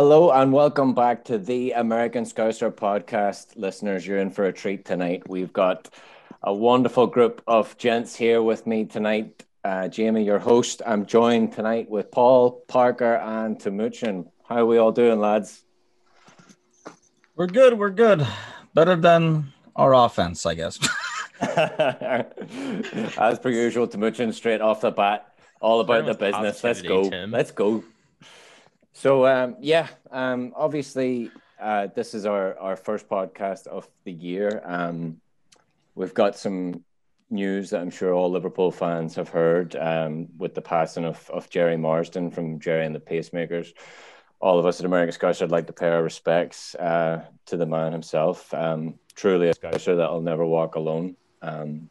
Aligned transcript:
Hello, 0.00 0.28
hello, 0.28 0.40
and 0.40 0.50
welcome 0.50 0.94
back 0.94 1.24
to 1.24 1.36
the 1.36 1.72
American 1.72 2.24
Scouser 2.24 2.72
podcast. 2.72 3.48
Listeners, 3.56 4.06
you're 4.06 4.16
in 4.16 4.30
for 4.30 4.46
a 4.46 4.52
treat 4.52 4.86
tonight. 4.86 5.28
We've 5.28 5.52
got 5.52 5.90
a 6.42 6.54
wonderful 6.54 7.06
group 7.06 7.42
of 7.46 7.76
gents 7.76 8.16
here 8.16 8.40
with 8.42 8.66
me 8.66 8.86
tonight. 8.86 9.44
Uh, 9.62 9.88
Jamie, 9.88 10.24
your 10.24 10.38
host. 10.38 10.80
I'm 10.86 11.04
joined 11.04 11.52
tonight 11.52 11.90
with 11.90 12.10
Paul, 12.10 12.64
Parker, 12.66 13.16
and 13.16 13.58
Timuchin. 13.58 14.30
How 14.48 14.60
are 14.60 14.64
we 14.64 14.78
all 14.78 14.90
doing, 14.90 15.20
lads? 15.20 15.62
We're 17.36 17.46
good. 17.48 17.78
We're 17.78 17.90
good. 17.90 18.26
Better 18.72 18.96
than 18.96 19.52
our 19.76 19.94
offense, 19.94 20.46
I 20.46 20.54
guess. 20.54 20.78
As 21.42 23.38
per 23.38 23.50
usual, 23.50 23.86
Timuchin 23.86 24.32
straight 24.32 24.62
off 24.62 24.80
the 24.80 24.92
bat, 24.92 25.34
all 25.60 25.80
about 25.80 26.06
the 26.06 26.14
business. 26.14 26.64
Let's 26.64 26.80
go. 26.80 27.10
Tim. 27.10 27.32
Let's 27.32 27.50
go. 27.50 27.84
So 29.00 29.24
um, 29.24 29.56
yeah, 29.60 29.88
um, 30.10 30.52
obviously 30.54 31.30
uh, 31.58 31.86
this 31.94 32.12
is 32.12 32.26
our 32.26 32.58
our 32.58 32.76
first 32.76 33.08
podcast 33.08 33.66
of 33.66 33.88
the 34.04 34.12
year. 34.12 34.60
Um, 34.62 35.22
we've 35.94 36.12
got 36.12 36.36
some 36.36 36.84
news 37.30 37.70
that 37.70 37.80
I'm 37.80 37.88
sure 37.88 38.12
all 38.12 38.30
Liverpool 38.30 38.70
fans 38.70 39.14
have 39.14 39.30
heard 39.30 39.74
um, 39.74 40.28
with 40.36 40.54
the 40.54 40.60
passing 40.60 41.06
of 41.06 41.30
of 41.30 41.48
Gerry 41.48 41.78
Marsden 41.78 42.30
from 42.30 42.60
Gerry 42.60 42.84
and 42.84 42.94
the 42.94 43.00
Pacemakers. 43.00 43.72
All 44.38 44.58
of 44.58 44.66
us 44.66 44.80
at 44.80 44.84
American 44.84 45.18
Scouser 45.18 45.40
would 45.40 45.50
like 45.50 45.68
to 45.68 45.72
pay 45.72 45.88
our 45.88 46.02
respects 46.02 46.74
uh, 46.74 47.24
to 47.46 47.56
the 47.56 47.64
man 47.64 47.92
himself. 47.92 48.52
Um, 48.52 48.98
truly 49.14 49.48
a 49.48 49.54
Scouser 49.54 49.96
that'll 49.96 50.20
never 50.20 50.44
walk 50.44 50.74
alone. 50.74 51.16
Um, 51.40 51.88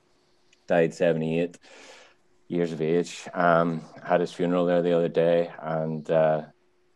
died 0.68 0.94
78 0.94 1.58
years 2.50 2.72
of 2.72 2.84
age. 2.84 3.28
had 3.34 4.22
his 4.22 4.32
funeral 4.32 4.68
there 4.68 4.84
the 4.84 4.96
other 4.96 5.10
day, 5.10 5.50
and 5.60 6.08
uh, 6.12 6.44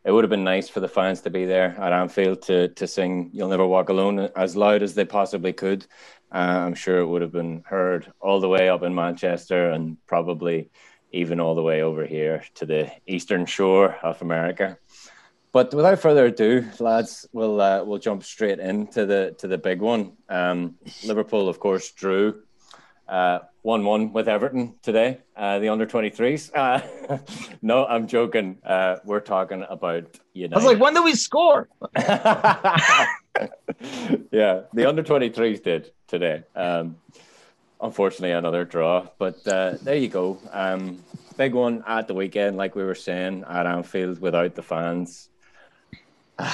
it 0.05 0.11
would 0.11 0.23
have 0.23 0.29
been 0.29 0.43
nice 0.43 0.67
for 0.69 0.79
the 0.79 0.87
fans 0.87 1.21
to 1.21 1.29
be 1.29 1.45
there 1.45 1.75
at 1.79 1.93
Anfield 1.93 2.41
to 2.43 2.69
to 2.69 2.87
sing 2.87 3.29
"You'll 3.33 3.49
Never 3.49 3.65
Walk 3.65 3.89
Alone" 3.89 4.29
as 4.35 4.55
loud 4.55 4.83
as 4.83 4.93
they 4.93 5.05
possibly 5.05 5.53
could. 5.53 5.85
Uh, 6.31 6.65
I'm 6.65 6.75
sure 6.75 6.99
it 6.99 7.07
would 7.07 7.21
have 7.21 7.31
been 7.31 7.63
heard 7.65 8.11
all 8.19 8.39
the 8.39 8.49
way 8.49 8.69
up 8.69 8.83
in 8.83 8.95
Manchester 8.95 9.69
and 9.69 9.97
probably 10.07 10.71
even 11.11 11.39
all 11.39 11.55
the 11.55 11.61
way 11.61 11.83
over 11.83 12.05
here 12.05 12.43
to 12.55 12.65
the 12.65 12.91
eastern 13.05 13.45
shore 13.45 13.95
of 14.01 14.21
America. 14.21 14.77
But 15.51 15.71
without 15.71 15.99
further 15.99 16.25
ado, 16.25 16.67
lads, 16.79 17.27
we'll 17.31 17.61
uh, 17.61 17.83
we'll 17.83 17.99
jump 17.99 18.23
straight 18.23 18.59
into 18.59 19.05
the 19.05 19.35
to 19.37 19.47
the 19.47 19.59
big 19.59 19.81
one. 19.81 20.13
Um, 20.27 20.75
Liverpool, 21.05 21.47
of 21.47 21.59
course, 21.59 21.91
drew 21.91 22.41
uh, 23.07 23.39
one 23.63 23.83
one 23.85 24.13
with 24.13 24.27
Everton 24.27 24.75
today. 24.83 25.17
Uh, 25.35 25.57
the 25.59 25.69
under 25.69 25.85
twenty 25.85 26.09
threes. 26.09 26.51
Uh, 26.53 26.81
no, 27.61 27.85
I'm 27.85 28.07
joking. 28.07 28.59
Uh, 28.63 28.97
we're 29.05 29.21
talking 29.21 29.65
about 29.67 30.03
United. 30.33 30.53
I 30.53 30.57
was 30.57 30.65
like, 30.65 30.79
when 30.79 30.93
do 30.93 31.03
we 31.03 31.15
score? 31.15 31.69
yeah, 31.97 33.07
the 34.73 34.85
under 34.85 35.01
twenty 35.01 35.29
threes 35.29 35.61
did 35.61 35.91
today. 36.07 36.43
Um, 36.55 36.97
unfortunately, 37.81 38.31
another 38.31 38.65
draw, 38.65 39.07
but 39.17 39.47
uh, 39.47 39.77
there 39.81 39.95
you 39.95 40.09
go. 40.09 40.37
Um, 40.51 41.01
big 41.37 41.53
one 41.53 41.83
at 41.87 42.07
the 42.07 42.13
weekend, 42.13 42.57
like 42.57 42.75
we 42.75 42.83
were 42.83 42.95
saying 42.95 43.45
at 43.49 43.65
Anfield, 43.65 44.19
without 44.19 44.55
the 44.55 44.61
fans. 44.61 45.29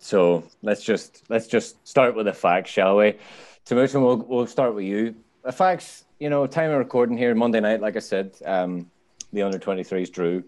so 0.00 0.42
let's 0.62 0.82
just 0.82 1.22
let's 1.28 1.46
just 1.46 1.86
start 1.86 2.16
with 2.16 2.26
the 2.26 2.32
facts, 2.32 2.72
shall 2.72 2.96
we? 2.96 3.14
Timuchin, 3.64 4.02
we'll 4.02 4.16
we'll 4.16 4.48
start 4.48 4.74
with 4.74 4.84
you 4.84 5.14
the 5.44 5.52
facts, 5.52 6.04
you 6.18 6.30
know, 6.30 6.46
time 6.46 6.70
of 6.70 6.78
recording 6.78 7.16
here 7.16 7.34
Monday 7.34 7.60
night, 7.60 7.80
like 7.80 7.96
I 7.96 8.00
said, 8.00 8.34
um, 8.44 8.90
the 9.32 9.42
under 9.42 9.58
23s 9.58 10.12
drew 10.12 10.44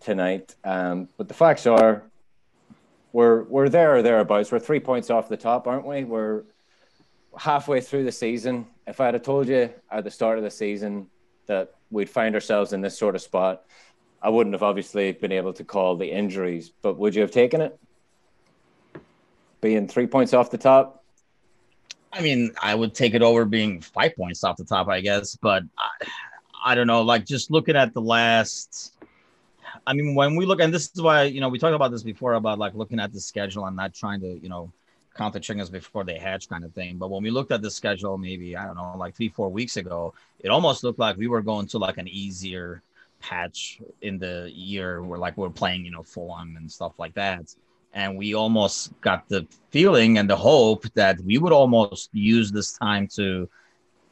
tonight. 0.00 0.54
Um, 0.64 1.08
but 1.16 1.28
the 1.28 1.34
facts 1.34 1.66
are 1.66 2.02
we're 3.12 3.44
we're 3.44 3.70
there 3.70 3.96
or 3.96 4.02
thereabouts. 4.02 4.52
We're 4.52 4.58
three 4.58 4.80
points 4.80 5.08
off 5.08 5.28
the 5.28 5.38
top, 5.38 5.66
aren't 5.66 5.86
we? 5.86 6.04
We're 6.04 6.42
halfway 7.38 7.80
through 7.80 8.04
the 8.04 8.12
season. 8.12 8.66
If 8.86 9.00
I 9.00 9.06
had 9.06 9.24
told 9.24 9.48
you 9.48 9.70
at 9.90 10.04
the 10.04 10.10
start 10.10 10.36
of 10.36 10.44
the 10.44 10.50
season 10.50 11.06
that 11.46 11.74
we'd 11.90 12.10
find 12.10 12.34
ourselves 12.34 12.72
in 12.72 12.82
this 12.82 12.98
sort 12.98 13.14
of 13.14 13.22
spot, 13.22 13.64
I 14.20 14.28
wouldn't 14.28 14.54
have 14.54 14.62
obviously 14.62 15.12
been 15.12 15.32
able 15.32 15.54
to 15.54 15.64
call 15.64 15.96
the 15.96 16.10
injuries. 16.10 16.70
But 16.82 16.98
would 16.98 17.14
you 17.14 17.22
have 17.22 17.30
taken 17.30 17.62
it? 17.62 17.78
Being 19.62 19.88
three 19.88 20.06
points 20.06 20.34
off 20.34 20.50
the 20.50 20.58
top? 20.58 21.02
I 22.16 22.22
mean, 22.22 22.52
I 22.62 22.74
would 22.74 22.94
take 22.94 23.14
it 23.14 23.22
over 23.22 23.44
being 23.44 23.80
five 23.80 24.16
points 24.16 24.42
off 24.42 24.56
the 24.56 24.64
top, 24.64 24.88
I 24.88 25.00
guess. 25.00 25.36
But 25.36 25.64
I, 25.78 26.06
I 26.64 26.74
don't 26.74 26.86
know. 26.86 27.02
Like 27.02 27.26
just 27.26 27.50
looking 27.50 27.76
at 27.76 27.92
the 27.92 28.00
last. 28.00 28.94
I 29.86 29.92
mean, 29.92 30.14
when 30.14 30.34
we 30.34 30.46
look, 30.46 30.60
and 30.60 30.72
this 30.72 30.90
is 30.92 31.00
why 31.00 31.24
you 31.24 31.40
know 31.40 31.48
we 31.48 31.58
talked 31.58 31.74
about 31.74 31.90
this 31.90 32.02
before 32.02 32.34
about 32.34 32.58
like 32.58 32.74
looking 32.74 32.98
at 32.98 33.12
the 33.12 33.20
schedule 33.20 33.66
and 33.66 33.76
not 33.76 33.94
trying 33.94 34.20
to 34.20 34.38
you 34.42 34.48
know 34.48 34.72
count 35.16 35.34
the 35.34 35.40
chickens 35.40 35.68
before 35.68 36.04
they 36.04 36.18
hatch 36.18 36.48
kind 36.48 36.64
of 36.64 36.72
thing. 36.72 36.96
But 36.96 37.10
when 37.10 37.22
we 37.22 37.30
looked 37.30 37.52
at 37.52 37.60
the 37.60 37.70
schedule, 37.70 38.16
maybe 38.16 38.56
I 38.56 38.66
don't 38.66 38.76
know, 38.76 38.94
like 38.96 39.14
three 39.14 39.28
four 39.28 39.50
weeks 39.50 39.76
ago, 39.76 40.14
it 40.40 40.48
almost 40.48 40.84
looked 40.84 40.98
like 40.98 41.16
we 41.16 41.28
were 41.28 41.42
going 41.42 41.66
to 41.68 41.78
like 41.78 41.98
an 41.98 42.08
easier 42.08 42.82
patch 43.20 43.80
in 44.02 44.18
the 44.18 44.50
year 44.54 45.02
where 45.02 45.18
like 45.18 45.36
we're 45.36 45.50
playing 45.50 45.84
you 45.84 45.90
know 45.90 46.02
Fulham 46.02 46.56
and 46.56 46.70
stuff 46.70 46.98
like 46.98 47.14
that 47.14 47.54
and 47.92 48.16
we 48.16 48.34
almost 48.34 48.92
got 49.00 49.28
the 49.28 49.46
feeling 49.70 50.18
and 50.18 50.28
the 50.28 50.36
hope 50.36 50.84
that 50.94 51.18
we 51.20 51.38
would 51.38 51.52
almost 51.52 52.10
use 52.12 52.52
this 52.52 52.72
time 52.72 53.06
to 53.08 53.48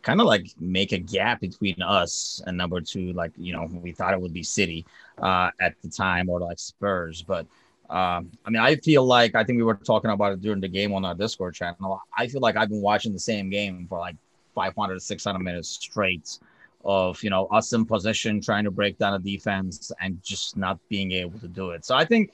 kind 0.02 0.20
of 0.20 0.26
like 0.26 0.46
make 0.60 0.92
a 0.92 0.98
gap 0.98 1.40
between 1.40 1.80
us 1.82 2.42
and 2.46 2.56
number 2.56 2.80
two 2.80 3.12
like 3.14 3.32
you 3.36 3.52
know 3.52 3.66
we 3.82 3.92
thought 3.92 4.12
it 4.12 4.20
would 4.20 4.32
be 4.32 4.42
city 4.42 4.84
uh, 5.18 5.50
at 5.60 5.74
the 5.82 5.88
time 5.88 6.28
or 6.28 6.40
like 6.40 6.58
spurs. 6.58 7.22
But 7.22 7.46
um, 7.90 8.30
i 8.46 8.50
mean 8.50 8.62
i 8.62 8.76
feel 8.76 9.04
like 9.04 9.34
i 9.34 9.44
think 9.44 9.58
we 9.58 9.62
were 9.62 9.74
talking 9.74 10.10
about 10.10 10.32
it 10.32 10.40
during 10.40 10.60
the 10.60 10.68
game 10.68 10.94
on 10.94 11.04
our 11.04 11.14
discord 11.14 11.54
channel. 11.54 12.00
I 12.16 12.26
feel 12.26 12.40
like 12.40 12.56
i've 12.56 12.70
been 12.70 12.80
watching 12.80 13.12
the 13.12 13.18
same 13.18 13.50
game 13.50 13.86
for 13.88 13.98
like 13.98 14.16
500 14.54 15.02
600 15.02 15.38
minutes 15.38 15.68
straight 15.68 16.38
of 16.84 17.22
you 17.22 17.30
know 17.30 17.46
us 17.46 17.72
in 17.72 17.84
position 17.84 18.40
trying 18.40 18.64
to 18.64 18.70
break 18.70 18.98
down 18.98 19.14
a 19.14 19.18
defense 19.18 19.92
and 20.00 20.18
just 20.22 20.56
not 20.56 20.78
being 20.88 21.12
able 21.12 21.38
to 21.40 21.48
do 21.48 21.70
it. 21.70 21.84
So 21.84 21.94
i 21.94 22.04
think 22.04 22.32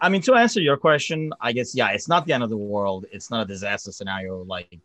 I 0.00 0.08
mean, 0.08 0.20
to 0.22 0.34
answer 0.34 0.60
your 0.60 0.76
question, 0.76 1.32
I 1.40 1.52
guess 1.52 1.74
yeah, 1.74 1.90
it's 1.90 2.08
not 2.08 2.26
the 2.26 2.32
end 2.32 2.42
of 2.42 2.50
the 2.50 2.56
world. 2.56 3.06
It's 3.12 3.30
not 3.30 3.42
a 3.42 3.46
disaster 3.46 3.92
scenario 3.92 4.42
like 4.44 4.78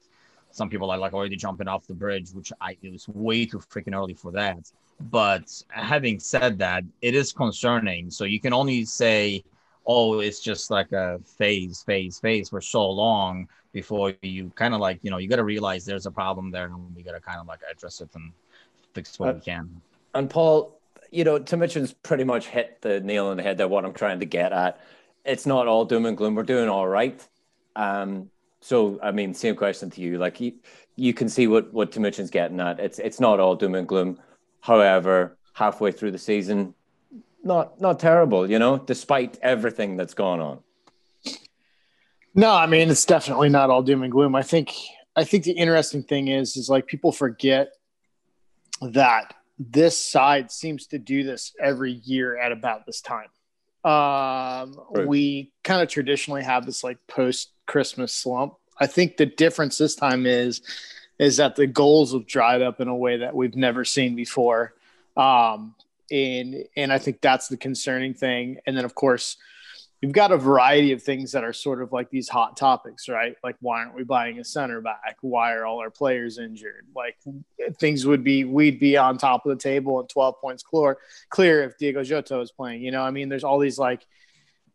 some 0.56 0.70
people 0.70 0.90
are 0.90 0.98
like 0.98 1.14
already 1.14 1.36
jumping 1.36 1.68
off 1.68 1.86
the 1.86 1.94
bridge, 1.94 2.32
which 2.32 2.54
I 2.62 2.78
it 2.82 2.92
was 2.92 3.08
way 3.10 3.46
too 3.46 3.60
freaking 3.60 3.94
early 3.94 4.14
for 4.14 4.32
that. 4.32 4.72
But 5.12 5.52
having 5.68 6.20
said 6.20 6.58
that, 6.60 6.84
it 7.02 7.14
is 7.14 7.34
concerning. 7.34 8.10
So 8.10 8.24
you 8.24 8.40
can 8.40 8.54
only 8.54 8.86
say, 8.86 9.44
oh, 9.86 10.22
it's 10.22 10.40
just 10.40 10.72
like 10.72 10.94
a 10.94 11.20
phase, 11.26 11.84
phase, 11.84 12.20
phase 12.20 12.50
for 12.50 12.62
so 12.62 12.90
long 12.90 13.50
before 13.74 14.14
you 14.22 14.50
kind 14.56 14.74
of 14.74 14.80
like, 14.80 15.00
you 15.02 15.12
know, 15.12 15.18
you 15.18 15.28
got 15.28 15.36
to 15.36 15.44
realize 15.44 15.84
there's 15.84 16.06
a 16.06 16.12
problem 16.12 16.52
there 16.52 16.68
and 16.68 16.96
we 16.96 17.04
got 17.04 17.12
to 17.12 17.20
kind 17.20 17.40
of 17.42 17.48
like 17.48 17.60
address 17.70 18.00
it 18.00 18.10
and 18.16 18.32
fix 18.94 19.20
what 19.20 19.30
uh, 19.30 19.34
we 19.34 19.42
can. 19.42 19.82
And 20.14 20.30
Paul, 20.30 20.80
you 21.12 21.24
know, 21.24 21.40
Timuchin's 21.40 21.94
pretty 21.94 22.24
much 22.24 22.48
hit 22.48 22.82
the 22.82 23.00
nail 23.00 23.28
on 23.28 23.38
the 23.38 23.44
head 23.44 23.58
there. 23.58 23.68
What 23.68 23.86
I'm 23.86 23.94
trying 23.94 24.20
to 24.20 24.26
get 24.26 24.52
at, 24.52 24.80
it's 25.24 25.46
not 25.46 25.68
all 25.68 25.86
doom 25.86 26.06
and 26.06 26.18
gloom. 26.18 26.36
We're 26.36 26.44
doing 26.44 26.70
all 26.70 26.88
right. 26.88 27.26
Um, 27.76 28.30
so 28.62 29.00
I 29.04 29.12
mean, 29.12 29.34
same 29.34 29.56
question 29.56 29.90
to 29.92 30.02
you. 30.02 30.18
Like 30.18 30.40
you, 30.40 30.54
you 30.96 31.14
can 31.14 31.30
see 31.30 31.48
what 31.48 31.74
what 31.74 31.92
Timuchin's 31.92 32.30
getting 32.30 32.60
at. 32.60 32.80
It's 32.80 33.00
it's 33.00 33.20
not 33.20 33.40
all 33.40 33.56
doom 33.56 33.76
and 33.76 33.88
gloom. 33.88 34.20
However, 34.62 35.38
halfway 35.54 35.92
through 35.92 36.12
the 36.12 36.18
season, 36.18 36.74
not 37.44 37.80
not 37.80 38.00
terrible. 38.00 38.50
You 38.50 38.60
know, 38.60 38.78
despite 38.78 39.38
everything 39.42 39.98
that's 39.98 40.14
gone 40.14 40.40
on. 40.40 40.60
No, 42.34 42.52
I 42.52 42.66
mean 42.66 42.90
it's 42.90 43.06
definitely 43.06 43.50
not 43.50 43.70
all 43.70 43.82
doom 43.82 44.04
and 44.04 44.12
gloom. 44.12 44.36
I 44.36 44.42
think 44.42 44.74
I 45.16 45.24
think 45.24 45.44
the 45.44 45.52
interesting 45.52 46.04
thing 46.04 46.28
is 46.28 46.58
is 46.58 46.70
like 46.70 46.88
people 46.88 47.12
forget 47.12 47.70
that 48.82 49.34
this 49.58 49.98
side 49.98 50.52
seems 50.52 50.88
to 50.88 51.00
do 51.00 51.24
this 51.24 51.54
every 51.62 51.94
year 51.94 52.38
at 52.38 52.52
about 52.52 52.86
this 52.86 53.02
time. 53.02 53.30
Um, 53.84 54.80
right. 54.92 55.08
We 55.08 55.52
kind 55.64 55.82
of 55.82 55.90
traditionally 55.90 56.44
have 56.44 56.66
this 56.66 56.84
like 56.84 56.98
post 57.08 57.52
Christmas 57.66 58.14
slump. 58.14 58.56
I 58.80 58.88
think 58.88 59.18
the 59.18 59.26
difference 59.26 59.78
this 59.78 59.96
time 59.96 60.26
is 60.26 60.62
is 61.18 61.38
that 61.38 61.56
the 61.56 61.68
goals 61.68 62.12
have 62.12 62.28
dried 62.28 62.62
up 62.62 62.82
in 62.82 62.90
a 62.90 62.96
way 62.96 63.18
that 63.18 63.34
we've 63.34 63.56
never 63.56 63.86
seen 63.86 64.16
before. 64.16 64.74
Um, 65.16 65.76
and 66.12 66.66
and 66.76 66.92
I 66.92 66.98
think 66.98 67.22
that's 67.22 67.48
the 67.48 67.58
concerning 67.58 68.14
thing. 68.14 68.58
And 68.66 68.76
then 68.76 68.86
of 68.86 68.96
course, 68.96 69.38
you've 70.02 70.12
got 70.12 70.32
a 70.32 70.38
variety 70.38 70.92
of 70.92 71.02
things 71.02 71.32
that 71.32 71.44
are 71.44 71.54
sort 71.54 71.82
of 71.82 71.92
like 71.92 72.10
these 72.10 72.30
hot 72.30 72.58
topics, 72.58 73.08
right? 73.08 73.36
Like, 73.44 73.56
why 73.60 73.80
aren't 73.80 73.96
we 73.96 74.04
buying 74.04 74.40
a 74.40 74.44
center 74.44 74.82
back? 74.82 75.18
Why 75.22 75.54
are 75.54 75.66
all 75.66 75.80
our 75.80 75.90
players 75.90 76.38
injured? 76.38 76.86
Like, 76.96 77.18
things 77.80 78.06
would 78.06 78.24
be, 78.24 78.44
we'd 78.44 78.80
be 78.80 78.98
on 78.98 79.18
top 79.18 79.46
of 79.46 79.50
the 79.50 79.62
table 79.62 80.00
and 80.00 80.10
12 80.10 80.40
points 80.42 80.64
clear, 80.64 80.98
clear 81.30 81.64
if 81.64 81.78
Diego 81.78 82.04
Jota 82.04 82.40
is 82.42 82.52
playing. 82.52 82.82
You 82.82 82.92
know, 82.92 83.02
I 83.02 83.12
mean, 83.12 83.30
there's 83.30 83.44
all 83.44 83.60
these 83.60 83.80
like 83.80 84.06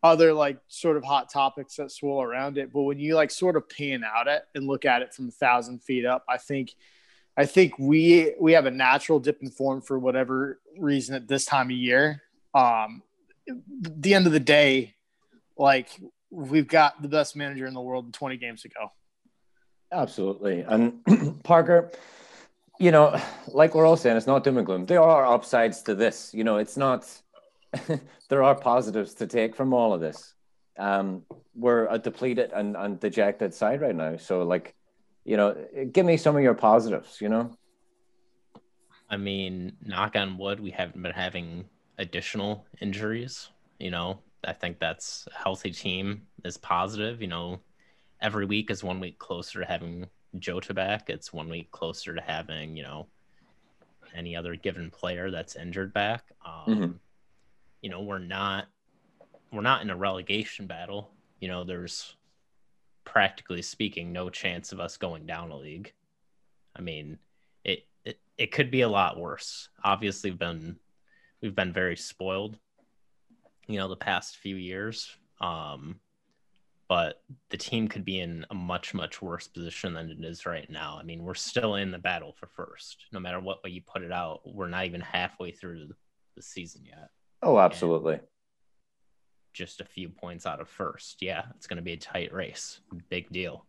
other 0.03 0.33
like 0.33 0.57
sort 0.67 0.97
of 0.97 1.03
hot 1.03 1.31
topics 1.31 1.75
that 1.75 1.91
swirl 1.91 2.21
around 2.21 2.57
it. 2.57 2.73
But 2.73 2.81
when 2.81 2.99
you 2.99 3.15
like 3.15 3.31
sort 3.31 3.55
of 3.55 3.69
pan 3.69 4.03
out 4.03 4.27
it 4.27 4.43
and 4.55 4.65
look 4.65 4.85
at 4.85 5.01
it 5.01 5.13
from 5.13 5.27
a 5.27 5.31
thousand 5.31 5.83
feet 5.83 6.05
up, 6.05 6.25
I 6.27 6.37
think. 6.37 6.73
I 7.37 7.45
think 7.45 7.79
we 7.79 8.35
we 8.41 8.51
have 8.51 8.65
a 8.65 8.71
natural 8.71 9.17
dip 9.17 9.41
in 9.41 9.49
form 9.49 9.81
for 9.81 9.97
whatever 9.97 10.59
reason 10.77 11.15
at 11.15 11.29
this 11.29 11.45
time 11.45 11.67
of 11.67 11.77
year. 11.77 12.21
Um, 12.53 13.03
the 13.71 14.13
end 14.13 14.27
of 14.27 14.33
the 14.33 14.39
day, 14.39 14.95
like 15.57 15.89
we've 16.29 16.67
got 16.67 17.01
the 17.01 17.07
best 17.07 17.35
manager 17.35 17.65
in 17.65 17.73
the 17.73 17.81
world 17.81 18.13
20 18.13 18.37
games 18.37 18.65
ago. 18.65 18.91
Absolutely. 19.91 20.61
And 20.61 21.43
Parker, 21.43 21.91
you 22.79 22.91
know, 22.91 23.21
like 23.47 23.75
we're 23.75 23.85
all 23.85 23.97
saying, 23.97 24.17
it's 24.17 24.27
not 24.27 24.43
doom 24.43 24.57
and 24.57 24.65
gloom. 24.65 24.85
There 24.85 25.01
are 25.01 25.25
upsides 25.25 25.81
to 25.83 25.95
this. 25.95 26.33
You 26.33 26.43
know, 26.43 26.57
it's 26.57 26.77
not, 26.77 27.05
there 28.29 28.43
are 28.43 28.55
positives 28.55 29.13
to 29.15 29.27
take 29.27 29.55
from 29.55 29.73
all 29.73 29.93
of 29.93 30.01
this. 30.01 30.33
Um, 30.79 31.23
we're 31.53 31.87
a 31.87 31.99
depleted 31.99 32.51
and, 32.53 32.77
and 32.77 32.99
dejected 32.99 33.53
side 33.53 33.81
right 33.81 33.95
now. 33.95 34.17
So, 34.17 34.43
like, 34.43 34.73
you 35.25 35.37
know, 35.37 35.55
give 35.91 36.05
me 36.05 36.17
some 36.17 36.35
of 36.35 36.41
your 36.41 36.55
positives, 36.55 37.19
you 37.21 37.29
know? 37.29 37.55
I 39.09 39.17
mean, 39.17 39.73
knock 39.83 40.15
on 40.15 40.37
wood, 40.37 40.61
we 40.61 40.71
haven't 40.71 41.01
been 41.01 41.11
having 41.11 41.65
additional 41.97 42.65
injuries. 42.79 43.49
You 43.77 43.91
know, 43.91 44.19
I 44.43 44.53
think 44.53 44.79
that's 44.79 45.27
a 45.33 45.37
healthy 45.37 45.71
team 45.71 46.23
is 46.43 46.57
positive. 46.57 47.21
You 47.21 47.27
know, 47.27 47.59
every 48.21 48.45
week 48.45 48.71
is 48.71 48.83
one 48.83 48.99
week 48.99 49.19
closer 49.19 49.59
to 49.59 49.65
having 49.65 50.07
Jota 50.39 50.73
back. 50.73 51.09
It's 51.09 51.33
one 51.33 51.49
week 51.49 51.71
closer 51.71 52.15
to 52.15 52.21
having, 52.21 52.75
you 52.75 52.83
know, 52.83 53.07
any 54.15 54.35
other 54.35 54.55
given 54.55 54.89
player 54.89 55.31
that's 55.31 55.55
injured 55.55 55.93
back. 55.93 56.25
Um, 56.45 56.75
mm-hmm. 56.75 56.91
You 57.81 57.89
know, 57.89 58.01
we're 58.01 58.19
not 58.19 58.67
we're 59.51 59.61
not 59.61 59.81
in 59.81 59.89
a 59.89 59.95
relegation 59.95 60.67
battle. 60.67 61.11
You 61.39 61.47
know, 61.47 61.63
there's 61.63 62.15
practically 63.03 63.61
speaking 63.61 64.11
no 64.11 64.29
chance 64.29 64.71
of 64.71 64.79
us 64.79 64.97
going 64.97 65.25
down 65.25 65.51
a 65.51 65.57
league. 65.57 65.93
I 66.75 66.81
mean, 66.81 67.17
it 67.63 67.85
it, 68.05 68.19
it 68.37 68.51
could 68.51 68.71
be 68.71 68.81
a 68.81 68.89
lot 68.89 69.19
worse. 69.19 69.69
Obviously, 69.83 70.29
we've 70.29 70.39
been 70.39 70.77
we've 71.41 71.55
been 71.55 71.73
very 71.73 71.97
spoiled, 71.97 72.57
you 73.71 73.79
know, 73.79 73.87
the 73.87 73.95
past 73.95 74.37
few 74.37 74.55
years. 74.55 75.15
Um, 75.39 75.99
but 76.87 77.21
the 77.49 77.57
team 77.57 77.87
could 77.87 78.03
be 78.03 78.19
in 78.19 78.45
a 78.49 78.53
much 78.53 78.93
much 78.93 79.21
worse 79.21 79.47
position 79.47 79.93
than 79.93 80.09
it 80.11 80.23
is 80.23 80.45
right 80.45 80.69
now. 80.69 80.97
I 80.99 81.03
mean, 81.03 81.23
we're 81.23 81.35
still 81.35 81.75
in 81.75 81.89
the 81.89 81.97
battle 81.97 82.33
for 82.33 82.47
first. 82.47 83.05
No 83.13 83.19
matter 83.19 83.39
what 83.39 83.63
way 83.63 83.69
you 83.69 83.81
put 83.81 84.01
it 84.01 84.11
out, 84.11 84.41
we're 84.45 84.67
not 84.67 84.85
even 84.85 84.99
halfway 84.99 85.51
through 85.51 85.87
the 86.35 86.41
season 86.41 86.83
yet. 86.85 87.09
Oh, 87.41 87.57
absolutely. 87.59 88.15
And 88.15 88.21
just 89.53 89.81
a 89.81 89.85
few 89.85 90.09
points 90.09 90.45
out 90.45 90.61
of 90.61 90.69
first. 90.69 91.21
Yeah, 91.21 91.43
it's 91.55 91.67
going 91.67 91.77
to 91.77 91.83
be 91.83 91.93
a 91.93 91.97
tight 91.97 92.33
race. 92.33 92.81
Big 93.09 93.29
deal. 93.29 93.65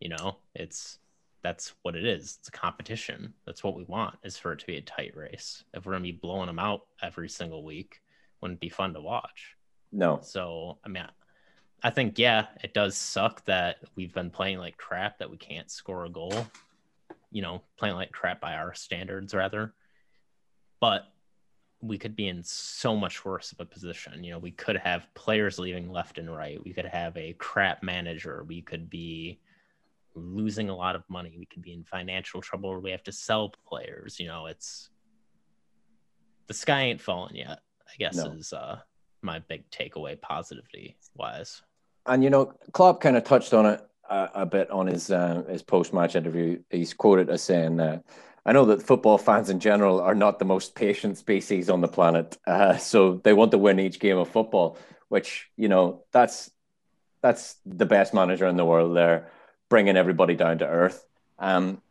You 0.00 0.10
know, 0.10 0.36
it's 0.54 0.98
that's 1.42 1.74
what 1.82 1.96
it 1.96 2.04
is. 2.04 2.38
It's 2.40 2.48
a 2.48 2.52
competition. 2.52 3.32
That's 3.46 3.64
what 3.64 3.76
we 3.76 3.84
want 3.84 4.16
is 4.22 4.36
for 4.36 4.52
it 4.52 4.58
to 4.58 4.66
be 4.66 4.76
a 4.76 4.82
tight 4.82 5.16
race. 5.16 5.64
If 5.74 5.86
we're 5.86 5.92
gonna 5.92 6.02
be 6.02 6.12
blowing 6.12 6.46
them 6.46 6.58
out 6.58 6.82
every 7.02 7.28
single 7.28 7.64
week, 7.64 8.00
wouldn't 8.40 8.60
be 8.60 8.68
fun 8.68 8.94
to 8.94 9.00
watch. 9.00 9.56
No. 9.92 10.20
So 10.22 10.78
I 10.84 10.88
mean, 10.88 11.04
I 11.82 11.90
think 11.90 12.18
yeah, 12.18 12.46
it 12.62 12.74
does 12.74 12.96
suck 12.96 13.44
that 13.46 13.78
we've 13.96 14.14
been 14.14 14.30
playing 14.30 14.58
like 14.58 14.76
crap 14.76 15.18
that 15.18 15.30
we 15.30 15.36
can't 15.36 15.70
score 15.70 16.04
a 16.04 16.10
goal. 16.10 16.46
You 17.30 17.42
know, 17.42 17.62
playing 17.76 17.96
like 17.96 18.12
crap 18.12 18.40
by 18.40 18.54
our 18.54 18.74
standards 18.74 19.34
rather. 19.34 19.74
But 20.80 21.04
we 21.80 21.98
could 21.98 22.16
be 22.16 22.28
in 22.28 22.42
so 22.42 22.96
much 22.96 23.24
worse 23.24 23.52
of 23.52 23.60
a 23.60 23.64
position. 23.64 24.24
You 24.24 24.32
know, 24.32 24.38
we 24.38 24.50
could 24.50 24.76
have 24.76 25.06
players 25.14 25.58
leaving 25.58 25.90
left 25.90 26.18
and 26.18 26.34
right. 26.34 26.62
We 26.64 26.72
could 26.72 26.86
have 26.86 27.16
a 27.16 27.34
crap 27.34 27.82
manager. 27.82 28.44
We 28.46 28.62
could 28.62 28.90
be 28.90 29.38
losing 30.14 30.68
a 30.68 30.76
lot 30.76 30.96
of 30.96 31.04
money. 31.08 31.36
We 31.38 31.46
could 31.46 31.62
be 31.62 31.72
in 31.72 31.84
financial 31.84 32.40
trouble 32.40 32.80
we 32.80 32.90
have 32.90 33.04
to 33.04 33.12
sell 33.12 33.52
players. 33.66 34.18
You 34.18 34.26
know, 34.26 34.46
it's 34.46 34.90
the 36.48 36.54
sky 36.54 36.82
ain't 36.82 37.00
falling 37.00 37.36
yet, 37.36 37.60
I 37.88 37.96
guess 37.98 38.16
no. 38.16 38.32
is 38.32 38.52
uh, 38.52 38.78
my 39.22 39.40
big 39.40 39.68
takeaway 39.70 40.20
positivity 40.20 40.96
wise. 41.14 41.62
And, 42.06 42.22
you 42.22 42.30
know, 42.30 42.52
Klopp 42.72 43.00
kind 43.00 43.16
of 43.16 43.24
touched 43.24 43.52
on 43.52 43.66
it 43.66 43.80
a, 44.08 44.30
a 44.34 44.46
bit 44.46 44.70
on 44.70 44.86
his, 44.86 45.10
uh, 45.10 45.42
his 45.48 45.62
post 45.62 45.92
match 45.92 46.16
interview. 46.16 46.60
He's 46.70 46.94
quoted 46.94 47.28
as 47.30 47.42
saying, 47.42 47.80
uh, 47.80 48.00
I 48.48 48.52
know 48.52 48.64
that 48.66 48.82
football 48.82 49.18
fans 49.18 49.50
in 49.50 49.60
general 49.60 50.00
are 50.00 50.14
not 50.14 50.38
the 50.38 50.46
most 50.46 50.74
patient 50.74 51.18
species 51.18 51.68
on 51.68 51.82
the 51.82 51.88
planet, 51.88 52.38
uh, 52.46 52.78
so 52.78 53.20
they 53.22 53.34
want 53.34 53.50
to 53.50 53.58
win 53.58 53.78
each 53.78 54.00
game 54.00 54.16
of 54.16 54.30
football. 54.30 54.78
Which 55.10 55.50
you 55.58 55.68
know, 55.68 56.04
that's 56.12 56.50
that's 57.20 57.56
the 57.66 57.84
best 57.84 58.14
manager 58.14 58.46
in 58.46 58.56
the 58.56 58.64
world. 58.64 58.96
There, 58.96 59.30
bringing 59.68 59.98
everybody 59.98 60.34
down 60.34 60.58
to 60.58 60.66
earth. 60.66 61.04
Um, 61.38 61.82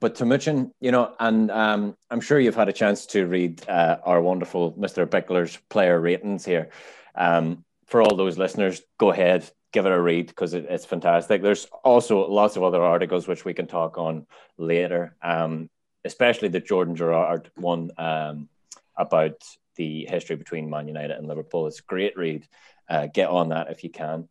but 0.00 0.14
Timuchin, 0.14 0.72
you 0.80 0.90
know, 0.90 1.14
and 1.20 1.50
um, 1.50 1.96
I'm 2.10 2.20
sure 2.20 2.40
you've 2.40 2.56
had 2.56 2.68
a 2.68 2.72
chance 2.72 3.06
to 3.06 3.26
read 3.26 3.68
uh, 3.68 3.98
our 4.02 4.20
wonderful 4.20 4.72
Mr. 4.72 5.06
Bickler's 5.06 5.58
player 5.68 6.00
ratings 6.00 6.44
here. 6.44 6.70
Um, 7.14 7.64
for 7.86 8.02
all 8.02 8.16
those 8.16 8.38
listeners, 8.38 8.80
go 8.98 9.10
ahead, 9.10 9.48
give 9.72 9.84
it 9.84 9.92
a 9.92 10.00
read 10.00 10.28
because 10.28 10.54
it, 10.54 10.66
it's 10.68 10.86
fantastic. 10.86 11.42
There's 11.42 11.66
also 11.84 12.26
lots 12.28 12.56
of 12.56 12.62
other 12.62 12.82
articles 12.82 13.28
which 13.28 13.44
we 13.44 13.52
can 13.52 13.66
talk 13.66 13.98
on 13.98 14.26
later. 14.56 15.16
Um, 15.22 15.68
especially 16.04 16.48
the 16.48 16.60
Jordan 16.60 16.96
Gerard 16.96 17.50
one 17.56 17.90
um, 17.98 18.48
about 18.96 19.42
the 19.76 20.06
history 20.06 20.36
between 20.36 20.70
Man 20.70 20.88
United 20.88 21.16
and 21.16 21.26
Liverpool. 21.26 21.66
It's 21.66 21.80
a 21.80 21.84
great 21.84 22.16
read. 22.16 22.46
Uh, 22.88 23.06
get 23.06 23.28
on 23.28 23.50
that 23.50 23.70
if 23.70 23.84
you 23.84 23.90
can. 23.90 24.28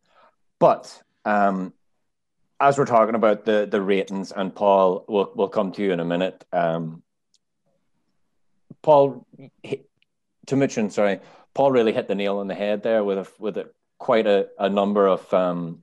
But 0.58 1.02
um, 1.24 1.72
as 2.60 2.76
we're 2.76 2.84
talking 2.84 3.14
about 3.14 3.44
the 3.44 3.66
the 3.70 3.80
ratings, 3.80 4.32
and 4.32 4.54
Paul, 4.54 5.04
we'll 5.08 5.32
we'll 5.34 5.48
come 5.48 5.72
to 5.72 5.82
you 5.82 5.92
in 5.92 6.00
a 6.00 6.04
minute. 6.04 6.44
Um, 6.52 7.02
Paul, 8.82 9.26
to 10.46 10.56
mention, 10.56 10.90
sorry, 10.90 11.20
Paul 11.54 11.72
really 11.72 11.92
hit 11.92 12.06
the 12.06 12.14
nail 12.14 12.38
on 12.38 12.48
the 12.48 12.54
head 12.54 12.82
there 12.82 13.02
with 13.02 13.18
a 13.18 13.26
with 13.38 13.56
a 13.56 13.70
quite 13.98 14.26
a, 14.26 14.48
a 14.58 14.68
number 14.68 15.06
of 15.06 15.32
um, 15.32 15.82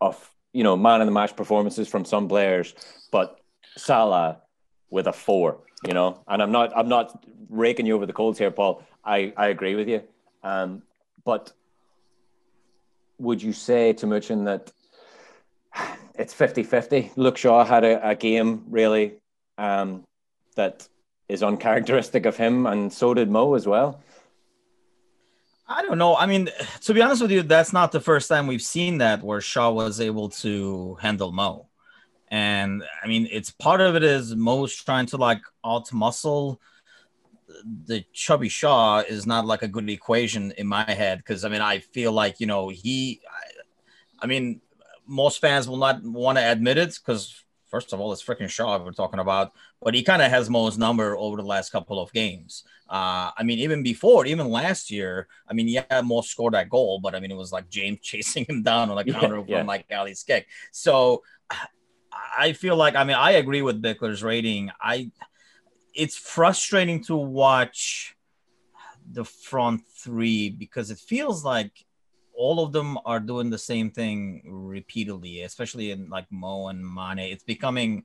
of 0.00 0.30
you 0.52 0.62
know 0.62 0.76
man 0.76 1.00
in 1.00 1.06
the 1.06 1.12
match 1.12 1.34
performances 1.36 1.88
from 1.88 2.04
some 2.04 2.28
players, 2.28 2.74
but 3.10 3.40
Salah 3.76 4.42
with 4.88 5.08
a 5.08 5.12
four, 5.12 5.58
you 5.86 5.94
know. 5.94 6.22
And 6.28 6.40
I'm 6.40 6.52
not 6.52 6.72
I'm 6.76 6.88
not 6.88 7.24
raking 7.48 7.86
you 7.86 7.96
over 7.96 8.06
the 8.06 8.12
coals 8.12 8.38
here, 8.38 8.50
Paul. 8.50 8.82
I, 9.04 9.32
I 9.36 9.48
agree 9.48 9.74
with 9.74 9.88
you. 9.88 10.02
Um, 10.42 10.82
but 11.24 11.52
would 13.18 13.42
you 13.42 13.52
say 13.52 13.94
Timuchin 13.94 14.44
that 14.44 14.72
it's 16.14 16.34
50-50? 16.34 17.12
Luke 17.16 17.36
Shaw 17.36 17.64
had 17.64 17.84
a, 17.84 18.10
a 18.10 18.14
game 18.14 18.64
really 18.68 19.14
um, 19.58 20.02
that 20.56 20.88
is 21.28 21.42
uncharacteristic 21.42 22.26
of 22.26 22.36
him, 22.36 22.66
and 22.66 22.92
so 22.92 23.14
did 23.14 23.30
Mo 23.30 23.54
as 23.54 23.66
well. 23.66 24.00
I 25.68 25.82
don't 25.82 25.98
know. 25.98 26.14
I 26.16 26.26
mean, 26.26 26.48
to 26.82 26.94
be 26.94 27.02
honest 27.02 27.22
with 27.22 27.32
you, 27.32 27.42
that's 27.42 27.72
not 27.72 27.90
the 27.90 28.00
first 28.00 28.28
time 28.28 28.46
we've 28.46 28.62
seen 28.62 28.98
that 28.98 29.22
where 29.22 29.40
Shaw 29.40 29.70
was 29.70 30.00
able 30.00 30.28
to 30.28 30.96
handle 31.00 31.32
Mo. 31.32 31.66
And 32.28 32.84
I 33.02 33.08
mean, 33.08 33.28
it's 33.30 33.50
part 33.50 33.80
of 33.80 33.96
it 33.96 34.04
is 34.04 34.34
Mo's 34.34 34.74
trying 34.74 35.06
to 35.06 35.16
like 35.16 35.42
out 35.64 35.92
muscle 35.92 36.60
the 37.86 38.04
chubby 38.12 38.48
Shaw 38.48 39.00
is 39.00 39.26
not 39.26 39.46
like 39.46 39.62
a 39.62 39.68
good 39.68 39.88
equation 39.88 40.52
in 40.52 40.66
my 40.66 40.90
head 40.90 41.18
because 41.18 41.44
I 41.44 41.48
mean 41.48 41.60
I 41.60 41.78
feel 41.78 42.12
like 42.12 42.40
you 42.40 42.46
know 42.46 42.68
he, 42.68 43.20
I, 43.28 44.24
I 44.24 44.26
mean 44.26 44.60
most 45.06 45.40
fans 45.40 45.68
will 45.68 45.76
not 45.76 46.02
want 46.02 46.38
to 46.38 46.50
admit 46.50 46.78
it 46.78 46.94
because 46.94 47.44
first 47.66 47.92
of 47.92 48.00
all 48.00 48.12
it's 48.12 48.24
freaking 48.24 48.48
Shaw 48.48 48.82
we're 48.82 48.92
talking 48.92 49.20
about, 49.20 49.52
but 49.82 49.94
he 49.94 50.02
kind 50.02 50.22
of 50.22 50.30
has 50.30 50.50
Mo's 50.50 50.78
number 50.78 51.16
over 51.16 51.36
the 51.36 51.42
last 51.42 51.70
couple 51.70 52.00
of 52.00 52.12
games. 52.12 52.64
Uh, 52.88 53.30
I 53.36 53.42
mean 53.42 53.58
even 53.58 53.82
before 53.82 54.26
even 54.26 54.48
last 54.50 54.90
year, 54.90 55.28
I 55.48 55.54
mean 55.54 55.68
yeah 55.68 56.00
most 56.02 56.30
scored 56.30 56.54
that 56.54 56.70
goal, 56.70 57.00
but 57.00 57.14
I 57.14 57.20
mean 57.20 57.30
it 57.30 57.36
was 57.36 57.52
like 57.52 57.68
James 57.68 58.00
chasing 58.02 58.44
him 58.48 58.62
down 58.62 58.90
on 58.90 58.98
a 58.98 59.04
counter 59.04 59.44
yeah, 59.46 59.58
from 59.58 59.66
like 59.66 59.86
Ali's 59.92 60.22
kick. 60.22 60.46
So 60.72 61.22
I 62.38 62.52
feel 62.52 62.76
like 62.76 62.96
I 62.96 63.04
mean 63.04 63.16
I 63.16 63.32
agree 63.32 63.62
with 63.62 63.82
Bickler's 63.82 64.22
rating. 64.22 64.70
I 64.80 65.10
it's 65.94 66.16
frustrating 66.16 67.02
to 67.04 67.16
watch 67.16 68.14
the 69.10 69.24
front 69.24 69.82
three 69.98 70.50
because 70.50 70.90
it 70.90 70.98
feels 70.98 71.44
like 71.44 71.85
all 72.36 72.64
of 72.64 72.72
them 72.72 72.98
are 73.04 73.20
doing 73.20 73.50
the 73.50 73.58
same 73.58 73.90
thing 73.90 74.42
repeatedly, 74.46 75.42
especially 75.42 75.90
in 75.90 76.08
like 76.08 76.26
Mo 76.30 76.68
and 76.68 76.84
Mane. 76.84 77.30
It's 77.30 77.44
becoming, 77.44 78.04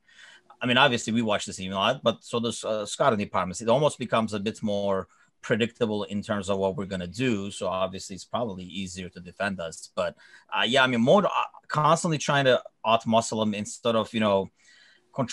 I 0.62 0.66
mean, 0.66 0.78
obviously 0.78 1.14
we 1.14 1.22
watch 1.22 1.46
this 1.46 1.60
even 1.60 1.74
a 1.74 1.80
lot, 1.80 2.04
but 2.04 2.24
so 2.24 2.40
does 2.40 2.64
uh, 2.64 2.86
Scott 2.86 3.14
in 3.14 3.20
the 3.20 3.26
apartments. 3.26 3.62
It 3.62 3.70
almost 3.70 4.00
becomes 4.00 4.34
a 4.34 4.40
bit 4.40 4.64
more 4.64 5.08
predictable 5.42 6.04
in 6.04 6.22
terms 6.22 6.50
of 6.50 6.60
what 6.60 6.78
we're 6.78 6.86
going 6.86 7.02
to 7.02 7.08
do. 7.08 7.52
So 7.52 7.68
obviously 7.68 8.16
it's 8.16 8.26
probably 8.26 8.64
easier 8.64 9.10
to 9.10 9.20
defend 9.20 9.60
us. 9.60 9.90
But 9.96 10.16
uh, 10.56 10.64
yeah, 10.66 10.84
I 10.84 10.88
mean, 10.88 11.02
more 11.02 11.26
uh, 11.26 11.30
constantly 11.68 12.18
trying 12.18 12.46
to 12.46 12.62
out 12.86 13.06
muscle 13.06 13.42
him 13.42 13.54
instead 13.54 13.96
of, 13.96 14.14
you 14.14 14.20
know, 14.20 14.50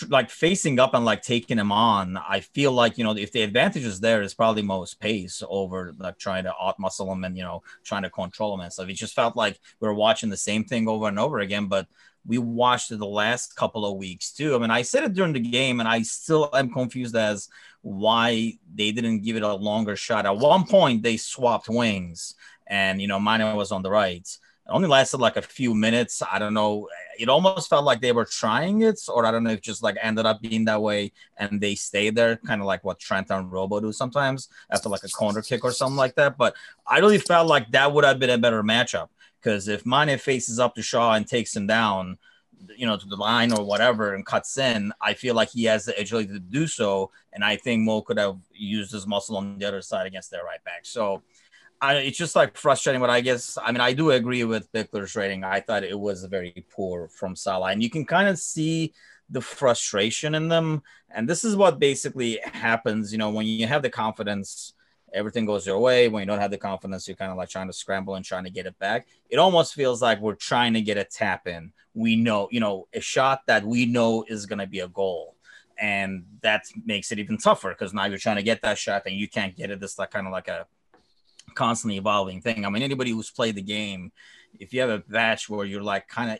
like 0.09 0.29
facing 0.29 0.79
up 0.79 0.93
and 0.93 1.05
like 1.05 1.21
taking 1.21 1.57
him 1.57 1.71
on. 1.71 2.17
I 2.17 2.41
feel 2.41 2.71
like, 2.71 2.97
you 2.97 3.03
know, 3.03 3.15
if 3.15 3.31
the 3.31 3.41
advantage 3.41 3.85
is 3.85 3.99
there, 3.99 4.21
it's 4.21 4.33
probably 4.33 4.61
Mo's 4.61 4.93
pace 4.93 5.41
over 5.47 5.95
like 5.97 6.17
trying 6.17 6.43
to 6.43 6.53
out 6.61 6.79
muscle 6.79 7.11
him 7.11 7.23
and, 7.23 7.37
you 7.37 7.43
know, 7.43 7.63
trying 7.83 8.03
to 8.03 8.09
control 8.09 8.53
him 8.53 8.61
and 8.61 8.73
stuff. 8.73 8.89
It 8.89 8.93
just 8.93 9.15
felt 9.15 9.35
like 9.35 9.59
we 9.79 9.87
were 9.87 9.93
watching 9.93 10.29
the 10.29 10.37
same 10.37 10.63
thing 10.63 10.87
over 10.87 11.07
and 11.07 11.19
over 11.19 11.39
again. 11.39 11.67
But 11.67 11.87
we 12.25 12.37
watched 12.37 12.91
it 12.91 12.99
the 12.99 13.07
last 13.07 13.55
couple 13.55 13.85
of 13.85 13.97
weeks 13.97 14.31
too. 14.31 14.55
I 14.55 14.59
mean, 14.59 14.71
I 14.71 14.81
said 14.81 15.03
it 15.03 15.13
during 15.13 15.33
the 15.33 15.39
game, 15.39 15.79
and 15.79 15.87
I 15.87 16.01
still 16.01 16.49
am 16.53 16.71
confused 16.71 17.15
as 17.15 17.49
why 17.81 18.53
they 18.73 18.91
didn't 18.91 19.21
give 19.21 19.35
it 19.35 19.43
a 19.43 19.53
longer 19.53 19.95
shot. 19.95 20.25
At 20.25 20.37
one 20.37 20.65
point, 20.65 21.01
they 21.01 21.17
swapped 21.17 21.69
wings, 21.69 22.35
and 22.67 23.01
you 23.01 23.07
know, 23.07 23.19
Maino 23.19 23.55
was 23.55 23.71
on 23.71 23.81
the 23.81 23.89
right. 23.89 24.27
Only 24.69 24.87
lasted 24.87 25.19
like 25.19 25.37
a 25.37 25.41
few 25.41 25.73
minutes. 25.73 26.21
I 26.21 26.39
don't 26.39 26.53
know. 26.53 26.87
It 27.17 27.29
almost 27.29 27.69
felt 27.69 27.85
like 27.85 28.01
they 28.01 28.11
were 28.11 28.25
trying 28.25 28.81
it, 28.81 28.99
or 29.07 29.25
I 29.25 29.31
don't 29.31 29.43
know 29.43 29.51
if 29.51 29.61
just 29.61 29.83
like 29.83 29.97
ended 30.01 30.25
up 30.25 30.41
being 30.41 30.65
that 30.65 30.81
way 30.81 31.11
and 31.37 31.59
they 31.59 31.75
stayed 31.75 32.15
there, 32.15 32.37
kind 32.37 32.61
of 32.61 32.67
like 32.67 32.83
what 32.83 32.99
Trent 32.99 33.29
and 33.31 33.51
Robo 33.51 33.79
do 33.79 33.91
sometimes 33.91 34.49
after 34.69 34.89
like 34.89 35.03
a 35.03 35.09
corner 35.09 35.41
kick 35.41 35.63
or 35.63 35.71
something 35.71 35.97
like 35.97 36.15
that. 36.15 36.37
But 36.37 36.55
I 36.87 36.99
really 36.99 37.17
felt 37.17 37.47
like 37.47 37.71
that 37.71 37.91
would 37.91 38.05
have 38.05 38.19
been 38.19 38.29
a 38.29 38.37
better 38.37 38.63
matchup 38.63 39.09
because 39.41 39.67
if 39.67 39.85
Mane 39.85 40.17
faces 40.17 40.59
up 40.59 40.75
to 40.75 40.81
Shaw 40.81 41.13
and 41.13 41.27
takes 41.27 41.55
him 41.55 41.67
down, 41.67 42.17
you 42.75 42.85
know, 42.85 42.97
to 42.97 43.05
the 43.05 43.15
line 43.15 43.53
or 43.53 43.63
whatever 43.63 44.13
and 44.13 44.25
cuts 44.25 44.57
in, 44.57 44.91
I 45.01 45.13
feel 45.13 45.33
like 45.35 45.49
he 45.49 45.63
has 45.65 45.85
the 45.85 45.99
agility 45.99 46.33
to 46.33 46.39
do 46.39 46.67
so. 46.67 47.11
And 47.33 47.43
I 47.43 47.55
think 47.55 47.83
Mo 47.83 48.01
could 48.01 48.17
have 48.17 48.37
used 48.51 48.91
his 48.91 49.07
muscle 49.07 49.37
on 49.37 49.57
the 49.57 49.65
other 49.65 49.81
side 49.81 50.07
against 50.07 50.31
their 50.31 50.43
right 50.43 50.63
back. 50.63 50.81
So 50.83 51.23
I, 51.81 51.95
it's 51.95 52.17
just 52.17 52.35
like 52.35 52.57
frustrating, 52.57 52.99
but 52.99 53.09
I 53.09 53.21
guess, 53.21 53.57
I 53.61 53.71
mean, 53.71 53.81
I 53.81 53.93
do 53.93 54.11
agree 54.11 54.43
with 54.43 54.71
Bickler's 54.73 55.15
rating. 55.15 55.43
I 55.43 55.61
thought 55.61 55.83
it 55.83 55.97
was 55.97 56.25
very 56.25 56.65
poor 56.71 57.07
from 57.07 57.35
Salah. 57.35 57.71
And 57.71 57.81
you 57.81 57.89
can 57.89 58.05
kind 58.05 58.27
of 58.27 58.37
see 58.37 58.93
the 59.29 59.41
frustration 59.41 60.35
in 60.35 60.49
them. 60.49 60.81
And 61.09 61.27
this 61.27 61.45
is 61.45 61.55
what 61.55 61.79
basically 61.79 62.39
happens, 62.43 63.11
you 63.11 63.17
know, 63.17 63.29
when 63.29 63.45
you 63.45 63.65
have 63.67 63.81
the 63.81 63.89
confidence 63.89 64.73
everything 65.13 65.45
goes 65.45 65.65
your 65.65 65.79
way. 65.79 66.07
When 66.07 66.21
you 66.21 66.27
don't 66.27 66.39
have 66.39 66.51
the 66.51 66.57
confidence, 66.57 67.07
you're 67.07 67.17
kind 67.17 67.31
of 67.31 67.37
like 67.37 67.49
trying 67.49 67.67
to 67.67 67.73
scramble 67.73 68.15
and 68.15 68.25
trying 68.25 68.43
to 68.45 68.49
get 68.49 68.65
it 68.65 68.77
back. 68.79 69.07
It 69.29 69.37
almost 69.37 69.73
feels 69.73 70.01
like 70.01 70.19
we're 70.19 70.35
trying 70.35 70.73
to 70.73 70.81
get 70.81 70.97
a 70.97 71.03
tap 71.03 71.47
in. 71.47 71.71
We 71.93 72.15
know, 72.15 72.47
you 72.51 72.59
know, 72.59 72.87
a 72.93 73.01
shot 73.01 73.41
that 73.47 73.65
we 73.65 73.85
know 73.85 74.25
is 74.27 74.45
going 74.45 74.59
to 74.59 74.67
be 74.67 74.79
a 74.79 74.87
goal. 74.87 75.35
And 75.79 76.25
that 76.41 76.65
makes 76.85 77.11
it 77.11 77.19
even 77.19 77.37
tougher 77.37 77.69
because 77.69 77.93
now 77.93 78.05
you're 78.05 78.17
trying 78.17 78.35
to 78.35 78.43
get 78.43 78.61
that 78.63 78.77
shot 78.77 79.03
and 79.05 79.15
you 79.15 79.29
can't 79.29 79.55
get 79.55 79.71
it. 79.71 79.81
It's 79.81 79.97
like 79.97 80.11
kind 80.11 80.27
of 80.27 80.33
like 80.33 80.49
a 80.49 80.67
constantly 81.49 81.97
evolving 81.97 82.41
thing. 82.41 82.65
I 82.65 82.69
mean, 82.69 82.83
anybody 82.83 83.11
who's 83.11 83.31
played 83.31 83.55
the 83.55 83.61
game, 83.61 84.11
if 84.59 84.73
you 84.73 84.81
have 84.81 84.89
a 84.89 84.99
batch 84.99 85.49
where 85.49 85.65
you're 85.65 85.83
like 85.83 86.07
kind 86.07 86.31
of 86.31 86.39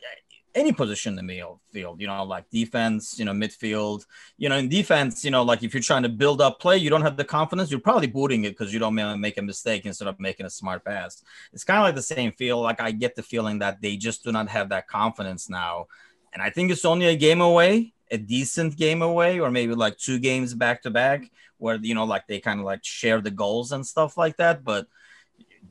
any 0.55 0.71
position 0.71 1.17
in 1.17 1.27
the 1.27 1.43
field, 1.71 2.01
you 2.01 2.07
know, 2.07 2.23
like 2.23 2.49
defense, 2.49 3.19
you 3.19 3.25
know, 3.25 3.33
midfield, 3.33 4.05
you 4.37 4.49
know, 4.49 4.57
in 4.57 4.67
defense, 4.67 5.23
you 5.23 5.29
know, 5.29 5.43
like 5.43 5.61
if 5.61 5.75
you're 5.75 5.83
trying 5.83 6.01
to 6.01 6.09
build 6.09 6.41
up 6.41 6.59
play, 6.59 6.75
you 6.75 6.89
don't 6.89 7.03
have 7.03 7.17
the 7.17 7.23
confidence, 7.23 7.69
you're 7.69 7.79
probably 7.79 8.07
booting 8.07 8.45
it 8.45 8.57
because 8.57 8.73
you 8.73 8.79
don't 8.79 8.95
make 9.21 9.37
a 9.37 9.43
mistake 9.43 9.85
instead 9.85 10.07
of 10.07 10.19
making 10.19 10.47
a 10.47 10.49
smart 10.49 10.83
pass. 10.83 11.23
It's 11.53 11.63
kind 11.63 11.77
of 11.77 11.83
like 11.83 11.95
the 11.95 12.01
same 12.01 12.31
feel. 12.31 12.59
Like 12.59 12.81
I 12.81 12.91
get 12.91 13.15
the 13.15 13.21
feeling 13.21 13.59
that 13.59 13.79
they 13.81 13.95
just 13.95 14.23
do 14.23 14.31
not 14.31 14.49
have 14.49 14.69
that 14.69 14.87
confidence 14.87 15.49
now. 15.49 15.85
And 16.33 16.41
I 16.41 16.49
think 16.49 16.71
it's 16.71 16.85
only 16.85 17.05
a 17.05 17.15
game 17.15 17.41
away, 17.41 17.93
a 18.09 18.17
decent 18.17 18.75
game 18.75 19.03
away, 19.03 19.39
or 19.39 19.51
maybe 19.51 19.75
like 19.75 19.97
two 19.97 20.17
games 20.17 20.55
back 20.55 20.81
to 20.81 20.89
back 20.89 21.29
where, 21.59 21.77
you 21.77 21.93
know, 21.93 22.05
like 22.05 22.25
they 22.27 22.39
kind 22.39 22.59
of 22.59 22.65
like 22.65 22.83
share 22.83 23.21
the 23.21 23.31
goals 23.31 23.71
and 23.71 23.85
stuff 23.85 24.17
like 24.17 24.37
that. 24.37 24.63
But 24.63 24.87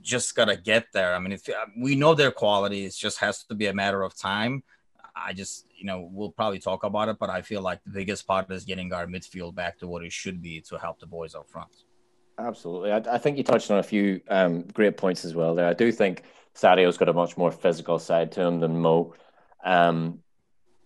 just 0.01 0.35
gotta 0.37 0.57
get 0.57 0.87
there. 0.93 1.15
I 1.15 1.19
mean, 1.19 1.33
if 1.33 1.49
uh, 1.49 1.67
we 1.77 1.97
know 1.97 2.15
their 2.15 2.31
quality, 2.31 2.85
it 2.85 2.95
just 2.95 3.19
has 3.19 3.43
to 3.45 3.55
be 3.55 3.67
a 3.67 3.75
matter 3.75 4.03
of 4.03 4.17
time. 4.17 4.63
I 5.17 5.33
just, 5.33 5.67
you 5.77 5.85
know, 5.85 6.09
we'll 6.13 6.31
probably 6.31 6.61
talk 6.61 6.85
about 6.85 7.09
it, 7.09 7.19
but 7.19 7.29
I 7.29 7.43
feel 7.43 7.61
like 7.61 7.81
the 7.85 7.91
biggest 7.91 8.27
part 8.27 8.51
is 8.53 8.65
getting 8.65 8.93
our 8.93 9.07
midfield 9.07 9.55
back 9.55 9.79
to 9.79 9.89
what 9.89 10.05
it 10.05 10.13
should 10.13 10.41
be 10.41 10.61
to 10.69 10.79
help 10.79 11.01
the 11.01 11.07
boys 11.07 11.35
up 11.35 11.49
front. 11.51 11.71
Absolutely. 12.39 12.93
I, 12.93 12.99
I 12.99 13.19
think 13.19 13.37
you 13.37 13.43
touched 13.43 13.71
on 13.71 13.79
a 13.79 13.83
few 13.83 14.21
um, 14.29 14.63
great 14.63 14.97
points 14.97 15.25
as 15.25 15.35
well 15.35 15.57
there. 15.57 15.67
I 15.67 15.75
do 15.75 15.91
think 15.91 16.23
Sadio's 16.55 16.97
got 16.97 17.09
a 17.09 17.13
much 17.13 17.37
more 17.37 17.51
physical 17.51 17.99
side 17.99 18.31
to 18.33 18.43
him 18.43 18.61
than 18.61 18.79
Mo. 18.81 19.15
Um, 19.65 20.21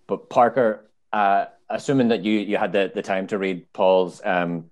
but 0.06 0.30
Parker, 0.30 0.90
uh, 1.12 1.46
assuming 1.68 2.08
that 2.08 2.24
you 2.24 2.38
you 2.38 2.56
had 2.56 2.72
the, 2.72 2.90
the 2.94 3.02
time 3.02 3.26
to 3.28 3.38
read 3.38 3.70
Paul's 3.72 4.20
um, 4.24 4.70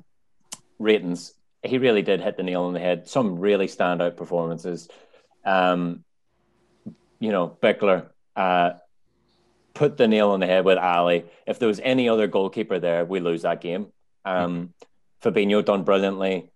ratings, 0.81 1.35
he 1.63 1.79
really 1.79 2.03
did 2.03 2.21
hit 2.21 2.37
the 2.37 2.43
nail 2.43 2.65
on 2.65 2.73
the 2.73 2.81
head. 2.81 3.07
Some 3.07 3.39
really 3.39 3.69
standout 3.69 4.17
performances. 4.17 4.89
Um, 5.45 6.05
you 7.21 7.31
know, 7.31 7.57
Bickler 7.63 8.09
uh, 8.35 8.73
put 9.75 9.97
the 9.97 10.09
nail 10.09 10.31
on 10.31 10.41
the 10.41 10.47
head 10.47 10.65
with 10.65 10.79
Ali. 10.79 11.25
If 11.47 11.59
there 11.59 11.69
was 11.69 11.81
any 11.81 12.09
other 12.09 12.27
goalkeeper 12.27 12.79
there, 12.79 13.05
we 13.05 13.21
lose 13.21 13.43
that 13.43 13.61
game. 13.61 13.89
Um, 14.25 14.75
Fabinho 15.23 15.65
done 15.65 15.85
brilliantly, 15.85 16.51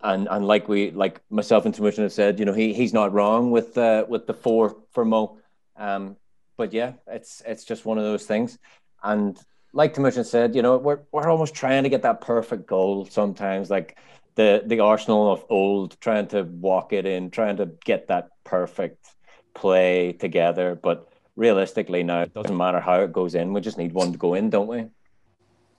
and 0.00 0.28
and 0.28 0.46
like 0.46 0.68
we 0.68 0.90
like 0.90 1.20
myself 1.30 1.66
and 1.66 1.74
Timuchin 1.74 2.02
have 2.02 2.12
said, 2.12 2.38
you 2.38 2.44
know, 2.44 2.52
he 2.52 2.72
he's 2.72 2.92
not 2.92 3.12
wrong 3.12 3.52
with 3.52 3.78
uh, 3.78 4.04
with 4.08 4.26
the 4.26 4.34
four 4.34 4.76
for 4.90 5.04
Mo. 5.04 5.38
Um, 5.76 6.16
but 6.56 6.72
yeah, 6.72 6.94
it's 7.06 7.42
it's 7.46 7.64
just 7.64 7.84
one 7.84 7.98
of 7.98 8.04
those 8.04 8.26
things, 8.26 8.58
and 9.02 9.38
like 9.72 9.94
Timuchin 9.94 10.24
said, 10.24 10.54
you 10.54 10.62
know, 10.62 10.78
we're 10.78 11.00
we're 11.12 11.28
almost 11.28 11.54
trying 11.54 11.84
to 11.84 11.88
get 11.88 12.02
that 12.02 12.20
perfect 12.20 12.66
goal 12.66 13.06
sometimes, 13.06 13.70
like 13.70 13.98
the 14.34 14.62
the 14.66 14.80
Arsenal 14.80 15.32
of 15.32 15.44
old, 15.48 16.00
trying 16.00 16.26
to 16.28 16.42
walk 16.42 16.92
it 16.92 17.06
in, 17.06 17.30
trying 17.30 17.56
to 17.58 17.66
get 17.84 18.08
that 18.08 18.30
perfect 18.44 19.06
play 19.54 20.12
together. 20.12 20.74
But 20.74 21.12
realistically, 21.36 22.02
now 22.02 22.22
it 22.22 22.34
doesn't 22.34 22.56
matter 22.56 22.80
how 22.80 23.00
it 23.02 23.12
goes 23.12 23.34
in. 23.34 23.52
We 23.52 23.60
just 23.60 23.78
need 23.78 23.92
one 23.92 24.12
to 24.12 24.18
go 24.18 24.34
in, 24.34 24.50
don't 24.50 24.66
we? 24.68 24.86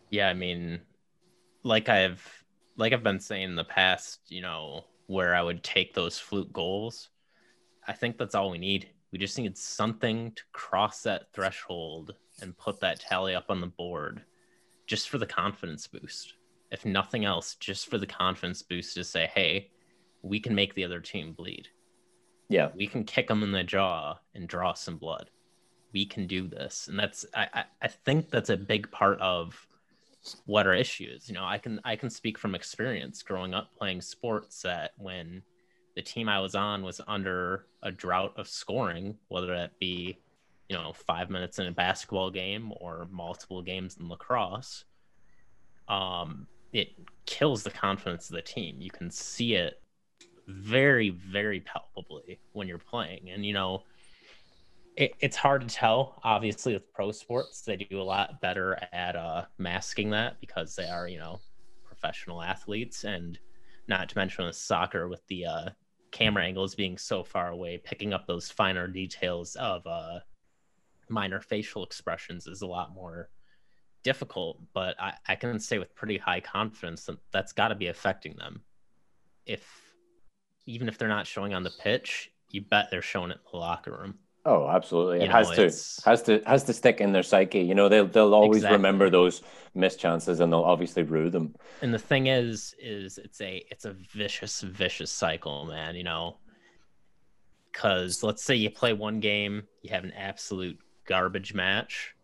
Yeah, 0.10 0.30
I 0.30 0.34
mean, 0.34 0.82
like 1.64 1.90
I've 1.90 2.26
like 2.78 2.94
I've 2.94 3.04
been 3.04 3.20
saying 3.20 3.44
in 3.44 3.56
the 3.56 3.64
past, 3.64 4.20
you 4.30 4.42
know, 4.42 4.86
where 5.08 5.36
I 5.36 5.42
would 5.42 5.64
take 5.64 5.94
those 5.94 6.18
fluke 6.18 6.54
goals. 6.54 7.10
I 7.88 7.94
think 7.94 8.18
that's 8.18 8.36
all 8.36 8.52
we 8.52 8.58
need. 8.58 8.90
We 9.12 9.20
just 9.20 9.38
need 9.38 9.58
something 9.58 10.32
to 10.32 10.44
cross 10.54 11.02
that 11.04 11.34
threshold 11.34 12.16
and 12.42 12.58
put 12.58 12.80
that 12.80 13.00
tally 13.00 13.36
up 13.36 13.46
on 13.50 13.62
the 13.62 13.68
board 13.68 14.24
just 14.88 15.10
for 15.10 15.18
the 15.18 15.26
confidence 15.26 15.88
boost. 15.88 16.34
If 16.72 16.86
nothing 16.86 17.26
else, 17.26 17.56
just 17.56 17.90
for 17.90 17.98
the 17.98 18.08
confidence 18.08 18.62
boost 18.62 18.96
to 18.96 19.04
say, 19.04 19.30
hey, 19.34 19.72
we 20.22 20.40
can 20.40 20.56
make 20.56 20.74
the 20.74 20.86
other 20.86 21.00
team 21.00 21.34
bleed. 21.34 21.68
Yeah. 22.50 22.70
We 22.76 22.88
can 22.88 23.04
kick 23.04 23.28
them 23.28 23.44
in 23.44 23.52
the 23.52 23.64
jaw 23.64 24.20
and 24.36 24.48
draw 24.48 24.74
some 24.74 24.98
blood. 24.98 25.30
We 25.94 26.06
can 26.06 26.28
do 26.28 26.48
this. 26.48 26.88
And 26.88 26.98
that's 26.98 27.26
I, 27.34 27.66
I 27.82 27.88
think 27.88 28.30
that's 28.30 28.50
a 28.50 28.58
big 28.58 28.92
part 28.92 29.20
of 29.20 29.68
what 30.46 30.68
our 30.68 30.74
issue 30.74 31.08
is. 31.10 31.28
You 31.28 31.36
know, 31.36 31.46
I 31.46 31.58
can 31.58 31.80
I 31.84 31.96
can 31.96 32.10
speak 32.10 32.38
from 32.38 32.56
experience 32.56 33.24
growing 33.24 33.54
up 33.54 33.74
playing 33.78 34.02
sports 34.02 34.62
that 34.62 34.92
when 34.98 35.42
the 35.96 36.02
team 36.02 36.30
I 36.30 36.40
was 36.40 36.56
on 36.56 36.84
was 36.84 37.02
under 37.08 37.66
a 37.84 37.92
drought 37.92 38.34
of 38.38 38.48
scoring, 38.48 39.18
whether 39.28 39.48
that 39.48 39.78
be 39.80 40.20
you 40.72 40.78
know 40.78 40.94
five 40.94 41.30
minutes 41.30 41.60
in 41.60 41.68
a 41.68 41.72
basketball 41.72 42.32
game 42.32 42.72
or 42.80 43.08
multiple 43.12 43.62
games 43.62 43.98
in 44.00 44.08
lacrosse 44.08 44.86
um 45.90 46.48
it 46.74 46.96
kills 47.26 47.64
the 47.64 47.70
confidence 47.70 48.30
of 48.30 48.36
the 48.36 48.42
team. 48.42 48.78
You 48.80 48.90
can 48.90 49.12
see 49.12 49.56
it 49.56 49.82
very 50.48 51.10
very 51.10 51.60
palpably 51.60 52.40
when 52.54 52.68
you're 52.68 52.78
playing. 52.78 53.30
And 53.30 53.46
you 53.46 53.54
know 53.54 53.84
it, 54.96 55.14
it's 55.20 55.38
hard 55.38 55.68
to 55.68 55.74
tell 55.74 56.20
obviously 56.24 56.74
with 56.74 56.92
pro 56.94 57.12
sports 57.12 57.62
they 57.62 57.78
do 57.78 58.02
a 58.02 58.04
lot 58.04 58.42
better 58.42 58.78
at 58.92 59.16
uh 59.16 59.44
masking 59.58 60.10
that 60.12 60.40
because 60.40 60.76
they 60.76 60.88
are 60.88 61.08
you 61.08 61.20
know 61.20 61.42
professional 61.84 62.42
athletes. 62.42 63.04
And 63.04 63.38
not 63.88 64.08
to 64.10 64.18
mention 64.18 64.46
with 64.46 64.56
soccer 64.56 65.10
with 65.10 65.26
the 65.28 65.46
uh 65.46 65.70
camera 66.12 66.44
angles 66.44 66.76
being 66.76 66.98
so 66.98 67.24
far 67.24 67.50
away 67.50 67.82
picking 67.84 68.14
up 68.14 68.28
those 68.28 68.50
finer 68.50 68.88
details 68.88 69.56
of 69.56 69.86
uh 69.86 70.20
minor 71.12 71.40
facial 71.40 71.84
expressions 71.84 72.48
is 72.48 72.62
a 72.62 72.68
lot 72.68 72.94
more 72.94 73.30
difficult, 74.04 74.60
but 74.74 75.00
I, 75.00 75.14
I 75.28 75.36
can 75.36 75.60
say 75.60 75.78
with 75.78 75.96
pretty 75.96 76.18
high 76.18 76.40
confidence 76.40 77.06
that 77.06 77.18
that's 77.32 77.54
got 77.54 77.70
to 77.70 77.76
be 77.76 77.88
affecting 77.88 78.36
them. 78.36 78.62
If 79.46 79.68
even 80.66 80.88
if 80.88 80.98
they're 80.98 81.08
not 81.08 81.28
showing 81.28 81.54
on 81.54 81.64
the 81.64 81.72
pitch, 81.82 82.32
you 82.50 82.62
bet 82.62 82.90
they're 82.92 83.02
showing 83.02 83.32
it 83.32 83.36
in 83.36 83.52
the 83.52 83.58
locker 83.58 83.92
room. 83.92 84.16
Oh, 84.46 84.68
absolutely. 84.68 85.18
You 85.18 85.26
it 85.26 85.28
know, 85.28 85.34
has 85.34 85.50
to 85.52 86.10
has 86.10 86.24
to 86.24 86.42
has 86.48 86.64
to 86.64 86.74
stick 86.74 87.00
in 87.00 87.12
their 87.12 87.24
psyche. 87.24 87.60
You 87.60 87.76
know, 87.76 87.90
they'll 87.90 88.08
they'll 88.08 88.34
always 88.34 88.58
exactly. 88.58 88.78
remember 88.78 89.10
those 89.10 89.44
missed 89.76 90.00
chances 90.00 90.40
and 90.40 90.52
they'll 90.52 90.64
obviously 90.64 91.04
rue 91.04 91.30
them. 91.30 91.54
And 91.82 91.94
the 91.94 92.00
thing 92.00 92.28
is, 92.28 92.74
is 92.80 93.20
it's 93.20 93.40
a 93.42 93.64
it's 93.70 93.86
a 93.86 93.94
vicious, 93.94 94.62
vicious 94.62 95.12
cycle, 95.12 95.66
man. 95.66 95.96
You 95.96 96.04
know, 96.04 96.38
because 97.72 98.24
let's 98.24 98.44
say 98.44 98.56
you 98.56 98.72
play 98.72 98.94
one 98.94 99.20
game, 99.20 99.64
you 99.84 99.92
have 99.92 100.04
an 100.04 100.14
absolute 100.14 100.80
garbage 101.12 101.54
match, 101.54 102.16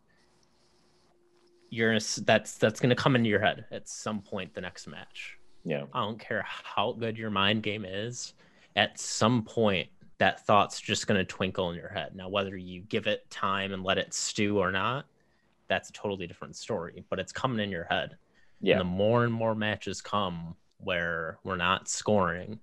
you're 1.69 1.89
gonna, 1.89 2.05
that's 2.25 2.57
that's 2.57 2.79
gonna 2.79 2.95
come 2.95 3.17
into 3.17 3.29
your 3.29 3.41
head 3.41 3.65
at 3.69 3.89
some 3.89 4.21
point 4.21 4.53
the 4.53 4.61
next 4.61 4.87
match. 4.87 5.37
Yeah. 5.65 5.83
I 5.93 5.99
don't 5.99 6.17
care 6.17 6.45
how 6.47 6.93
good 6.93 7.17
your 7.17 7.29
mind 7.29 7.63
game 7.63 7.83
is. 7.83 8.33
At 8.77 8.97
some 8.97 9.43
point, 9.43 9.89
that 10.19 10.45
thought's 10.45 10.79
just 10.79 11.05
gonna 11.05 11.25
twinkle 11.25 11.69
in 11.69 11.75
your 11.75 11.89
head. 11.89 12.15
Now, 12.15 12.29
whether 12.29 12.55
you 12.55 12.83
give 12.83 13.07
it 13.07 13.29
time 13.29 13.73
and 13.73 13.83
let 13.83 13.97
it 13.97 14.13
stew 14.13 14.57
or 14.57 14.71
not, 14.71 15.05
that's 15.67 15.89
a 15.89 15.93
totally 15.93 16.25
different 16.25 16.55
story. 16.55 17.03
But 17.09 17.19
it's 17.19 17.33
coming 17.33 17.59
in 17.59 17.69
your 17.69 17.83
head. 17.89 18.15
Yeah. 18.61 18.75
And 18.75 18.79
the 18.79 18.85
more 18.85 19.25
and 19.25 19.33
more 19.33 19.53
matches 19.53 20.01
come 20.01 20.55
where 20.77 21.39
we're 21.43 21.57
not 21.57 21.89
scoring, 21.89 22.61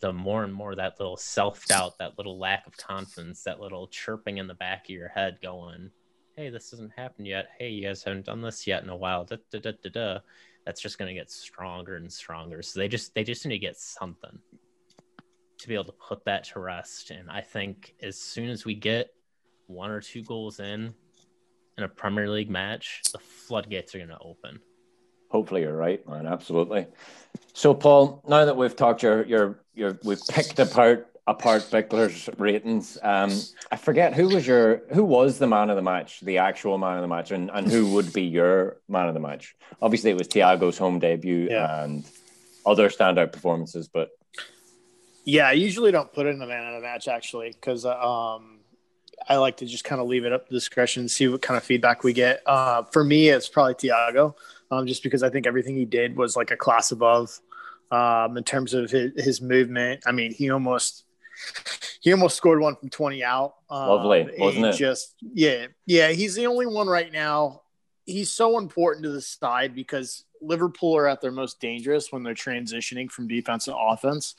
the 0.00 0.12
more 0.12 0.44
and 0.44 0.52
more 0.52 0.74
that 0.74 0.98
little 0.98 1.16
self 1.16 1.66
doubt, 1.66 1.98
that 1.98 2.16
little 2.16 2.38
lack 2.38 2.66
of 2.66 2.76
confidence, 2.76 3.42
that 3.44 3.60
little 3.60 3.86
chirping 3.88 4.38
in 4.38 4.46
the 4.46 4.54
back 4.54 4.86
of 4.86 4.90
your 4.90 5.08
head 5.08 5.38
going, 5.42 5.90
Hey, 6.36 6.48
this 6.48 6.70
hasn't 6.70 6.92
happened 6.96 7.26
yet. 7.26 7.48
Hey, 7.58 7.68
you 7.68 7.86
guys 7.86 8.02
haven't 8.02 8.26
done 8.26 8.40
this 8.40 8.66
yet 8.66 8.82
in 8.82 8.88
a 8.88 8.96
while. 8.96 9.24
Da, 9.24 9.36
da, 9.50 9.58
da, 9.60 9.72
da, 9.82 9.90
da. 9.90 10.18
that's 10.64 10.80
just 10.80 10.98
going 10.98 11.08
to 11.08 11.18
get 11.18 11.30
stronger 11.30 11.96
and 11.96 12.10
stronger. 12.10 12.62
So 12.62 12.80
they 12.80 12.88
just 12.88 13.14
they 13.14 13.24
just 13.24 13.44
need 13.44 13.54
to 13.54 13.58
get 13.58 13.76
something 13.76 14.38
to 15.58 15.68
be 15.68 15.74
able 15.74 15.84
to 15.84 15.92
put 15.92 16.24
that 16.24 16.44
to 16.44 16.60
rest. 16.60 17.10
And 17.10 17.30
I 17.30 17.42
think 17.42 17.94
as 18.02 18.18
soon 18.18 18.48
as 18.48 18.64
we 18.64 18.74
get 18.74 19.10
one 19.66 19.90
or 19.90 20.00
two 20.00 20.22
goals 20.22 20.60
in 20.60 20.94
in 21.76 21.84
a 21.84 21.88
Premier 21.88 22.28
League 22.30 22.50
match, 22.50 23.02
the 23.12 23.18
floodgates 23.18 23.94
are 23.94 23.98
going 23.98 24.08
to 24.08 24.18
open. 24.20 24.60
Hopefully, 25.30 25.62
you're 25.62 25.76
right, 25.76 26.06
man. 26.08 26.26
Absolutely. 26.26 26.86
So, 27.52 27.74
Paul, 27.74 28.22
now 28.28 28.44
that 28.44 28.56
we've 28.56 28.74
talked 28.74 29.02
your 29.02 29.24
your 29.26 29.60
your 29.74 29.98
we've 30.04 30.20
picked 30.28 30.58
apart 30.58 31.10
apart 31.26 31.62
Bickler's 31.70 32.28
ratings. 32.38 32.98
Um, 33.02 33.30
I 33.70 33.76
forget 33.76 34.14
who 34.14 34.28
was 34.28 34.46
your 34.46 34.82
who 34.92 35.04
was 35.04 35.38
the 35.38 35.46
man 35.46 35.70
of 35.70 35.76
the 35.76 35.82
match, 35.82 36.20
the 36.20 36.38
actual 36.38 36.78
man 36.78 36.96
of 36.96 37.02
the 37.02 37.08
match, 37.08 37.30
and, 37.30 37.50
and 37.52 37.70
who 37.70 37.94
would 37.94 38.12
be 38.12 38.22
your 38.22 38.78
man 38.88 39.08
of 39.08 39.14
the 39.14 39.20
match. 39.20 39.54
Obviously, 39.80 40.10
it 40.10 40.18
was 40.18 40.28
Thiago's 40.28 40.76
home 40.76 40.98
debut 40.98 41.48
yeah. 41.50 41.84
and 41.84 42.04
other 42.66 42.88
standout 42.88 43.32
performances, 43.32 43.88
but 43.88 44.10
yeah, 45.24 45.46
I 45.46 45.52
usually 45.52 45.92
don't 45.92 46.12
put 46.12 46.26
in 46.26 46.38
the 46.38 46.46
man 46.46 46.66
of 46.66 46.74
the 46.74 46.86
match 46.86 47.06
actually 47.06 47.50
because 47.52 47.84
uh, 47.84 47.96
um, 47.98 48.58
I 49.28 49.36
like 49.36 49.58
to 49.58 49.66
just 49.66 49.84
kind 49.84 50.00
of 50.00 50.08
leave 50.08 50.24
it 50.24 50.32
up 50.32 50.48
to 50.48 50.52
discretion 50.52 51.08
see 51.08 51.28
what 51.28 51.42
kind 51.42 51.56
of 51.56 51.62
feedback 51.62 52.02
we 52.02 52.12
get. 52.12 52.42
Uh, 52.46 52.82
for 52.84 53.04
me, 53.04 53.28
it's 53.28 53.48
probably 53.48 53.74
Thiago, 53.74 54.34
um, 54.70 54.86
just 54.86 55.02
because 55.02 55.22
I 55.22 55.30
think 55.30 55.46
everything 55.46 55.76
he 55.76 55.84
did 55.84 56.16
was 56.16 56.36
like 56.36 56.50
a 56.50 56.56
class 56.56 56.92
above 56.92 57.38
um, 57.90 58.36
in 58.36 58.44
terms 58.44 58.74
of 58.74 58.90
his, 58.90 59.12
his 59.16 59.40
movement. 59.40 60.02
I 60.06 60.12
mean, 60.12 60.32
he 60.32 60.50
almost 60.50 61.04
he 62.00 62.12
almost 62.12 62.36
scored 62.36 62.60
one 62.60 62.76
from 62.76 62.88
20 62.88 63.24
out. 63.24 63.54
Um, 63.68 63.88
Lovely, 63.88 64.28
wasn't 64.38 64.66
it? 64.66 64.76
Just 64.76 65.14
yeah, 65.20 65.66
yeah. 65.86 66.08
He's 66.08 66.34
the 66.34 66.46
only 66.46 66.66
one 66.66 66.86
right 66.86 67.12
now. 67.12 67.62
He's 68.06 68.30
so 68.30 68.58
important 68.58 69.04
to 69.04 69.10
the 69.10 69.20
side 69.20 69.74
because 69.74 70.24
Liverpool 70.40 70.96
are 70.96 71.06
at 71.06 71.20
their 71.20 71.30
most 71.30 71.60
dangerous 71.60 72.10
when 72.10 72.22
they're 72.22 72.34
transitioning 72.34 73.10
from 73.10 73.28
defense 73.28 73.66
to 73.66 73.76
offense. 73.76 74.34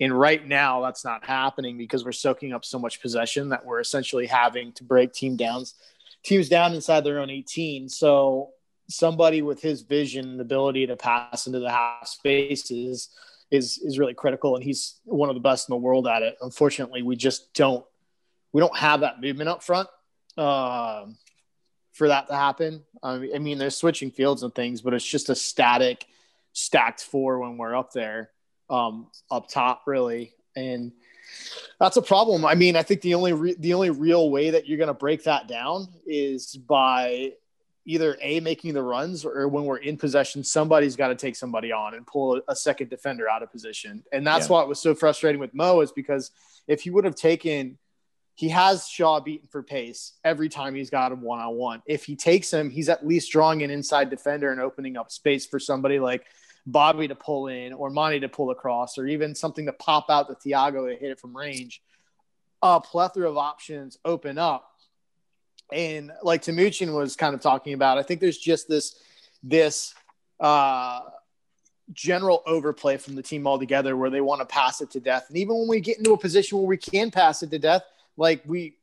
And 0.00 0.18
right 0.18 0.46
now, 0.46 0.80
that's 0.80 1.04
not 1.04 1.24
happening 1.24 1.78
because 1.78 2.04
we're 2.04 2.12
soaking 2.12 2.52
up 2.52 2.64
so 2.64 2.78
much 2.78 3.00
possession 3.00 3.50
that 3.50 3.64
we're 3.64 3.78
essentially 3.78 4.26
having 4.26 4.72
to 4.72 4.84
break 4.84 5.12
team 5.12 5.36
downs, 5.36 5.74
teams 6.24 6.48
down 6.48 6.74
inside 6.74 7.04
their 7.04 7.20
own 7.20 7.30
18. 7.30 7.88
So 7.88 8.50
somebody 8.88 9.42
with 9.42 9.62
his 9.62 9.82
vision 9.82 10.28
and 10.30 10.40
ability 10.40 10.86
to 10.86 10.96
pass 10.96 11.46
into 11.46 11.60
the 11.60 11.70
half 11.70 12.06
spaces– 12.06 13.08
is 13.52 13.78
is 13.78 13.98
really 13.98 14.14
critical, 14.14 14.56
and 14.56 14.64
he's 14.64 14.98
one 15.04 15.28
of 15.28 15.36
the 15.36 15.40
best 15.40 15.68
in 15.68 15.74
the 15.74 15.76
world 15.76 16.08
at 16.08 16.22
it. 16.22 16.36
Unfortunately, 16.40 17.02
we 17.02 17.14
just 17.14 17.52
don't 17.52 17.84
we 18.52 18.60
don't 18.60 18.76
have 18.76 19.00
that 19.00 19.20
movement 19.20 19.50
up 19.50 19.62
front 19.62 19.88
uh, 20.38 21.04
for 21.92 22.08
that 22.08 22.26
to 22.28 22.34
happen. 22.34 22.82
I 23.02 23.18
mean, 23.18 23.30
I 23.36 23.38
mean, 23.38 23.58
they're 23.58 23.70
switching 23.70 24.10
fields 24.10 24.42
and 24.42 24.54
things, 24.54 24.80
but 24.80 24.94
it's 24.94 25.06
just 25.06 25.28
a 25.28 25.34
static, 25.34 26.06
stacked 26.54 27.04
four 27.04 27.38
when 27.40 27.58
we're 27.58 27.76
up 27.76 27.92
there, 27.92 28.30
um, 28.70 29.08
up 29.30 29.48
top, 29.48 29.82
really, 29.86 30.32
and 30.56 30.90
that's 31.78 31.98
a 31.98 32.02
problem. 32.02 32.46
I 32.46 32.54
mean, 32.54 32.74
I 32.74 32.82
think 32.82 33.02
the 33.02 33.14
only 33.14 33.34
re- 33.34 33.56
the 33.58 33.74
only 33.74 33.90
real 33.90 34.30
way 34.30 34.48
that 34.48 34.66
you're 34.66 34.78
going 34.78 34.88
to 34.88 34.94
break 34.94 35.24
that 35.24 35.46
down 35.46 35.88
is 36.06 36.56
by 36.56 37.32
either 37.84 38.16
a 38.20 38.40
making 38.40 38.74
the 38.74 38.82
runs 38.82 39.24
or 39.24 39.48
when 39.48 39.64
we're 39.64 39.78
in 39.78 39.96
possession 39.96 40.44
somebody's 40.44 40.96
got 40.96 41.08
to 41.08 41.14
take 41.14 41.34
somebody 41.34 41.72
on 41.72 41.94
and 41.94 42.06
pull 42.06 42.40
a, 42.48 42.54
second 42.54 42.88
defender 42.90 43.28
out 43.28 43.42
of 43.42 43.50
position. 43.50 44.04
And 44.12 44.26
that's 44.26 44.46
yeah. 44.46 44.52
why 44.52 44.62
it 44.62 44.68
was 44.68 44.80
so 44.80 44.94
frustrating 44.94 45.40
with 45.40 45.52
mo 45.54 45.80
is 45.80 45.90
because 45.90 46.30
if 46.68 46.82
he 46.82 46.90
would 46.90 47.04
have 47.04 47.16
taken 47.16 47.78
he 48.34 48.48
has 48.48 48.88
shaw 48.88 49.20
beaten 49.20 49.46
for 49.48 49.62
pace 49.62 50.12
every 50.24 50.48
time 50.48 50.74
he's 50.74 50.88
got 50.88 51.12
him 51.12 51.20
one-on-one. 51.20 51.82
If 51.86 52.04
he 52.04 52.16
takes 52.16 52.52
him 52.52 52.70
he's 52.70 52.88
at 52.88 53.06
least 53.06 53.32
drawing 53.32 53.62
an 53.62 53.70
inside 53.70 54.10
defender 54.10 54.52
and 54.52 54.60
opening 54.60 54.96
up 54.96 55.10
space 55.10 55.46
for 55.46 55.58
somebody 55.58 55.98
like 55.98 56.24
bobby 56.64 57.08
to 57.08 57.16
pull 57.16 57.48
in 57.48 57.72
or 57.72 57.90
monty 57.90 58.20
to 58.20 58.28
pull 58.28 58.50
across 58.50 58.96
or 58.96 59.06
even 59.06 59.34
something 59.34 59.66
to 59.66 59.72
pop 59.72 60.08
out 60.08 60.28
to 60.28 60.48
thiago 60.48 60.88
to 60.88 60.96
hit 60.96 61.10
it 61.10 61.20
from 61.20 61.36
range. 61.36 61.82
A 62.62 62.80
plethora 62.80 63.28
of 63.28 63.36
options 63.36 63.98
open 64.04 64.38
up 64.38 64.71
and 65.72 66.12
like 66.22 66.42
Timuchin 66.42 66.94
was 66.94 67.16
kind 67.16 67.34
of 67.34 67.40
talking 67.40 67.74
about, 67.74 67.98
I 67.98 68.02
think 68.02 68.20
there's 68.20 68.38
just 68.38 68.68
this 68.68 68.96
this 69.42 69.94
uh, 70.40 71.00
general 71.92 72.42
overplay 72.46 72.96
from 72.96 73.14
the 73.14 73.22
team 73.22 73.46
altogether 73.46 73.96
where 73.96 74.10
they 74.10 74.20
want 74.20 74.40
to 74.40 74.46
pass 74.46 74.80
it 74.80 74.90
to 74.92 75.00
death. 75.00 75.26
And 75.28 75.36
even 75.36 75.56
when 75.56 75.68
we 75.68 75.80
get 75.80 75.98
into 75.98 76.12
a 76.12 76.18
position 76.18 76.58
where 76.58 76.66
we 76.66 76.76
can 76.76 77.10
pass 77.10 77.42
it 77.42 77.50
to 77.50 77.58
death, 77.58 77.82
like 78.16 78.42
we 78.46 78.76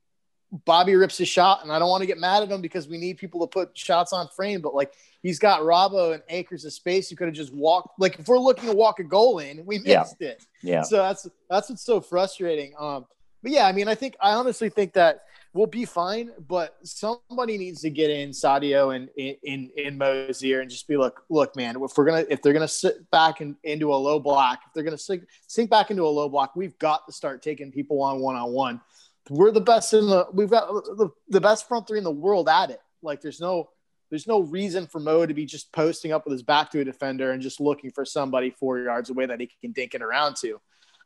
Bobby 0.66 0.96
rips 0.96 1.18
his 1.18 1.28
shot, 1.28 1.62
and 1.62 1.72
I 1.72 1.78
don't 1.78 1.90
want 1.90 2.02
to 2.02 2.08
get 2.08 2.18
mad 2.18 2.42
at 2.42 2.50
him 2.50 2.60
because 2.60 2.88
we 2.88 2.98
need 2.98 3.18
people 3.18 3.42
to 3.42 3.48
put 3.48 3.78
shots 3.78 4.14
on 4.14 4.28
frame, 4.30 4.62
but 4.62 4.74
like 4.74 4.94
he's 5.22 5.38
got 5.38 5.62
Robbo 5.62 6.14
and 6.14 6.24
acres 6.28 6.66
of 6.66 6.74
space. 6.74 7.12
You 7.12 7.18
could 7.18 7.28
have 7.28 7.36
just 7.36 7.54
walked 7.54 8.00
like 8.00 8.18
if 8.18 8.28
we're 8.28 8.40
looking 8.40 8.68
to 8.70 8.76
walk 8.76 9.00
a 9.00 9.04
goal 9.04 9.40
in, 9.40 9.64
we 9.66 9.78
missed 9.78 10.16
yeah. 10.20 10.28
it. 10.28 10.46
Yeah. 10.64 10.82
So 10.82 10.98
that's 10.98 11.28
that's 11.50 11.70
what's 11.70 11.84
so 11.84 12.02
frustrating. 12.02 12.74
Um, 12.80 13.06
but 13.44 13.52
yeah, 13.52 13.68
I 13.68 13.72
mean, 13.74 13.88
I 13.88 13.96
think 13.96 14.16
I 14.20 14.32
honestly 14.32 14.70
think 14.70 14.94
that 14.94 15.26
we'll 15.54 15.68
be 15.68 15.86
fine. 15.86 16.32
But 16.48 16.78
somebody 16.84 17.58
needs 17.58 17.82
to 17.82 17.90
get 17.90 18.10
in 18.10 18.30
Sadio 18.32 18.96
and 18.96 19.10
in 19.18 19.70
in 19.76 19.98
Mo's 19.98 20.44
ear 20.44 20.62
and 20.62 20.70
just 20.70 20.88
be 20.88 20.98
like, 20.98 21.14
look, 21.30 21.56
man, 21.56 21.76
if 21.82 21.98
we're 21.98 22.06
gonna 22.06 22.26
if 22.30 22.42
they're 22.42 22.54
gonna 22.54 22.68
sit 22.68 23.10
back 23.12 23.42
in, 23.42 23.56
into 23.64 23.94
a 23.94 23.96
low 23.96 24.20
block, 24.20 24.60
if 24.68 24.74
they're 24.74 24.84
gonna 24.84 24.98
sink 24.98 25.24
sink 25.48 25.70
back 25.70 25.92
into 25.92 26.04
a 26.04 26.08
low 26.08 26.30
block, 26.30 26.56
we've 26.56 26.78
got 26.80 27.06
to 27.08 27.14
start 27.14 27.42
taking 27.42 27.72
people 27.72 28.02
on 28.02 28.20
one 28.20 28.36
on 28.36 28.52
one. 28.52 28.82
We're 29.30 29.52
the 29.52 29.62
best 29.62 29.94
in 29.94 30.08
the 30.08 30.28
we've 30.34 30.50
got 30.50 30.68
the, 30.68 31.10
the 31.30 31.42
best 31.42 31.68
front 31.68 31.88
three 31.88 32.00
in 32.00 32.04
the 32.04 32.12
world 32.12 32.50
at 32.50 32.72
it. 32.72 32.82
Like 33.02 33.22
there's 33.22 33.40
no 33.40 33.70
there's 34.10 34.28
no 34.28 34.40
reason 34.40 34.88
for 34.88 35.00
Mo 35.00 35.26
to 35.26 35.34
be 35.34 35.46
just 35.46 35.72
posting 35.72 36.12
up 36.12 36.26
with 36.26 36.32
his 36.32 36.44
back 36.44 36.72
to 36.72 36.80
a 36.80 36.86
defender 36.86 37.32
and 37.32 37.42
just 37.42 37.60
looking 37.60 37.92
for 37.92 38.06
somebody 38.06 38.50
four 38.50 38.80
yards 38.80 39.12
away 39.12 39.28
that 39.28 39.40
he 39.40 39.50
can 39.62 39.72
dink 39.72 39.94
it 39.94 40.02
around 40.02 40.36
to. 40.38 40.60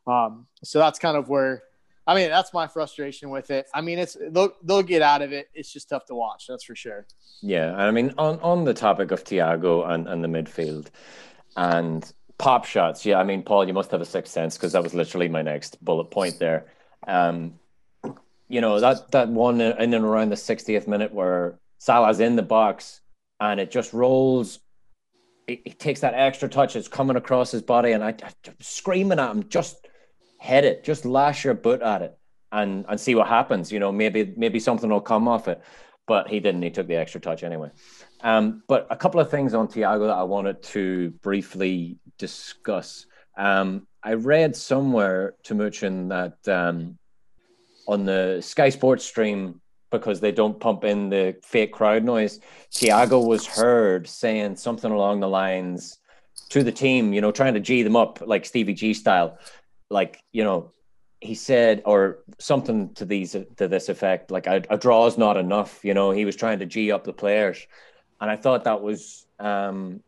Um, 0.08 0.48
so 0.64 0.80
that's 0.80 1.00
kind 1.00 1.18
of 1.18 1.30
where 1.30 1.64
I 2.06 2.16
mean, 2.16 2.30
that's 2.30 2.54
my 2.54 2.68
frustration 2.68 3.30
with 3.30 3.50
it. 3.50 3.68
I 3.74 3.82
mean, 3.82 4.00
it's 4.00 4.18
they'll 4.32 4.54
they'll 4.63 4.84
get 4.84 5.02
out 5.02 5.22
of 5.22 5.32
it. 5.32 5.50
It's 5.54 5.72
just 5.72 5.89
tough 5.89 6.06
to 6.08 6.16
watch. 6.16 6.46
That's 6.48 6.63
for 6.63 6.76
sure. 6.76 7.06
Yeah, 7.42 7.76
I 7.76 7.92
mean, 7.92 8.13
on 8.18 8.39
on 8.42 8.66
the 8.66 8.74
topic 8.74 9.12
of 9.12 9.24
Thiago 9.24 9.89
and 9.89 10.08
and 10.08 10.24
the 10.24 10.28
midfield 10.28 10.88
and 11.56 12.12
pop 12.38 12.66
shots. 12.66 13.06
Yeah, 13.06 13.20
I 13.20 13.24
mean, 13.24 13.44
Paul, 13.44 13.68
you 13.68 13.74
must 13.74 13.92
have 13.92 14.02
a 14.02 14.06
sixth 14.06 14.34
sense 14.34 14.58
because 14.58 14.74
that 14.74 14.84
was 14.84 14.94
literally 14.94 15.30
my 15.30 15.42
next 15.42 15.84
bullet 15.84 16.12
point 16.12 16.39
there. 16.39 16.66
Um, 17.08 17.60
you 18.50 18.62
know 18.62 18.80
that 18.80 19.12
that 19.12 19.30
one 19.30 19.62
in 19.62 19.94
and 19.94 20.06
around 20.06 20.30
the 20.30 20.36
60th 20.36 20.88
minute 20.88 21.13
where 21.13 21.58
Salah's 21.80 22.20
in 22.20 22.36
the 22.36 22.44
box 22.44 23.02
and 23.39 23.60
it 23.60 23.72
just 23.72 23.94
rolls. 23.94 24.60
He 25.48 25.58
takes 25.58 26.02
that 26.02 26.13
extra 26.13 26.48
touch. 26.48 26.76
It's 26.76 26.88
coming 26.88 27.18
across 27.18 27.52
his 27.52 27.62
body, 27.62 27.92
and 27.92 28.04
I, 28.04 28.10
I'm 28.10 28.56
screaming 28.62 29.20
at 29.20 29.32
him, 29.32 29.50
just 29.50 29.83
head 30.44 30.66
it, 30.66 30.84
just 30.84 31.06
lash 31.06 31.46
your 31.46 31.54
butt 31.54 31.82
at 31.82 32.02
it 32.02 32.18
and 32.52 32.86
and 32.90 33.00
see 33.00 33.16
what 33.16 33.28
happens. 33.28 33.72
You 33.72 33.80
know, 33.80 33.92
maybe 33.92 34.34
maybe 34.36 34.60
something 34.60 34.90
will 34.90 35.02
come 35.02 35.28
off 35.28 35.48
it. 35.48 35.62
But 36.06 36.28
he 36.28 36.42
didn't. 36.42 36.64
He 36.64 36.70
took 36.70 36.88
the 36.88 36.98
extra 36.98 37.22
touch 37.22 37.44
anyway. 37.44 37.72
Um, 38.22 38.62
but 38.68 38.88
a 38.90 38.98
couple 38.98 39.22
of 39.22 39.32
things 39.32 39.54
on 39.54 39.70
Thiago 39.70 40.08
that 40.08 40.18
I 40.18 40.24
wanted 40.24 40.62
to 40.64 41.12
briefly 41.22 41.98
discuss. 42.18 43.06
Um, 43.38 43.88
I 44.04 44.16
read 44.16 44.54
somewhere, 44.54 45.36
Timuchin, 45.46 46.10
that 46.10 46.54
um, 46.54 46.98
on 47.88 48.04
the 48.04 48.42
Sky 48.42 48.68
Sports 48.68 49.06
stream, 49.06 49.62
because 49.92 50.20
they 50.20 50.34
don't 50.34 50.60
pump 50.60 50.84
in 50.84 51.10
the 51.10 51.38
fake 51.42 51.72
crowd 51.72 52.04
noise, 52.04 52.42
Thiago 52.74 53.26
was 53.26 53.46
heard 53.46 54.06
saying 54.06 54.58
something 54.58 54.92
along 54.92 55.22
the 55.22 55.30
lines 55.30 56.00
to 56.50 56.64
the 56.64 56.72
team, 56.72 57.14
you 57.14 57.22
know, 57.22 57.32
trying 57.32 57.54
to 57.54 57.62
G 57.62 57.82
them 57.82 57.96
up 57.96 58.22
like 58.26 58.46
Stevie 58.46 58.74
G 58.74 58.94
style 58.94 59.38
like 59.94 60.22
you 60.34 60.44
know 60.44 60.74
he 61.22 61.36
said 61.36 61.82
or 61.86 62.20
something 62.38 62.94
to 62.96 63.06
these 63.06 63.32
to 63.32 63.68
this 63.68 63.88
effect 63.88 64.30
like 64.30 64.46
a, 64.46 64.62
a 64.70 64.78
draw 64.78 65.08
is 65.08 65.18
not 65.18 65.38
enough 65.38 65.86
you 65.86 65.94
know 65.94 66.12
he 66.12 66.26
was 66.26 66.36
trying 66.36 66.60
to 66.60 66.66
g 66.66 66.92
up 66.92 67.06
the 67.06 67.14
players. 67.14 67.66
And 68.20 68.30
i 68.32 68.36
thought 68.36 68.64
that 68.66 68.82
was 68.82 69.26
um, 69.40 70.02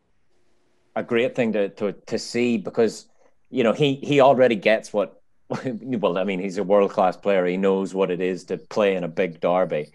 a 0.96 1.04
great 1.04 1.36
thing 1.36 1.54
to, 1.54 1.70
to 1.70 1.94
to 1.94 2.20
see 2.20 2.58
because 2.58 3.08
you 3.50 3.64
know 3.64 3.74
he 3.74 3.96
he 3.96 4.20
already 4.20 4.56
gets 4.56 4.92
what 4.92 5.22
well 6.02 6.18
i 6.18 6.24
mean 6.24 6.40
he's 6.40 6.58
a 6.58 6.64
world 6.64 6.92
class 6.92 7.16
player. 7.16 7.46
He 7.46 7.58
knows 7.58 7.94
what 7.94 8.12
it 8.12 8.22
is 8.22 8.46
to 8.46 8.58
play 8.58 8.96
in 8.96 9.04
a 9.04 9.08
big 9.08 9.40
derby 9.40 9.92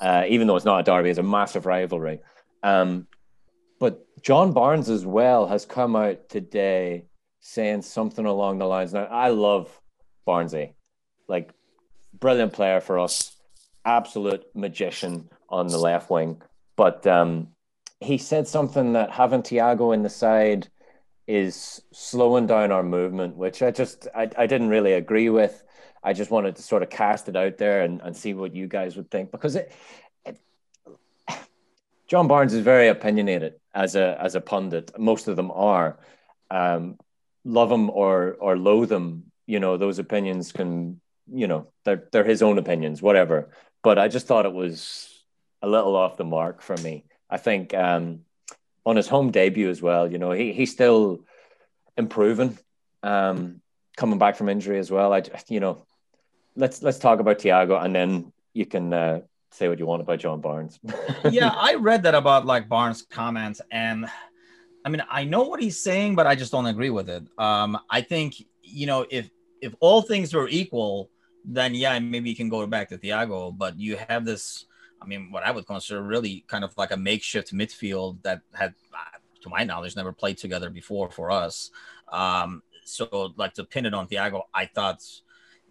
uh, 0.00 0.24
even 0.28 0.46
though 0.46 0.56
it's 0.56 0.64
not 0.64 0.80
a 0.80 0.82
derby 0.82 1.10
it's 1.10 1.18
a 1.18 1.22
massive 1.22 1.66
rivalry. 1.66 2.20
Um, 2.62 3.06
but 3.80 4.06
john 4.22 4.52
barnes 4.52 4.88
as 4.88 5.04
well 5.04 5.46
has 5.48 5.66
come 5.66 5.96
out 5.96 6.28
today 6.28 7.06
saying 7.42 7.82
something 7.82 8.24
along 8.24 8.58
the 8.58 8.66
lines. 8.66 8.94
Now, 8.94 9.04
I 9.04 9.28
love 9.28 9.68
Barnesy, 10.26 10.74
like 11.28 11.50
brilliant 12.18 12.52
player 12.52 12.80
for 12.80 12.98
us, 12.98 13.36
absolute 13.84 14.44
magician 14.54 15.28
on 15.48 15.66
the 15.66 15.76
left 15.76 16.08
wing. 16.08 16.40
But 16.76 17.06
um, 17.06 17.48
he 18.00 18.16
said 18.16 18.46
something 18.46 18.94
that 18.94 19.10
having 19.10 19.42
Thiago 19.42 19.92
in 19.92 20.02
the 20.02 20.08
side 20.08 20.68
is 21.26 21.82
slowing 21.92 22.46
down 22.46 22.70
our 22.70 22.84
movement, 22.84 23.36
which 23.36 23.60
I 23.60 23.72
just 23.72 24.06
I, 24.14 24.30
I 24.38 24.46
didn't 24.46 24.68
really 24.68 24.92
agree 24.92 25.28
with. 25.28 25.64
I 26.04 26.12
just 26.12 26.30
wanted 26.30 26.56
to 26.56 26.62
sort 26.62 26.82
of 26.82 26.90
cast 26.90 27.28
it 27.28 27.36
out 27.36 27.58
there 27.58 27.82
and, 27.82 28.00
and 28.02 28.16
see 28.16 28.34
what 28.34 28.54
you 28.54 28.66
guys 28.68 28.96
would 28.96 29.10
think 29.10 29.30
because 29.32 29.56
it, 29.56 29.72
it 30.24 30.38
John 32.06 32.28
Barnes 32.28 32.54
is 32.54 32.62
very 32.62 32.88
opinionated 32.88 33.54
as 33.74 33.96
a 33.96 34.16
as 34.20 34.36
a 34.36 34.40
pundit. 34.40 34.92
Most 34.96 35.26
of 35.26 35.34
them 35.34 35.50
are. 35.50 35.98
Um, 36.50 36.98
love 37.44 37.70
him 37.70 37.90
or 37.90 38.36
or 38.40 38.56
loathe 38.56 38.92
him, 38.92 39.24
you 39.46 39.60
know, 39.60 39.76
those 39.76 39.98
opinions 39.98 40.52
can, 40.52 41.00
you 41.32 41.46
know, 41.46 41.68
they're 41.84 42.08
they're 42.12 42.24
his 42.24 42.42
own 42.42 42.58
opinions, 42.58 43.02
whatever. 43.02 43.50
But 43.82 43.98
I 43.98 44.08
just 44.08 44.26
thought 44.26 44.46
it 44.46 44.52
was 44.52 45.08
a 45.60 45.68
little 45.68 45.96
off 45.96 46.16
the 46.16 46.24
mark 46.24 46.62
for 46.62 46.76
me. 46.76 47.04
I 47.28 47.38
think 47.38 47.74
um, 47.74 48.20
on 48.84 48.96
his 48.96 49.08
home 49.08 49.30
debut 49.30 49.70
as 49.70 49.82
well, 49.82 50.10
you 50.10 50.18
know, 50.18 50.32
he 50.32 50.52
he's 50.52 50.72
still 50.72 51.24
improving, 51.96 52.58
um, 53.02 53.60
coming 53.96 54.18
back 54.18 54.36
from 54.36 54.48
injury 54.48 54.78
as 54.78 54.90
well. 54.90 55.12
I 55.12 55.22
you 55.48 55.60
know, 55.60 55.86
let's 56.56 56.82
let's 56.82 56.98
talk 56.98 57.20
about 57.20 57.38
Thiago 57.38 57.82
and 57.82 57.94
then 57.94 58.32
you 58.54 58.66
can 58.66 58.92
uh, 58.92 59.20
say 59.50 59.68
what 59.68 59.78
you 59.78 59.86
want 59.86 60.02
about 60.02 60.18
John 60.18 60.40
Barnes. 60.40 60.78
yeah, 61.30 61.54
I 61.54 61.74
read 61.74 62.02
that 62.04 62.14
about 62.14 62.46
like 62.46 62.68
Barnes' 62.68 63.02
comments, 63.02 63.60
and 63.70 64.06
I 64.84 64.88
mean, 64.88 65.02
I 65.08 65.24
know 65.24 65.42
what 65.42 65.60
he's 65.60 65.80
saying, 65.80 66.14
but 66.16 66.26
I 66.26 66.34
just 66.34 66.52
don't 66.52 66.66
agree 66.66 66.90
with 66.90 67.08
it. 67.08 67.24
Um, 67.38 67.78
I 67.88 68.00
think 68.00 68.34
you 68.62 68.86
know 68.86 69.06
if 69.10 69.30
if 69.60 69.74
all 69.80 70.02
things 70.02 70.34
were 70.34 70.48
equal, 70.48 71.10
then 71.44 71.74
yeah, 71.74 71.98
maybe 71.98 72.30
you 72.30 72.36
can 72.36 72.48
go 72.48 72.66
back 72.66 72.88
to 72.90 72.98
Thiago, 72.98 73.56
but 73.56 73.78
you 73.78 73.96
have 74.08 74.24
this. 74.24 74.66
I 75.00 75.06
mean, 75.06 75.32
what 75.32 75.42
I 75.42 75.50
would 75.50 75.66
consider 75.66 76.02
really 76.02 76.44
kind 76.46 76.62
of 76.64 76.76
like 76.76 76.92
a 76.92 76.96
makeshift 76.96 77.52
midfield 77.52 78.22
that 78.22 78.42
had, 78.52 78.74
to 79.40 79.48
my 79.48 79.64
knowledge, 79.64 79.96
never 79.96 80.12
played 80.12 80.38
together 80.38 80.70
before 80.70 81.10
for 81.10 81.30
us. 81.30 81.70
Um, 82.12 82.62
so, 82.84 83.32
like 83.36 83.54
to 83.54 83.64
pin 83.64 83.86
it 83.86 83.94
on 83.94 84.06
Thiago, 84.06 84.42
I 84.54 84.66
thought 84.66 85.02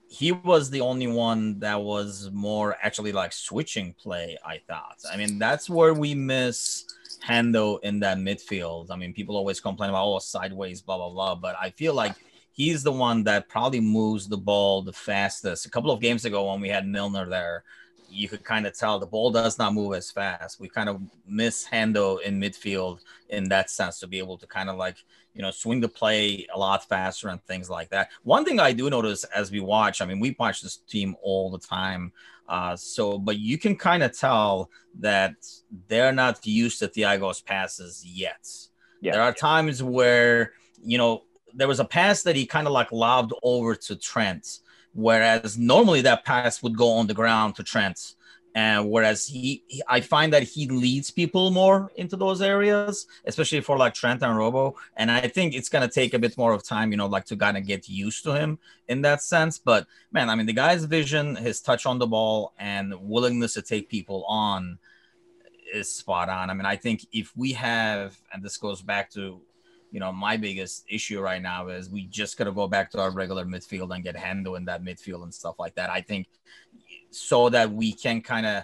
he 0.10 0.34
was 0.34 0.70
the 0.70 0.82
only 0.82 1.08
one 1.08 1.60
that 1.60 1.82
was 1.82 2.30
more 2.34 2.76
actually 2.82 3.14
like 3.14 3.32
switching 3.32 3.94
play. 3.94 4.38
I 4.46 4.60
thought. 4.68 4.98
I 5.12 5.18
mean, 5.18 5.40
that's 5.40 5.70
where 5.70 5.94
we 5.94 6.14
miss 6.14 6.86
Hendo 7.24 7.80
in 7.84 8.00
that 8.00 8.18
midfield. 8.18 8.88
I 8.90 8.96
mean, 8.96 9.14
people 9.14 9.36
always 9.36 9.60
complain 9.60 9.90
about 9.90 10.06
oh 10.06 10.20
sideways, 10.20 10.82
blah 10.82 10.98
blah 10.98 11.10
blah, 11.10 11.36
but 11.36 11.56
I 11.60 11.70
feel 11.72 11.94
like 11.94 12.16
he's 12.52 12.84
the 12.84 12.92
one 12.92 13.24
that 13.24 13.50
probably 13.50 13.80
moves 13.80 14.28
the 14.28 14.38
ball 14.38 14.82
the 14.82 14.94
fastest. 14.94 15.66
A 15.66 15.70
couple 15.70 15.92
of 15.92 16.02
games 16.02 16.26
ago 16.26 16.52
when 16.52 16.62
we 16.62 16.70
had 16.70 16.88
Milner 16.88 17.28
there, 17.28 17.64
you 18.10 18.28
could 18.28 18.44
kind 18.44 18.68
of 18.68 18.78
tell 18.78 19.00
the 19.00 19.06
ball 19.06 19.32
does 19.32 19.58
not 19.58 19.74
move 19.74 19.94
as 19.94 20.12
fast. 20.12 20.60
We 20.60 20.68
kind 20.68 20.90
of 20.90 21.02
mishandle 21.26 22.18
in 22.20 22.40
midfield 22.40 23.00
in 23.30 23.48
that 23.50 23.70
sense 23.70 24.00
to 24.00 24.08
be 24.08 24.18
able 24.18 24.38
to 24.38 24.48
kind 24.48 24.70
of 24.70 24.78
like 24.78 24.98
you 25.34 25.42
know, 25.42 25.52
swing 25.52 25.80
the 25.80 25.88
play 25.88 26.46
a 26.54 26.60
lot 26.60 26.88
faster 26.88 27.30
and 27.30 27.44
things 27.46 27.70
like 27.70 27.90
that. 27.90 28.10
One 28.24 28.44
thing 28.44 28.60
I 28.60 28.74
do 28.74 28.90
notice 28.90 29.24
as 29.26 29.52
we 29.52 29.60
watch, 29.60 30.02
I 30.02 30.06
mean, 30.06 30.20
we 30.20 30.36
watch 30.38 30.62
this 30.62 30.78
team 30.78 31.16
all 31.22 31.50
the 31.50 31.60
time. 31.60 32.12
Uh, 32.50 32.76
so, 32.76 33.18
but 33.18 33.40
you 33.40 33.58
can 33.58 33.76
kind 33.76 34.04
of 34.04 34.18
tell 34.18 34.70
that 35.00 35.36
they're 35.88 36.12
not 36.12 36.46
used 36.46 36.80
to 36.80 36.88
Thiago's 36.88 37.40
passes 37.40 38.04
yet. 38.06 38.48
Yeah. 39.00 39.14
There 39.14 39.22
are 39.22 39.34
times 39.34 39.82
where, 39.82 40.54
you 40.84 40.98
know, 40.98 41.24
there 41.54 41.68
was 41.68 41.80
a 41.80 41.86
pass 41.86 42.24
that 42.24 42.36
he 42.36 42.46
kind 42.46 42.68
of 42.68 42.74
like 42.74 42.92
lobbed 42.92 43.34
over 43.42 43.76
to 43.76 43.96
Trent, 43.96 44.60
whereas 44.94 45.58
normally 45.58 46.02
that 46.02 46.26
pass 46.26 46.62
would 46.62 46.78
go 46.78 46.92
on 46.94 47.08
the 47.08 47.14
ground 47.14 47.56
to 47.56 47.64
Trent 47.64 48.16
and 48.54 48.90
whereas 48.90 49.26
he, 49.26 49.64
he, 49.68 49.82
i 49.88 50.02
find 50.02 50.34
that 50.34 50.44
he 50.44 50.68
leads 50.68 51.10
people 51.10 51.52
more 51.52 51.90
into 51.96 52.16
those 52.18 52.42
areas 52.42 53.08
especially 53.26 53.62
for 53.62 53.78
like 53.78 53.94
trent 53.94 54.22
and 54.24 54.38
robo. 54.38 54.76
And 54.98 55.10
i 55.10 55.28
think 55.28 55.54
it's 55.54 55.70
going 55.70 55.88
to 55.88 55.94
take 55.94 56.14
a 56.14 56.20
bit 56.20 56.38
more 56.38 56.54
of 56.54 56.64
time 56.64 56.92
you 56.92 56.98
know 56.98 57.08
like 57.08 57.26
to 57.26 57.38
kind 57.38 57.58
of 57.58 57.66
get 57.66 57.88
used 57.88 58.24
to 58.24 58.34
him 58.34 58.60
in 58.88 59.02
that 59.04 59.22
sense. 59.22 59.58
But 59.58 59.88
man 60.12 60.30
i 60.30 60.36
mean 60.36 60.46
the 60.46 60.54
guy's 60.54 60.86
vision 60.86 61.36
his 61.36 61.62
touch 61.62 61.86
on 61.86 62.00
the 62.00 62.08
ball 62.08 62.54
and 62.60 62.94
willingness 63.00 63.54
to 63.54 63.62
take 63.62 63.90
people 63.90 64.26
on 64.26 64.80
is 65.74 65.94
spot 65.94 66.28
on. 66.30 66.50
I 66.50 66.54
mean 66.54 66.66
i 66.66 66.76
think 66.76 67.06
if 67.14 67.32
we 67.36 67.54
have 67.54 68.18
and 68.34 68.44
this 68.44 68.58
goes 68.58 68.82
back 68.82 69.10
to 69.12 69.42
you 69.92 70.00
know, 70.00 70.12
my 70.12 70.38
biggest 70.38 70.86
issue 70.90 71.20
right 71.20 71.42
now 71.42 71.68
is 71.68 71.90
we 71.90 72.06
just 72.06 72.38
got 72.38 72.46
to 72.46 72.52
go 72.52 72.68
back 72.68 72.90
to 72.92 73.00
our 73.00 73.12
regular 73.12 73.46
midfield 73.46 73.94
and 73.94 74.04
get 74.04 74.16
Hendo 74.16 74.58
in 74.58 74.66
that 74.66 74.84
midfield 74.84 75.24
and 75.24 75.34
stuff 75.34 75.60
like 75.60 75.76
that. 75.76 75.90
I 75.90 76.02
think 76.02 76.28
so 77.10 77.50
that 77.50 77.72
we 77.72 77.92
can 77.92 78.22
kind 78.22 78.46
of 78.46 78.64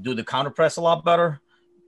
do 0.00 0.14
the 0.14 0.24
counter 0.24 0.50
press 0.50 0.76
a 0.76 0.80
lot 0.80 1.04
better, 1.04 1.40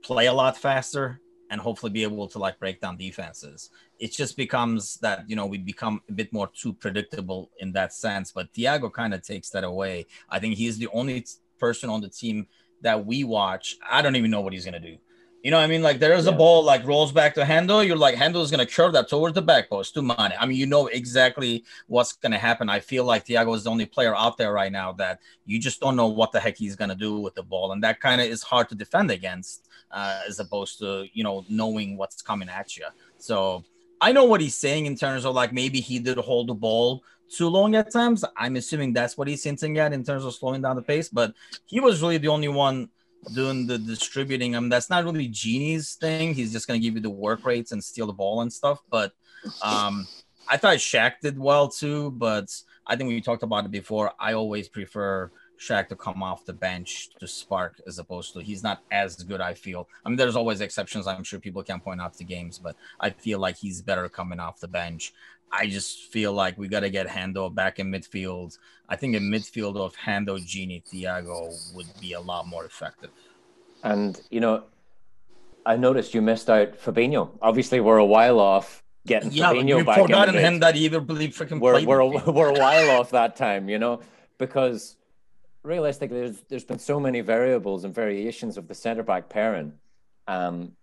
play 0.03 0.27
a 0.27 0.33
lot 0.33 0.57
faster, 0.57 1.21
and 1.49 1.61
hopefully 1.61 1.91
be 1.91 2.03
able 2.03 2.27
to 2.27 2.39
like 2.39 2.59
break 2.59 2.81
down 2.81 2.97
defenses. 2.97 3.69
It 3.99 4.11
just 4.11 4.35
becomes 4.35 4.97
that 4.97 5.29
you 5.29 5.35
know 5.35 5.45
we 5.45 5.57
become 5.57 6.01
a 6.09 6.11
bit 6.11 6.33
more 6.33 6.47
too 6.47 6.73
predictable 6.73 7.51
in 7.59 7.71
that 7.71 7.93
sense. 7.93 8.31
But 8.31 8.53
Thiago 8.53 8.91
kind 8.91 9.13
of 9.13 9.21
takes 9.21 9.49
that 9.51 9.63
away. 9.63 10.07
I 10.29 10.39
think 10.39 10.55
he's 10.55 10.77
the 10.77 10.89
only 10.93 11.25
person 11.57 11.89
on 11.89 12.01
the 12.01 12.09
team 12.09 12.47
that 12.81 13.05
we 13.05 13.23
watch. 13.23 13.77
I 13.89 14.01
don't 14.01 14.15
even 14.15 14.29
know 14.29 14.41
what 14.41 14.53
he's 14.53 14.65
gonna 14.65 14.79
do. 14.79 14.97
You 15.47 15.51
know 15.51 15.59
what 15.59 15.63
I 15.63 15.67
mean? 15.67 15.81
Like 15.81 15.99
there's 15.99 16.25
yeah. 16.25 16.33
a 16.33 16.35
ball 16.35 16.61
like 16.61 16.85
rolls 16.85 17.13
back 17.13 17.33
to 17.35 17.43
Hendo. 17.43 17.87
You're 17.87 17.95
like 17.95 18.15
Hendo 18.15 18.43
is 18.43 18.51
gonna 18.51 18.65
curve 18.65 18.91
that 18.91 19.07
towards 19.07 19.33
the 19.33 19.41
back 19.41 19.69
post 19.69 19.93
to 19.93 20.01
Mane. 20.01 20.33
I 20.37 20.45
mean, 20.45 20.57
you 20.57 20.65
know 20.65 20.87
exactly 20.87 21.63
what's 21.87 22.11
gonna 22.11 22.37
happen. 22.37 22.67
I 22.67 22.81
feel 22.81 23.05
like 23.05 23.25
Thiago 23.25 23.55
is 23.55 23.63
the 23.63 23.69
only 23.69 23.85
player 23.85 24.13
out 24.13 24.37
there 24.37 24.51
right 24.51 24.73
now 24.73 24.91
that 24.99 25.21
you 25.45 25.57
just 25.57 25.79
don't 25.79 25.95
know 25.95 26.07
what 26.07 26.33
the 26.33 26.39
heck 26.41 26.57
he's 26.57 26.75
gonna 26.75 26.95
do 26.95 27.21
with 27.21 27.33
the 27.33 27.43
ball, 27.43 27.71
and 27.71 27.81
that 27.81 28.01
kind 28.01 28.19
of 28.19 28.27
is 28.27 28.43
hard 28.43 28.67
to 28.67 28.75
defend 28.75 29.09
against, 29.09 29.69
uh, 29.89 30.19
as 30.27 30.41
opposed 30.41 30.79
to 30.79 31.05
you 31.13 31.23
know 31.23 31.45
knowing 31.47 31.95
what's 31.95 32.21
coming 32.21 32.49
at 32.49 32.75
you. 32.75 32.87
So 33.17 33.63
I 34.01 34.11
know 34.11 34.25
what 34.25 34.41
he's 34.41 34.57
saying 34.57 34.85
in 34.85 34.97
terms 34.97 35.23
of 35.23 35.33
like 35.33 35.53
maybe 35.53 35.79
he 35.79 35.97
did 35.97 36.17
hold 36.17 36.47
the 36.47 36.55
ball 36.55 37.05
too 37.29 37.47
long 37.47 37.73
at 37.75 37.89
times. 37.89 38.25
I'm 38.35 38.57
assuming 38.57 38.91
that's 38.91 39.17
what 39.17 39.29
he's 39.29 39.45
hinting 39.45 39.77
at 39.77 39.93
in 39.93 40.03
terms 40.03 40.25
of 40.25 40.35
slowing 40.35 40.61
down 40.61 40.75
the 40.75 40.81
pace, 40.81 41.07
but 41.07 41.33
he 41.67 41.79
was 41.79 42.01
really 42.01 42.17
the 42.17 42.27
only 42.27 42.49
one 42.49 42.89
doing 43.33 43.67
the 43.67 43.77
distributing. 43.77 44.55
I 44.55 44.59
mean, 44.59 44.69
that's 44.69 44.89
not 44.89 45.03
really 45.03 45.27
Gini's 45.27 45.95
thing. 45.95 46.33
He's 46.33 46.51
just 46.51 46.67
gonna 46.67 46.79
give 46.79 46.95
you 46.95 47.01
the 47.01 47.09
work 47.09 47.45
rates 47.45 47.71
and 47.71 47.83
steal 47.83 48.07
the 48.07 48.13
ball 48.13 48.41
and 48.41 48.51
stuff. 48.51 48.81
But 48.89 49.13
um, 49.61 50.07
I 50.49 50.57
thought 50.57 50.77
Shaq 50.77 51.19
did 51.21 51.37
well 51.37 51.67
too. 51.67 52.11
But 52.11 52.53
I 52.85 52.95
think 52.95 53.09
we 53.09 53.21
talked 53.21 53.43
about 53.43 53.65
it 53.65 53.71
before. 53.71 54.13
I 54.19 54.33
always 54.33 54.69
prefer 54.69 55.31
Shaq 55.59 55.87
to 55.89 55.95
come 55.95 56.21
off 56.21 56.45
the 56.45 56.53
bench 56.53 57.09
to 57.19 57.27
spark 57.27 57.81
as 57.87 57.99
opposed 57.99 58.33
to 58.33 58.39
he's 58.39 58.63
not 58.63 58.83
as 58.91 59.15
good. 59.23 59.41
I 59.41 59.53
feel. 59.53 59.89
I 60.05 60.09
mean, 60.09 60.17
there's 60.17 60.35
always 60.35 60.61
exceptions. 60.61 61.07
I'm 61.07 61.23
sure 61.23 61.39
people 61.39 61.63
can 61.63 61.79
point 61.79 62.01
out 62.01 62.17
the 62.17 62.23
games, 62.23 62.59
but 62.59 62.75
I 62.99 63.09
feel 63.09 63.39
like 63.39 63.57
he's 63.57 63.81
better 63.81 64.07
coming 64.07 64.39
off 64.39 64.59
the 64.59 64.67
bench. 64.67 65.13
I 65.51 65.67
just 65.67 66.05
feel 66.05 66.33
like 66.33 66.57
we 66.57 66.67
got 66.67 66.81
to 66.81 66.89
get 66.89 67.07
Hendo 67.07 67.53
back 67.53 67.79
in 67.79 67.91
midfield. 67.91 68.57
I 68.89 68.95
think 68.95 69.15
a 69.15 69.19
midfield 69.19 69.77
of 69.77 69.95
Hendo, 69.95 70.37
Gini, 70.39 70.83
Thiago 70.83 71.73
would 71.75 71.87
be 72.01 72.13
a 72.13 72.19
lot 72.19 72.47
more 72.47 72.65
effective. 72.65 73.11
And, 73.83 74.19
you 74.29 74.39
know, 74.39 74.63
I 75.65 75.75
noticed 75.75 76.13
you 76.13 76.21
missed 76.21 76.49
out 76.49 76.79
Fabinho. 76.79 77.31
Obviously, 77.41 77.79
we're 77.79 77.97
a 77.97 78.05
while 78.05 78.39
off 78.39 78.83
getting 79.05 79.31
yeah, 79.31 79.51
Fabinho 79.51 79.85
back. 79.85 79.99
forgotten 79.99 80.35
him 80.35 80.59
that 80.59 80.75
he 80.75 80.85
even 80.85 81.05
believed 81.05 81.37
freaking 81.37 81.59
we're, 81.59 81.83
we're, 81.85 81.99
a, 81.99 82.07
we're 82.31 82.49
a 82.49 82.59
while 82.59 82.99
off 82.99 83.11
that 83.11 83.35
time, 83.35 83.69
you 83.69 83.79
know, 83.79 84.01
because 84.37 84.95
realistically, 85.63 86.19
there's, 86.19 86.41
there's 86.49 86.63
been 86.63 86.79
so 86.79 86.99
many 86.99 87.21
variables 87.21 87.83
and 87.83 87.93
variations 87.93 88.57
of 88.57 88.67
the 88.67 88.75
centre 88.75 89.03
back 89.03 89.29
pairing. 89.29 89.73
Um, 90.27 90.73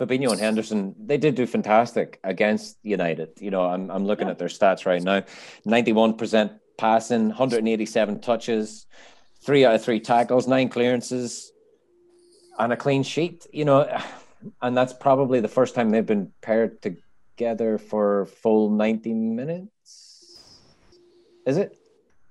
Fabinho 0.00 0.30
and 0.30 0.40
Henderson, 0.40 0.94
they 0.98 1.18
did 1.18 1.34
do 1.34 1.46
fantastic 1.46 2.18
against 2.24 2.78
United. 2.82 3.28
You 3.38 3.50
know, 3.50 3.66
I'm, 3.66 3.90
I'm 3.90 4.06
looking 4.06 4.28
yeah. 4.28 4.32
at 4.32 4.38
their 4.38 4.48
stats 4.48 4.86
right 4.86 5.02
now 5.02 5.22
91% 5.66 6.58
passing, 6.78 7.28
187 7.28 8.20
touches, 8.20 8.86
three 9.42 9.66
out 9.66 9.74
of 9.74 9.84
three 9.84 10.00
tackles, 10.00 10.48
nine 10.48 10.70
clearances, 10.70 11.52
and 12.58 12.72
a 12.72 12.76
clean 12.76 13.02
sheet. 13.02 13.46
You 13.52 13.66
know, 13.66 14.00
and 14.62 14.74
that's 14.74 14.94
probably 14.94 15.40
the 15.40 15.48
first 15.48 15.74
time 15.74 15.90
they've 15.90 16.06
been 16.06 16.32
paired 16.40 16.80
together 16.80 17.76
for 17.76 18.24
full 18.24 18.70
90 18.70 19.12
minutes. 19.12 20.40
Is 21.44 21.58
it? 21.58 21.76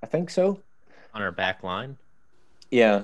I 0.01 0.07
think 0.07 0.31
so. 0.31 0.59
On 1.13 1.21
our 1.21 1.31
back 1.31 1.63
line? 1.63 1.97
Yeah. 2.71 3.03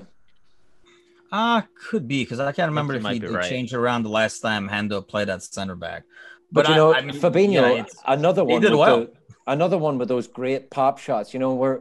Ah, 1.32 1.58
uh, 1.58 1.62
could 1.88 2.06
be 2.06 2.22
because 2.22 2.40
I 2.40 2.52
can't 2.52 2.68
remember 2.68 2.94
if 2.94 3.04
he 3.04 3.18
right. 3.20 3.48
changed 3.48 3.74
around 3.74 4.04
the 4.04 4.08
last 4.08 4.40
time 4.40 4.68
Hendo 4.68 5.06
played 5.06 5.28
at 5.28 5.42
center 5.42 5.74
back. 5.74 6.04
But, 6.52 6.64
but 6.64 6.68
you 6.68 6.74
I, 6.74 6.76
know, 6.76 6.94
I 6.94 7.00
mean, 7.02 7.16
Fabinho, 7.16 7.76
yeah, 7.76 7.84
another 8.06 8.44
one. 8.44 8.62
He 8.62 8.68
did 8.68 8.76
well. 8.76 9.00
The, 9.00 9.12
another 9.46 9.78
one 9.78 9.98
with 9.98 10.08
those 10.08 10.26
great 10.26 10.70
pop 10.70 10.98
shots. 10.98 11.34
You 11.34 11.40
know, 11.40 11.54
we're 11.54 11.80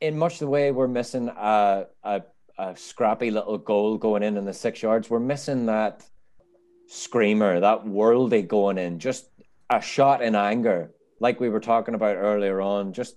in 0.00 0.18
much 0.18 0.38
the 0.38 0.46
way 0.46 0.72
we're 0.72 0.88
missing 0.88 1.28
a, 1.28 1.86
a, 2.02 2.22
a 2.58 2.76
scrappy 2.76 3.30
little 3.30 3.58
goal 3.58 3.98
going 3.98 4.22
in 4.22 4.36
in 4.36 4.44
the 4.44 4.52
six 4.52 4.82
yards. 4.82 5.08
We're 5.08 5.20
missing 5.20 5.66
that 5.66 6.04
screamer, 6.88 7.60
that 7.60 7.84
worldy 7.84 8.46
going 8.46 8.78
in, 8.78 8.98
just 8.98 9.28
a 9.70 9.80
shot 9.80 10.22
in 10.22 10.34
anger, 10.34 10.92
like 11.20 11.40
we 11.40 11.48
were 11.48 11.60
talking 11.60 11.94
about 11.94 12.16
earlier 12.16 12.60
on. 12.60 12.92
Just 12.92 13.16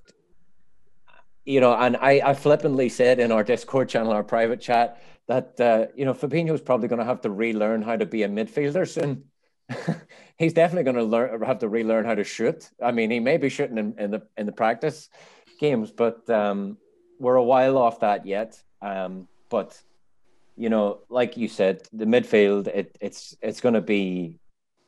you 1.45 1.60
know, 1.60 1.74
and 1.74 1.98
I, 1.98 2.22
I 2.24 2.34
flippantly 2.34 2.89
said 2.89 3.19
in 3.19 3.32
our 3.32 3.43
Discord 3.43 3.89
channel, 3.89 4.12
our 4.12 4.24
private 4.24 4.62
chat, 4.62 5.02
that 5.29 5.61
uh, 5.61 5.85
you 5.95 6.05
know 6.05 6.13
Fabinho's 6.13 6.59
probably 6.59 6.87
going 6.87 6.99
to 6.99 7.05
have 7.05 7.21
to 7.21 7.29
relearn 7.29 7.83
how 7.83 7.95
to 7.95 8.05
be 8.05 8.23
a 8.23 8.27
midfielder 8.27 8.87
soon. 8.87 9.25
He's 10.37 10.53
definitely 10.53 10.91
going 10.91 10.97
to 10.97 11.03
learn 11.03 11.41
have 11.43 11.59
to 11.59 11.69
relearn 11.69 12.03
how 12.03 12.15
to 12.15 12.23
shoot. 12.23 12.67
I 12.83 12.91
mean, 12.91 13.11
he 13.11 13.19
may 13.19 13.37
be 13.37 13.49
shooting 13.49 13.77
in, 13.77 13.95
in 13.99 14.11
the 14.11 14.23
in 14.35 14.47
the 14.47 14.51
practice 14.51 15.07
games, 15.59 15.91
but 15.91 16.27
um, 16.29 16.77
we're 17.19 17.35
a 17.35 17.43
while 17.43 17.77
off 17.77 17.99
that 17.99 18.25
yet. 18.25 18.61
Um, 18.81 19.27
but 19.49 19.79
you 20.57 20.69
know, 20.69 21.01
like 21.09 21.37
you 21.37 21.47
said, 21.47 21.83
the 21.93 22.05
midfield, 22.05 22.67
it, 22.67 22.97
it's 22.99 23.37
it's 23.39 23.61
going 23.61 23.75
to 23.75 23.81
be, 23.81 24.39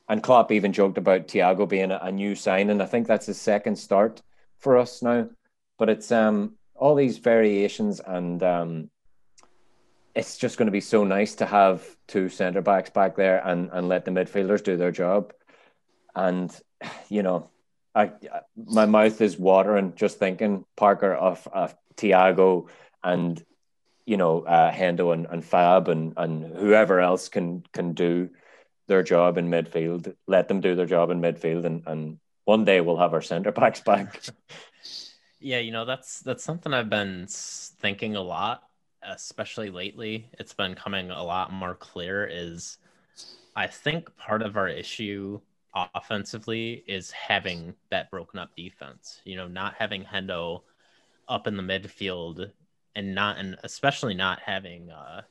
and 0.08 0.24
Klopp 0.24 0.50
even 0.50 0.72
joked 0.72 0.98
about 0.98 1.28
Thiago 1.28 1.68
being 1.68 1.92
a, 1.92 2.00
a 2.02 2.10
new 2.10 2.34
sign, 2.34 2.68
and 2.68 2.82
I 2.82 2.86
think 2.86 3.06
that's 3.06 3.26
his 3.26 3.40
second 3.40 3.76
start 3.76 4.20
for 4.58 4.76
us 4.76 5.02
now. 5.02 5.28
But 5.78 5.88
it's 5.88 6.10
um 6.10 6.56
all 6.74 6.96
these 6.96 7.18
variations, 7.18 8.00
and 8.00 8.42
um, 8.42 8.90
it's 10.14 10.36
just 10.36 10.58
going 10.58 10.66
to 10.66 10.72
be 10.72 10.80
so 10.80 11.04
nice 11.04 11.34
to 11.36 11.46
have 11.46 11.84
two 12.06 12.28
centre 12.28 12.62
backs 12.62 12.90
back 12.90 13.16
there 13.16 13.46
and 13.46 13.70
and 13.72 13.88
let 13.88 14.04
the 14.04 14.10
midfielders 14.10 14.62
do 14.62 14.76
their 14.76 14.92
job. 14.92 15.32
And 16.14 16.54
you 17.08 17.22
know, 17.22 17.50
I 17.94 18.12
my 18.56 18.86
mouth 18.86 19.20
is 19.20 19.38
watering 19.38 19.94
just 19.94 20.18
thinking 20.18 20.64
Parker 20.76 21.14
of 21.14 21.46
of 21.52 21.74
Thiago 21.96 22.68
and 23.02 23.42
you 24.06 24.16
know 24.16 24.42
uh, 24.42 24.70
Hendo 24.70 25.12
and, 25.12 25.26
and 25.26 25.44
Fab 25.44 25.88
and 25.88 26.14
and 26.16 26.44
whoever 26.56 27.00
else 27.00 27.28
can 27.28 27.64
can 27.72 27.92
do 27.94 28.30
their 28.88 29.02
job 29.02 29.38
in 29.38 29.48
midfield. 29.48 30.14
Let 30.26 30.48
them 30.48 30.60
do 30.60 30.74
their 30.74 30.86
job 30.86 31.10
in 31.10 31.20
midfield, 31.20 31.64
and 31.64 31.82
and 31.86 32.18
one 32.44 32.64
day 32.64 32.80
we'll 32.80 32.98
have 32.98 33.14
our 33.14 33.22
centre 33.22 33.52
backs 33.52 33.80
back. 33.80 34.20
yeah, 35.40 35.58
you 35.58 35.70
know 35.70 35.84
that's 35.84 36.20
that's 36.20 36.44
something 36.44 36.72
I've 36.72 36.90
been 36.90 37.26
thinking 37.28 38.16
a 38.16 38.22
lot, 38.22 38.62
especially 39.04 39.70
lately. 39.70 40.28
It's 40.38 40.54
been 40.54 40.74
coming 40.74 41.10
a 41.10 41.22
lot 41.22 41.52
more 41.52 41.74
clear. 41.74 42.28
Is 42.30 42.78
I 43.56 43.66
think 43.66 44.14
part 44.16 44.42
of 44.42 44.56
our 44.56 44.68
issue 44.68 45.40
offensively 45.94 46.84
is 46.86 47.10
having 47.10 47.74
that 47.90 48.10
broken 48.10 48.38
up 48.38 48.54
defense. 48.56 49.20
You 49.24 49.36
know, 49.36 49.48
not 49.48 49.74
having 49.78 50.04
Hendo 50.04 50.62
up 51.28 51.46
in 51.46 51.56
the 51.56 51.62
midfield 51.62 52.50
and 52.94 53.14
not 53.14 53.38
and 53.38 53.56
especially 53.62 54.14
not 54.14 54.40
having 54.40 54.90
uh 54.90 55.22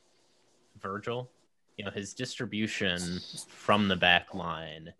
Virgil. 0.80 1.30
You 1.76 1.84
know, 1.84 1.90
his 1.90 2.12
distribution 2.12 3.20
from 3.48 3.88
the 3.88 3.96
back 3.96 4.34
line 4.34 4.92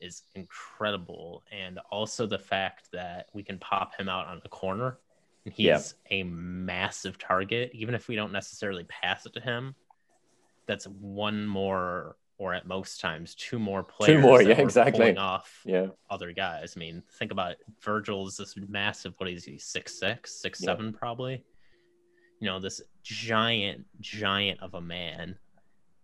is 0.00 0.22
incredible. 0.34 1.42
And 1.50 1.78
also 1.90 2.26
the 2.26 2.38
fact 2.38 2.90
that 2.92 3.28
we 3.32 3.42
can 3.42 3.58
pop 3.58 3.98
him 3.98 4.08
out 4.08 4.26
on 4.26 4.40
the 4.42 4.48
corner 4.48 4.98
and 5.44 5.54
he's 5.54 5.66
yeah. 5.66 5.80
a 6.10 6.22
massive 6.24 7.18
target, 7.18 7.70
even 7.72 7.94
if 7.94 8.08
we 8.08 8.16
don't 8.16 8.32
necessarily 8.32 8.84
pass 8.84 9.26
it 9.26 9.32
to 9.34 9.40
him. 9.40 9.74
That's 10.66 10.84
one 10.84 11.46
more 11.46 12.16
or 12.40 12.54
at 12.54 12.66
most 12.66 13.00
times 13.00 13.34
two 13.34 13.58
more 13.58 13.82
players. 13.82 14.16
Two 14.16 14.22
more, 14.22 14.42
yeah, 14.42 14.58
exactly. 14.60 15.14
Off 15.16 15.60
yeah. 15.66 15.88
other 16.08 16.32
guys. 16.32 16.72
I 16.74 16.80
mean, 16.80 17.02
think 17.18 17.32
about 17.32 17.52
it. 17.52 17.58
Virgil's 17.82 18.38
this 18.38 18.54
massive. 18.68 19.12
What 19.18 19.28
is 19.28 19.44
he? 19.44 19.58
Six 19.58 19.98
six, 19.98 20.40
six 20.40 20.60
yeah. 20.60 20.66
seven, 20.66 20.92
probably. 20.92 21.44
You 22.40 22.46
know, 22.46 22.58
this 22.58 22.80
giant, 23.02 23.84
giant 24.00 24.60
of 24.60 24.72
a 24.72 24.80
man. 24.80 25.36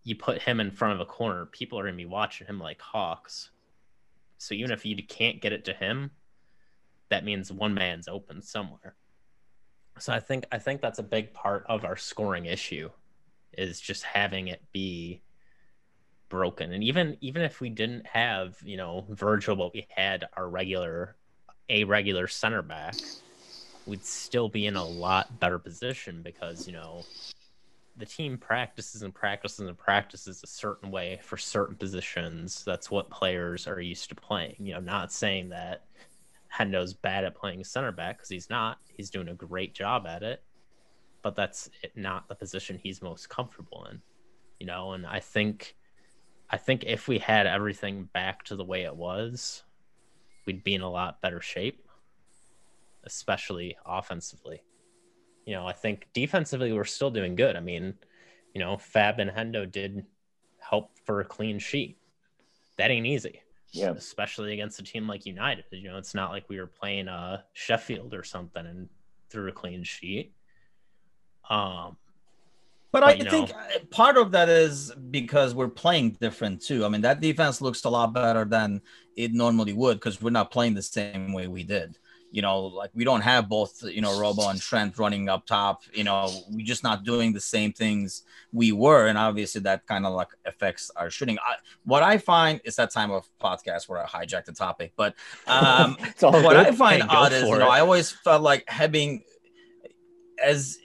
You 0.04 0.14
put 0.14 0.42
him 0.42 0.60
in 0.60 0.70
front 0.70 0.94
of 0.94 1.00
a 1.00 1.06
corner, 1.06 1.46
people 1.46 1.78
are 1.78 1.84
gonna 1.84 1.96
be 1.96 2.04
watching 2.04 2.46
him 2.46 2.60
like 2.60 2.80
hawks. 2.80 3.50
So 4.38 4.54
even 4.54 4.70
if 4.70 4.84
you 4.84 4.94
can't 5.02 5.40
get 5.40 5.54
it 5.54 5.64
to 5.64 5.72
him, 5.72 6.10
that 7.08 7.24
means 7.24 7.50
one 7.50 7.72
man's 7.72 8.08
open 8.08 8.42
somewhere. 8.42 8.94
So 9.98 10.12
I 10.12 10.20
think 10.20 10.46
I 10.52 10.58
think 10.58 10.80
that's 10.80 10.98
a 10.98 11.02
big 11.02 11.32
part 11.32 11.64
of 11.68 11.84
our 11.84 11.96
scoring 11.96 12.46
issue, 12.46 12.90
is 13.52 13.80
just 13.80 14.02
having 14.02 14.48
it 14.48 14.62
be 14.72 15.22
broken. 16.28 16.72
And 16.72 16.84
even 16.84 17.16
even 17.20 17.42
if 17.42 17.60
we 17.60 17.70
didn't 17.70 18.06
have, 18.06 18.56
you 18.64 18.76
know, 18.76 19.06
Virgil, 19.10 19.56
but 19.56 19.72
we 19.74 19.86
had 19.90 20.26
our 20.36 20.48
regular 20.48 21.16
a 21.68 21.84
regular 21.84 22.28
center 22.28 22.62
back, 22.62 22.94
we'd 23.86 24.04
still 24.04 24.48
be 24.48 24.66
in 24.66 24.76
a 24.76 24.84
lot 24.84 25.40
better 25.40 25.58
position 25.58 26.22
because, 26.22 26.66
you 26.66 26.72
know, 26.72 27.04
the 27.96 28.06
team 28.06 28.36
practices 28.36 29.02
and 29.02 29.14
practices 29.14 29.66
and 29.66 29.78
practices 29.78 30.42
a 30.44 30.46
certain 30.46 30.90
way 30.90 31.18
for 31.22 31.36
certain 31.36 31.74
positions. 31.74 32.62
That's 32.64 32.90
what 32.90 33.08
players 33.10 33.66
are 33.66 33.80
used 33.80 34.10
to 34.10 34.14
playing. 34.14 34.56
You 34.58 34.74
know, 34.74 34.80
not 34.80 35.12
saying 35.12 35.48
that 35.48 35.84
Hendo's 36.56 36.94
bad 36.94 37.24
at 37.24 37.34
playing 37.34 37.64
center 37.64 37.92
back 37.92 38.18
because 38.18 38.28
he's 38.28 38.50
not. 38.50 38.78
He's 38.94 39.10
doing 39.10 39.28
a 39.28 39.34
great 39.34 39.74
job 39.74 40.06
at 40.06 40.22
it, 40.22 40.42
but 41.22 41.34
that's 41.34 41.70
not 41.94 42.28
the 42.28 42.34
position 42.34 42.78
he's 42.78 43.02
most 43.02 43.28
comfortable 43.28 43.86
in. 43.90 44.00
You 44.58 44.66
know, 44.66 44.92
and 44.92 45.06
I 45.06 45.20
think 45.20 45.76
I 46.48 46.56
think 46.56 46.84
if 46.84 47.08
we 47.08 47.18
had 47.18 47.46
everything 47.46 48.08
back 48.12 48.44
to 48.44 48.56
the 48.56 48.64
way 48.64 48.84
it 48.84 48.96
was, 48.96 49.64
we'd 50.46 50.64
be 50.64 50.74
in 50.74 50.80
a 50.80 50.90
lot 50.90 51.20
better 51.20 51.40
shape, 51.40 51.88
especially 53.04 53.76
offensively. 53.84 54.62
You 55.44 55.54
know, 55.54 55.66
I 55.66 55.72
think 55.72 56.08
defensively 56.14 56.72
we're 56.72 56.84
still 56.84 57.10
doing 57.10 57.36
good. 57.36 57.56
I 57.56 57.60
mean, 57.60 57.94
you 58.54 58.60
know, 58.60 58.78
Fab 58.78 59.18
and 59.18 59.30
Hendo 59.30 59.70
did 59.70 60.04
help 60.58 60.90
for 61.04 61.20
a 61.20 61.24
clean 61.24 61.58
sheet. 61.58 61.98
That 62.78 62.90
ain't 62.90 63.06
easy. 63.06 63.42
Yeah. 63.72 63.90
Especially 63.90 64.52
against 64.52 64.78
a 64.80 64.82
team 64.82 65.06
like 65.06 65.26
United. 65.26 65.64
You 65.70 65.88
know, 65.90 65.98
it's 65.98 66.14
not 66.14 66.30
like 66.30 66.48
we 66.48 66.58
were 66.58 66.66
playing 66.66 67.08
uh 67.08 67.42
Sheffield 67.52 68.14
or 68.14 68.24
something 68.24 68.64
and 68.64 68.88
threw 69.30 69.48
a 69.48 69.52
clean 69.52 69.82
sheet. 69.84 70.32
Um 71.50 71.96
but, 72.92 73.00
but 73.00 73.08
I 73.10 73.18
think 73.18 73.50
know. 73.50 73.56
Uh, 73.56 73.78
part 73.90 74.16
of 74.16 74.30
that 74.30 74.48
is 74.48 74.90
because 75.10 75.54
we're 75.54 75.68
playing 75.68 76.16
different 76.18 76.62
too. 76.62 76.84
I 76.84 76.88
mean, 76.88 77.02
that 77.02 77.20
defense 77.20 77.60
looks 77.60 77.84
a 77.84 77.90
lot 77.90 78.14
better 78.14 78.46
than 78.46 78.80
it 79.16 79.34
normally 79.34 79.74
would 79.74 79.98
because 79.98 80.22
we're 80.22 80.30
not 80.30 80.50
playing 80.50 80.74
the 80.74 80.82
same 80.82 81.34
way 81.34 81.46
we 81.46 81.62
did. 81.62 81.98
You 82.36 82.42
know, 82.42 82.66
like 82.66 82.90
we 82.92 83.02
don't 83.02 83.22
have 83.22 83.48
both, 83.48 83.82
you 83.82 84.02
know, 84.02 84.20
Robo 84.20 84.50
and 84.50 84.60
Trent 84.60 84.98
running 84.98 85.30
up 85.30 85.46
top. 85.46 85.84
You 85.94 86.04
know, 86.04 86.28
we're 86.50 86.66
just 86.66 86.82
not 86.82 87.02
doing 87.02 87.32
the 87.32 87.40
same 87.40 87.72
things 87.72 88.24
we 88.52 88.72
were. 88.72 89.06
And 89.06 89.16
obviously 89.16 89.62
that 89.62 89.86
kind 89.86 90.04
of 90.04 90.12
like 90.12 90.28
affects 90.44 90.90
our 90.96 91.08
shooting. 91.08 91.38
I, 91.38 91.54
what 91.86 92.02
I 92.02 92.18
find 92.18 92.60
is 92.62 92.76
that 92.76 92.90
time 92.90 93.10
of 93.10 93.26
podcast 93.40 93.88
where 93.88 94.04
I 94.04 94.06
hijack 94.06 94.44
the 94.44 94.52
topic. 94.52 94.92
But 94.96 95.14
um, 95.46 95.96
what 96.20 96.42
good. 96.42 96.56
I 96.56 96.72
find 96.72 97.04
odd 97.08 97.32
is, 97.32 97.48
you 97.48 97.58
know, 97.58 97.70
I 97.70 97.80
always 97.80 98.10
felt 98.10 98.42
like 98.42 98.64
having 98.68 99.22
as 100.44 100.76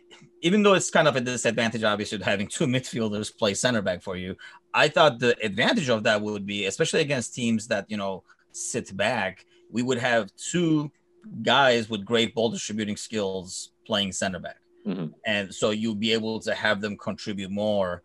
even 0.42 0.64
though 0.64 0.76
it's 0.76 0.90
kind 0.90 1.10
of 1.10 1.18
a 1.18 1.22
disadvantage, 1.22 1.84
obviously, 1.84 2.18
having 2.24 2.48
two 2.48 2.66
midfielders 2.76 3.38
play 3.38 3.56
center 3.56 3.82
back 3.82 4.02
for 4.02 4.16
you, 4.16 4.38
I 4.74 4.88
thought 4.88 5.20
the 5.20 5.36
advantage 5.44 5.90
of 5.90 6.04
that 6.04 6.22
would 6.22 6.46
be, 6.46 6.66
especially 6.66 7.02
against 7.02 7.36
teams 7.36 7.68
that 7.68 7.92
you 7.92 7.98
know 7.98 8.24
sit 8.54 8.96
back, 8.96 9.46
we 9.70 9.82
would 9.84 9.98
have 9.98 10.34
two 10.38 10.92
guys 11.41 11.89
with 11.89 12.05
great 12.05 12.34
ball 12.36 12.49
distributing 12.49 12.97
skills 12.97 13.71
playing 13.86 14.12
center 14.12 14.39
back, 14.39 14.57
mm-hmm. 14.86 15.07
and 15.25 15.53
so 15.53 15.71
you'll 15.71 15.95
be 15.95 16.13
able 16.13 16.39
to 16.41 16.53
have 16.53 16.81
them 16.81 16.97
contribute 16.97 17.51
more. 17.51 18.03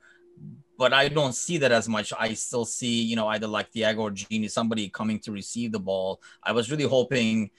But 0.79 0.92
I 0.92 1.09
don't 1.09 1.35
see 1.35 1.57
that 1.59 1.72
as 1.72 1.88
much. 1.88 2.12
I 2.18 2.35
still 2.35 2.66
see, 2.66 3.02
you 3.02 3.16
know, 3.16 3.29
either 3.29 3.46
like 3.46 3.72
Thiago 3.72 3.98
or 4.00 4.11
Gini, 4.11 4.50
somebody 4.50 4.90
coming 4.90 5.18
to 5.20 5.33
receive 5.33 5.72
the 5.72 5.79
ball. 5.79 6.20
I 6.42 6.52
was 6.52 6.70
really 6.70 6.85
hoping 6.85 7.50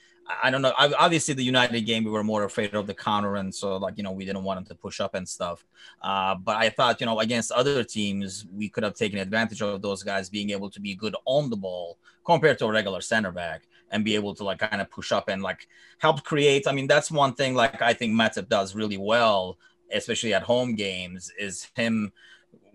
I 0.42 0.50
don't 0.50 0.60
know. 0.60 0.72
Obviously, 0.76 1.34
the 1.34 1.42
United 1.42 1.80
game, 1.82 2.04
we 2.04 2.10
were 2.10 2.22
more 2.22 2.44
afraid 2.44 2.74
of 2.74 2.86
the 2.86 2.94
counter, 2.94 3.36
and 3.36 3.54
so 3.54 3.76
like 3.78 3.96
you 3.96 4.02
know, 4.02 4.12
we 4.12 4.24
didn't 4.24 4.44
want 4.44 4.58
them 4.58 4.66
to 4.66 4.74
push 4.74 5.00
up 5.00 5.14
and 5.14 5.26
stuff. 5.26 5.64
Uh, 6.02 6.34
but 6.34 6.56
I 6.56 6.68
thought 6.68 7.00
you 7.00 7.06
know, 7.06 7.20
against 7.20 7.50
other 7.50 7.82
teams, 7.82 8.46
we 8.52 8.68
could 8.68 8.84
have 8.84 8.94
taken 8.94 9.18
advantage 9.18 9.62
of 9.62 9.80
those 9.80 10.02
guys 10.02 10.28
being 10.28 10.50
able 10.50 10.68
to 10.70 10.80
be 10.80 10.94
good 10.94 11.16
on 11.24 11.48
the 11.48 11.56
ball 11.56 11.98
compared 12.24 12.58
to 12.58 12.66
a 12.66 12.70
regular 12.70 13.00
center 13.00 13.32
back 13.32 13.62
and 13.90 14.04
be 14.04 14.14
able 14.14 14.34
to 14.34 14.44
like 14.44 14.58
kind 14.58 14.80
of 14.80 14.90
push 14.90 15.12
up 15.12 15.28
and 15.28 15.42
like 15.42 15.68
help 15.98 16.24
create. 16.24 16.66
I 16.66 16.72
mean, 16.72 16.86
that's 16.86 17.10
one 17.10 17.34
thing 17.34 17.54
like 17.54 17.80
I 17.82 17.94
think 17.94 18.12
Matip 18.14 18.48
does 18.48 18.74
really 18.74 18.98
well, 18.98 19.58
especially 19.92 20.34
at 20.34 20.42
home 20.42 20.74
games, 20.74 21.32
is 21.38 21.68
him 21.74 22.12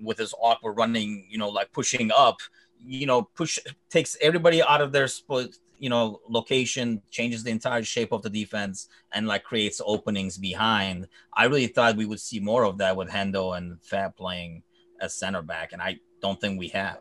with 0.01 0.17
his 0.17 0.33
awkward 0.41 0.73
running, 0.73 1.25
you 1.29 1.37
know, 1.37 1.49
like 1.49 1.71
pushing 1.71 2.11
up 2.11 2.39
you 2.85 3.05
know 3.05 3.21
push 3.21 3.59
takes 3.89 4.17
everybody 4.21 4.61
out 4.61 4.81
of 4.81 4.91
their 4.91 5.07
spot 5.07 5.47
you 5.79 5.89
know 5.89 6.19
location 6.29 7.01
changes 7.09 7.43
the 7.43 7.51
entire 7.51 7.83
shape 7.83 8.11
of 8.11 8.21
the 8.21 8.29
defense 8.29 8.87
and 9.11 9.27
like 9.27 9.43
creates 9.43 9.81
openings 9.85 10.37
behind 10.37 11.07
i 11.33 11.45
really 11.45 11.67
thought 11.67 11.95
we 11.95 12.05
would 12.05 12.19
see 12.19 12.39
more 12.39 12.63
of 12.65 12.77
that 12.77 12.95
with 12.95 13.09
hendo 13.09 13.57
and 13.57 13.81
fab 13.81 14.15
playing 14.15 14.63
as 14.99 15.13
center 15.13 15.41
back 15.41 15.73
and 15.73 15.81
i 15.81 15.97
don't 16.21 16.39
think 16.39 16.59
we 16.59 16.67
have 16.67 16.99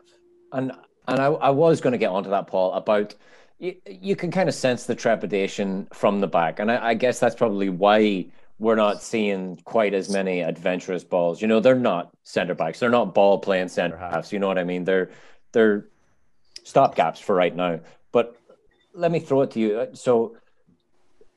and 0.51 0.71
and 1.07 1.19
i, 1.19 1.25
I 1.25 1.49
was 1.49 1.81
going 1.81 1.93
to 1.93 1.97
get 1.97 2.09
onto 2.09 2.29
that 2.29 2.47
paul 2.47 2.73
about 2.73 3.15
you, 3.59 3.75
you 3.85 4.15
can 4.15 4.31
kind 4.31 4.49
of 4.49 4.55
sense 4.55 4.85
the 4.85 4.95
trepidation 4.95 5.87
from 5.93 6.19
the 6.19 6.27
back 6.27 6.59
and 6.59 6.71
I, 6.71 6.89
I 6.89 6.93
guess 6.93 7.19
that's 7.19 7.35
probably 7.35 7.69
why 7.69 8.27
we're 8.59 8.75
not 8.75 9.01
seeing 9.01 9.57
quite 9.65 9.93
as 9.93 10.09
many 10.09 10.41
adventurous 10.41 11.03
balls. 11.03 11.41
You 11.41 11.47
know 11.47 11.59
they're 11.59 11.75
not 11.75 12.11
center 12.23 12.53
backs. 12.55 12.79
They're 12.79 12.89
not 12.89 13.13
ball 13.13 13.39
playing 13.39 13.67
center 13.69 13.97
halves 13.97 14.31
you 14.31 14.39
know 14.39 14.47
what 14.47 14.59
i 14.59 14.63
mean? 14.63 14.83
They're 14.83 15.09
they're 15.51 15.87
stopgaps 16.63 17.19
for 17.19 17.35
right 17.35 17.55
now. 17.55 17.79
But 18.11 18.35
let 18.93 19.11
me 19.11 19.19
throw 19.19 19.41
it 19.41 19.51
to 19.51 19.59
you. 19.59 19.79
Uh, 19.79 19.87
so, 19.93 20.37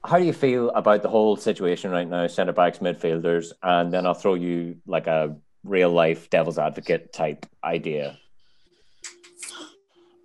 how 0.05 0.19
do 0.19 0.25
you 0.25 0.33
feel 0.33 0.71
about 0.71 1.03
the 1.03 1.09
whole 1.09 1.37
situation 1.37 1.91
right 1.91 2.09
now, 2.09 2.27
centre 2.29 2.53
backs, 2.53 2.79
midfielders, 2.79 3.53
and 3.63 3.93
then 3.93 4.07
I'll 4.07 4.15
throw 4.15 4.35
you 4.35 4.77
like 4.87 5.09
a 5.09 5.37
real 5.65 5.91
life 5.91 6.31
devil's 6.31 6.59
advocate 6.59 7.13
type 7.13 7.45
idea. 7.65 8.19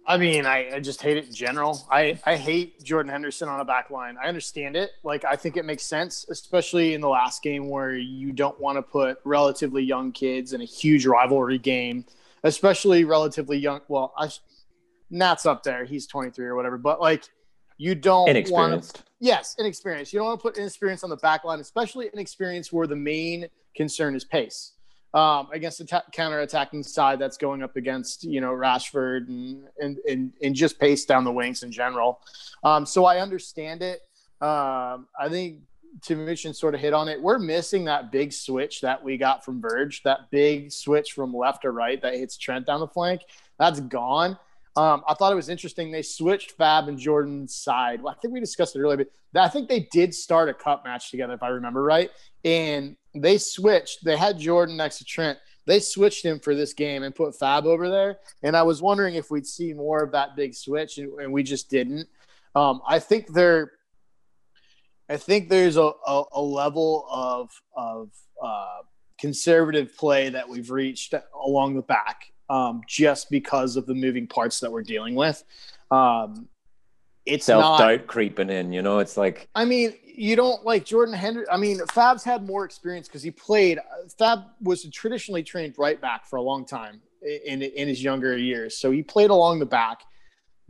I 0.06 0.18
mean, 0.18 0.46
I, 0.46 0.76
I, 0.76 0.80
just 0.80 1.02
hate 1.02 1.18
it 1.18 1.28
in 1.28 1.34
general. 1.34 1.86
I, 1.90 2.20
I 2.26 2.36
hate 2.36 2.84
Jordan 2.84 3.12
Henderson 3.12 3.48
on 3.48 3.60
a 3.60 3.66
back 3.66 3.92
line. 3.92 4.18
I 4.22 4.28
understand 4.28 4.76
it. 4.76 4.92
Like, 5.04 5.24
I 5.26 5.36
think 5.36 5.58
it 5.58 5.66
makes 5.66 5.84
sense, 5.84 6.26
especially 6.30 6.96
in 6.96 7.02
the 7.02 7.08
last 7.08 7.44
game 7.44 7.70
where 7.70 7.94
you 7.94 8.32
don't 8.32 8.60
want 8.60 8.78
to 8.78 8.82
put 8.82 9.20
relatively 9.26 9.84
young 9.84 10.12
kids 10.12 10.54
in 10.54 10.62
a 10.62 10.66
huge 10.66 11.06
rivalry 11.06 11.60
game, 11.60 12.06
especially 12.44 13.04
relatively 13.04 13.58
young. 13.58 13.82
Well, 13.88 14.14
I, 14.18 14.30
Nat's 15.12 15.46
up 15.46 15.62
there. 15.64 15.86
He's 15.86 16.08
23 16.08 16.48
or 16.48 16.56
whatever. 16.56 16.78
But, 16.80 17.00
like, 17.00 17.26
you 17.78 17.94
don't 17.94 18.28
inexperienced. 18.28 18.98
Want 18.98 19.06
to, 19.06 19.14
yes, 19.20 19.56
inexperienced. 19.60 20.14
You 20.14 20.20
don't 20.20 20.30
want 20.30 20.40
to 20.40 20.44
put 20.44 20.58
inexperience 20.58 21.04
on 21.04 21.12
the 21.12 21.18
back 21.18 21.44
line, 21.44 21.60
especially 21.60 22.10
inexperience 22.12 22.74
where 22.74 22.88
the 22.88 22.96
main 22.96 23.48
concern 23.76 24.16
is 24.16 24.26
pace 24.26 24.74
um, 25.14 25.50
against 25.52 25.78
the 25.80 25.86
ta- 25.86 26.04
counter-attacking 26.12 26.84
side 26.84 27.20
that's 27.20 27.38
going 27.38 27.64
up 27.64 27.76
against 27.76 28.24
you 28.24 28.42
know 28.42 28.52
Rashford 28.52 29.28
and 29.28 29.64
and 29.80 29.98
and, 30.08 30.34
and 30.42 30.56
just 30.56 30.80
pace 30.80 31.06
down 31.06 31.24
the 31.24 31.32
wings 31.32 31.64
in 31.64 31.72
general. 31.72 32.22
Um, 32.64 32.86
so 32.86 33.06
I 33.06 33.20
understand 33.20 33.82
it. 33.82 34.02
Um, 34.42 35.08
I 35.20 35.28
think 35.30 35.62
Timuchin 36.00 36.56
sort 36.56 36.74
of 36.74 36.82
hit 36.82 36.94
on 36.94 37.08
it. 37.10 37.22
We're 37.22 37.40
missing 37.40 37.86
that 37.86 38.12
big 38.12 38.32
switch 38.32 38.82
that 38.82 39.04
we 39.04 39.18
got 39.18 39.44
from 39.44 39.62
Verge, 39.62 40.02
that 40.04 40.32
big 40.32 40.72
switch 40.72 41.12
from 41.12 41.34
left 41.36 41.64
to 41.64 41.72
right 41.72 42.02
that 42.02 42.16
hits 42.16 42.38
Trent 42.38 42.66
down 42.66 42.80
the 42.80 42.88
flank. 42.88 43.22
That's 43.60 43.82
gone. 43.82 44.38
Um, 44.78 45.04
I 45.08 45.14
thought 45.16 45.34
it 45.34 45.36
was 45.36 45.50
interesting. 45.50 45.92
They 45.92 46.02
switched 46.02 46.52
Fab 46.52 46.88
and 46.88 46.98
Jordan's 46.98 47.54
side. 47.54 48.02
Well, 48.02 48.16
I 48.18 48.20
think 48.22 48.34
we 48.34 48.40
discussed 48.40 48.76
it 48.76 48.80
earlier, 48.80 49.06
but 49.34 49.44
I 49.44 49.50
think 49.50 49.68
they 49.68 49.90
did 49.92 50.14
start 50.14 50.48
a 50.48 50.54
cup 50.54 50.86
match 50.86 51.12
together, 51.12 51.34
if 51.34 51.44
I 51.44 51.50
remember 51.50 51.84
right. 51.84 52.10
And 52.46 52.96
they 53.14 53.38
switched. 53.38 54.04
They 54.04 54.18
had 54.18 54.40
Jordan 54.40 54.78
next 54.78 55.00
to 55.00 55.06
Trent. 55.06 55.38
They 55.66 55.80
switched 55.80 56.26
him 56.26 56.40
for 56.40 56.56
this 56.56 56.74
game 56.74 57.04
and 57.04 57.14
put 57.14 57.38
Fab 57.38 57.66
over 57.66 57.90
there. 57.90 58.20
And 58.44 58.58
I 58.58 58.64
was 58.64 58.82
wondering 58.82 59.16
if 59.16 59.30
we'd 59.30 59.46
see 59.46 59.74
more 59.74 60.02
of 60.02 60.12
that 60.12 60.36
big 60.36 60.56
switch, 60.56 60.98
and, 60.98 61.14
and 61.20 61.32
we 61.32 61.44
just 61.44 61.70
didn't. 61.70 62.08
Um, 62.56 62.82
I 62.88 63.00
think 63.00 63.32
there, 63.34 63.74
I 65.10 65.18
think 65.18 65.50
there's 65.50 65.78
a, 65.78 65.92
a, 66.08 66.24
a 66.34 66.42
level 66.42 67.06
of 67.10 67.52
of 67.76 68.10
uh, 68.44 68.80
conservative 69.20 69.96
play 69.96 70.30
that 70.30 70.50
we've 70.50 70.72
reached 70.72 71.14
along 71.46 71.76
the 71.76 71.84
back 71.84 72.32
um, 72.50 72.82
just 72.88 73.30
because 73.30 73.78
of 73.78 73.86
the 73.86 73.94
moving 73.94 74.28
parts 74.28 74.60
that 74.60 74.72
we're 74.72 74.82
dealing 74.82 75.16
with. 75.16 75.44
Um, 75.92 76.50
it's 77.26 77.46
self 77.46 77.80
doubt 77.80 78.08
creeping 78.08 78.50
in. 78.50 78.72
You 78.72 78.82
know, 78.82 79.00
it's 79.00 79.18
like 79.18 79.50
I 79.56 79.66
mean, 79.66 79.94
you 80.04 80.36
don't 80.36 80.66
like 80.66 80.86
Jordan 80.86 81.14
Henderson. 81.14 81.48
I 81.52 81.58
mean, 81.58 81.80
Fab's 81.88 82.24
had 82.24 82.46
more 82.46 82.66
experience 82.66 83.08
because 83.08 83.24
he 83.24 83.32
played. 83.32 83.80
Uh, 83.80 84.08
Fab 84.18 84.40
was 84.62 84.84
traditionally 84.90 85.44
trained 85.44 85.76
right 85.78 86.00
back 86.00 86.26
for 86.26 86.38
a 86.38 86.42
long 86.42 86.66
time 86.66 87.02
in 87.22 87.62
in 87.62 87.88
his 87.88 88.04
younger 88.04 88.38
years, 88.38 88.78
so 88.78 88.92
he 88.92 89.04
played 89.04 89.30
along 89.30 89.60
the 89.60 89.66
back. 89.66 90.02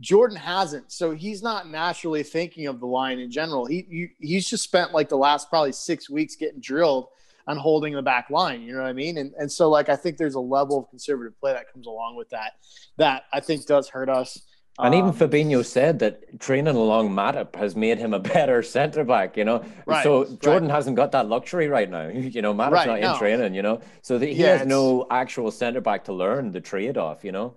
Jordan 0.00 0.36
hasn't, 0.36 0.90
so 0.90 1.12
he's 1.12 1.44
not 1.44 1.70
naturally 1.70 2.24
thinking 2.24 2.66
of 2.66 2.80
the 2.80 2.86
line 2.86 3.20
in 3.20 3.30
general. 3.30 3.66
He, 3.66 3.86
he 3.88 4.08
he's 4.26 4.48
just 4.48 4.64
spent 4.64 4.92
like 4.92 5.08
the 5.08 5.16
last 5.16 5.48
probably 5.48 5.72
six 5.72 6.10
weeks 6.10 6.34
getting 6.34 6.60
drilled 6.60 7.06
on 7.46 7.56
holding 7.56 7.94
the 7.94 8.02
back 8.02 8.30
line. 8.30 8.62
You 8.62 8.74
know 8.74 8.82
what 8.82 8.88
I 8.88 8.92
mean? 8.92 9.18
And 9.18 9.32
and 9.38 9.50
so 9.50 9.70
like 9.70 9.88
I 9.88 9.96
think 9.96 10.16
there's 10.16 10.34
a 10.34 10.40
level 10.40 10.78
of 10.78 10.90
conservative 10.90 11.38
play 11.38 11.52
that 11.52 11.72
comes 11.72 11.86
along 11.86 12.16
with 12.16 12.30
that 12.30 12.52
that 12.98 13.24
I 13.32 13.40
think 13.40 13.66
does 13.66 13.88
hurt 13.88 14.08
us. 14.08 14.40
And 14.78 14.94
even 14.94 15.10
um, 15.10 15.14
Fabinho 15.14 15.64
said 15.64 15.98
that 15.98 16.40
training 16.40 16.76
along 16.76 17.10
Matip 17.10 17.56
has 17.56 17.76
made 17.76 17.98
him 17.98 18.14
a 18.14 18.18
better 18.34 18.62
centre 18.62 19.04
back, 19.04 19.36
you 19.36 19.44
know. 19.44 19.64
Right, 19.84 20.02
so 20.02 20.24
Jordan 20.36 20.68
right. 20.68 20.74
hasn't 20.74 20.96
got 20.96 21.12
that 21.12 21.28
luxury 21.28 21.68
right 21.68 21.88
now. 21.88 22.08
You 22.32 22.40
know, 22.40 22.54
Matip's 22.54 22.72
right, 22.72 22.86
not 22.86 23.00
no. 23.00 23.12
in 23.12 23.18
training, 23.18 23.54
you 23.54 23.62
know. 23.62 23.80
So 24.00 24.18
the, 24.18 24.26
he 24.26 24.42
yeah, 24.42 24.58
has 24.58 24.66
no 24.66 25.06
actual 25.10 25.50
centre 25.50 25.82
back 25.82 26.04
to 26.04 26.12
learn 26.12 26.52
the 26.52 26.60
trade 26.60 26.96
off, 26.96 27.24
you 27.24 27.32
know. 27.32 27.54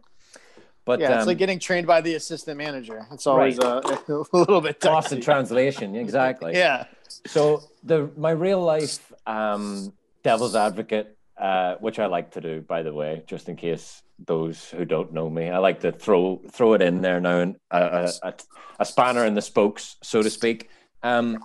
But 0.84 1.00
yeah, 1.00 1.14
um, 1.14 1.18
it's 1.20 1.28
like 1.28 1.38
getting 1.38 1.60
trained 1.60 1.88
by 1.88 2.02
the 2.02 2.16
assistant 2.16 2.58
manager. 2.58 3.08
It's 3.12 3.26
always 3.26 3.58
a, 3.58 3.82
a, 4.08 4.38
little 4.38 4.62
bit 4.62 4.84
lost 4.84 5.12
in 5.12 5.22
translation. 5.22 5.96
Exactly. 5.96 6.54
yeah. 6.54 6.86
So 7.26 7.64
the 7.84 8.12
my 8.18 8.32
real 8.32 8.62
life 8.62 9.12
um, 9.26 9.94
devil's 10.24 10.56
advocate, 10.56 11.18
uh, 11.38 11.76
which 11.76 11.98
I 12.00 12.06
like 12.06 12.32
to 12.32 12.42
do, 12.42 12.62
by 12.62 12.84
the 12.84 12.94
way, 12.94 13.24
just 13.26 13.50
in 13.50 13.56
case 13.56 14.04
those 14.20 14.70
who 14.70 14.86
don't 14.86 15.14
know 15.14 15.30
me. 15.30 15.50
I 15.50 15.58
like 15.58 15.82
to 15.82 15.92
throw 15.92 16.42
throw 16.52 16.74
it 16.74 16.82
in 16.82 17.02
there 17.02 17.20
now 17.20 17.40
and 17.40 17.56
a, 17.72 18.12
a, 18.24 18.34
a 18.80 18.86
spanner 18.86 19.26
in 19.26 19.34
the 19.34 19.42
spokes, 19.42 19.98
so 20.02 20.22
to 20.22 20.30
speak. 20.30 20.70
Um, 21.04 21.44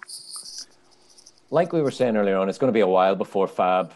like 1.51 1.73
we 1.73 1.83
were 1.83 1.91
saying 1.91 2.17
earlier 2.17 2.37
on, 2.37 2.49
it's 2.49 2.59
going 2.59 2.73
to 2.73 2.77
be 2.77 2.81
a 2.81 2.87
while 2.87 3.17
before 3.17 3.49
Fab 3.49 3.93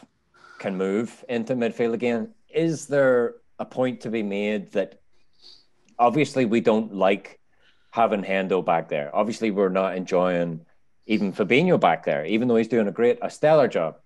can 0.58 0.76
move 0.76 1.24
into 1.28 1.54
midfield 1.54 1.92
again. 1.92 2.34
Is 2.52 2.86
there 2.86 3.36
a 3.58 3.64
point 3.64 4.00
to 4.02 4.10
be 4.10 4.22
made 4.22 4.72
that 4.72 5.00
obviously 5.98 6.44
we 6.44 6.60
don't 6.60 6.94
like 6.94 7.40
having 7.90 8.22
Hendo 8.22 8.64
back 8.64 8.88
there? 8.88 9.14
Obviously, 9.14 9.50
we're 9.50 9.68
not 9.68 9.96
enjoying 9.96 10.66
even 11.06 11.32
Fabinho 11.32 11.78
back 11.78 12.04
there, 12.04 12.24
even 12.24 12.48
though 12.48 12.56
he's 12.56 12.68
doing 12.68 12.88
a 12.88 12.92
great, 12.92 13.18
a 13.22 13.30
stellar 13.30 13.68
job. 13.68 13.96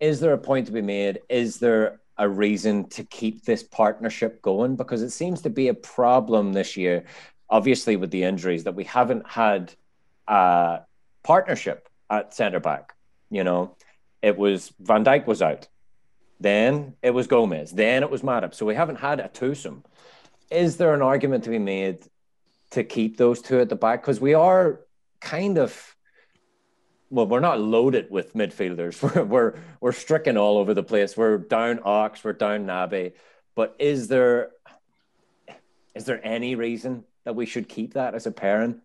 Is 0.00 0.20
there 0.20 0.32
a 0.32 0.38
point 0.38 0.66
to 0.66 0.72
be 0.72 0.82
made? 0.82 1.20
Is 1.28 1.58
there 1.58 2.00
a 2.16 2.28
reason 2.28 2.88
to 2.90 3.04
keep 3.04 3.44
this 3.44 3.62
partnership 3.62 4.40
going 4.42 4.76
because 4.76 5.02
it 5.02 5.10
seems 5.10 5.42
to 5.42 5.50
be 5.50 5.68
a 5.68 5.74
problem 5.74 6.52
this 6.52 6.76
year, 6.76 7.04
obviously 7.48 7.96
with 7.96 8.10
the 8.10 8.22
injuries 8.22 8.64
that 8.64 8.74
we 8.74 8.84
haven't 8.84 9.26
had 9.26 9.74
a 10.28 10.80
partnership 11.22 11.88
at 12.08 12.34
centre 12.34 12.60
back. 12.60 12.94
You 13.30 13.44
know, 13.44 13.76
it 14.22 14.36
was 14.36 14.72
Van 14.78 15.04
Dijk 15.04 15.26
was 15.26 15.42
out, 15.42 15.68
then 16.40 16.94
it 17.02 17.10
was 17.10 17.26
Gomez, 17.26 17.72
then 17.72 18.02
it 18.02 18.10
was 18.10 18.22
Matip. 18.22 18.54
So 18.54 18.64
we 18.64 18.74
haven't 18.74 18.96
had 18.96 19.20
a 19.20 19.28
twosome. 19.28 19.84
Is 20.50 20.76
there 20.76 20.94
an 20.94 21.02
argument 21.02 21.44
to 21.44 21.50
be 21.50 21.58
made 21.58 22.04
to 22.70 22.84
keep 22.84 23.16
those 23.16 23.40
two 23.40 23.60
at 23.60 23.68
the 23.68 23.76
back 23.76 24.02
because 24.02 24.20
we 24.20 24.34
are 24.34 24.80
kind 25.20 25.58
of 25.58 25.93
well, 27.14 27.28
we're 27.28 27.38
not 27.38 27.60
loaded 27.60 28.10
with 28.10 28.34
midfielders. 28.34 29.00
We're 29.14 29.24
we're 29.24 29.54
we're 29.80 29.92
stricken 29.92 30.36
all 30.36 30.58
over 30.58 30.74
the 30.74 30.82
place. 30.82 31.16
We're 31.16 31.38
down 31.38 31.78
Ox, 31.84 32.24
we're 32.24 32.32
down 32.32 32.66
Naby. 32.66 33.12
But 33.54 33.76
is 33.78 34.08
there 34.08 34.50
is 35.94 36.06
there 36.06 36.20
any 36.26 36.56
reason 36.56 37.04
that 37.22 37.36
we 37.36 37.46
should 37.46 37.68
keep 37.68 37.94
that 37.94 38.16
as 38.16 38.26
a 38.26 38.32
pairing? 38.32 38.80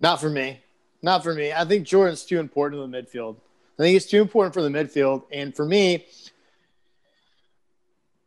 Not 0.00 0.20
for 0.20 0.28
me. 0.28 0.60
Not 1.00 1.22
for 1.22 1.32
me. 1.32 1.52
I 1.52 1.64
think 1.64 1.86
Jordan's 1.86 2.24
too 2.24 2.40
important 2.40 2.82
in 2.82 2.90
the 2.90 2.98
midfield. 2.98 3.36
I 3.78 3.82
think 3.82 3.96
it's 3.96 4.06
too 4.06 4.20
important 4.20 4.52
for 4.52 4.62
the 4.62 4.68
midfield. 4.68 5.22
And 5.30 5.54
for 5.54 5.64
me, 5.64 6.06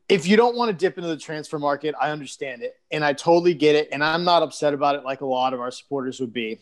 if 0.08 0.26
you 0.26 0.38
don't 0.38 0.56
want 0.56 0.72
to 0.72 0.78
dip 0.78 0.98
into 0.98 1.10
the 1.10 1.18
transfer 1.18 1.60
market, 1.60 1.96
I 2.00 2.12
understand 2.12 2.62
it. 2.62 2.78
And 2.92 3.04
I 3.04 3.12
totally 3.12 3.54
get 3.54 3.76
it. 3.76 3.90
And 3.92 4.02
I'm 4.02 4.24
not 4.24 4.42
upset 4.42 4.74
about 4.74 4.96
it 4.96 5.04
like 5.04 5.20
a 5.20 5.26
lot 5.26 5.54
of 5.54 5.60
our 5.60 5.72
supporters 5.72 6.22
would 6.22 6.32
be. 6.32 6.62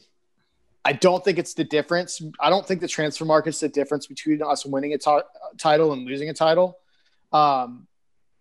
I 0.85 0.93
don't 0.93 1.23
think 1.23 1.37
it's 1.37 1.53
the 1.53 1.63
difference. 1.63 2.21
I 2.39 2.49
don't 2.49 2.65
think 2.65 2.81
the 2.81 2.87
transfer 2.87 3.25
market's 3.25 3.59
the 3.59 3.69
difference 3.69 4.07
between 4.07 4.41
us 4.41 4.65
winning 4.65 4.93
a 4.93 4.97
t- 4.97 5.19
title 5.57 5.91
and 5.93 6.05
losing 6.05 6.29
a 6.29 6.33
title. 6.33 6.77
Um, 7.31 7.87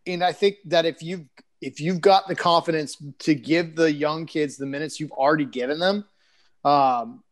and 0.06 0.22
I 0.22 0.32
think 0.32 0.56
that 0.66 0.86
if 0.86 1.02
you've 1.02 1.24
if 1.60 1.80
you've 1.80 2.00
got 2.00 2.28
the 2.28 2.36
confidence 2.36 2.96
to 3.20 3.34
give 3.34 3.74
the 3.74 3.92
young 3.92 4.26
kids 4.26 4.56
the 4.56 4.66
minutes 4.66 5.00
you've 5.00 5.10
already 5.10 5.44
given 5.44 5.80
them, 5.80 6.04
um, 6.64 7.24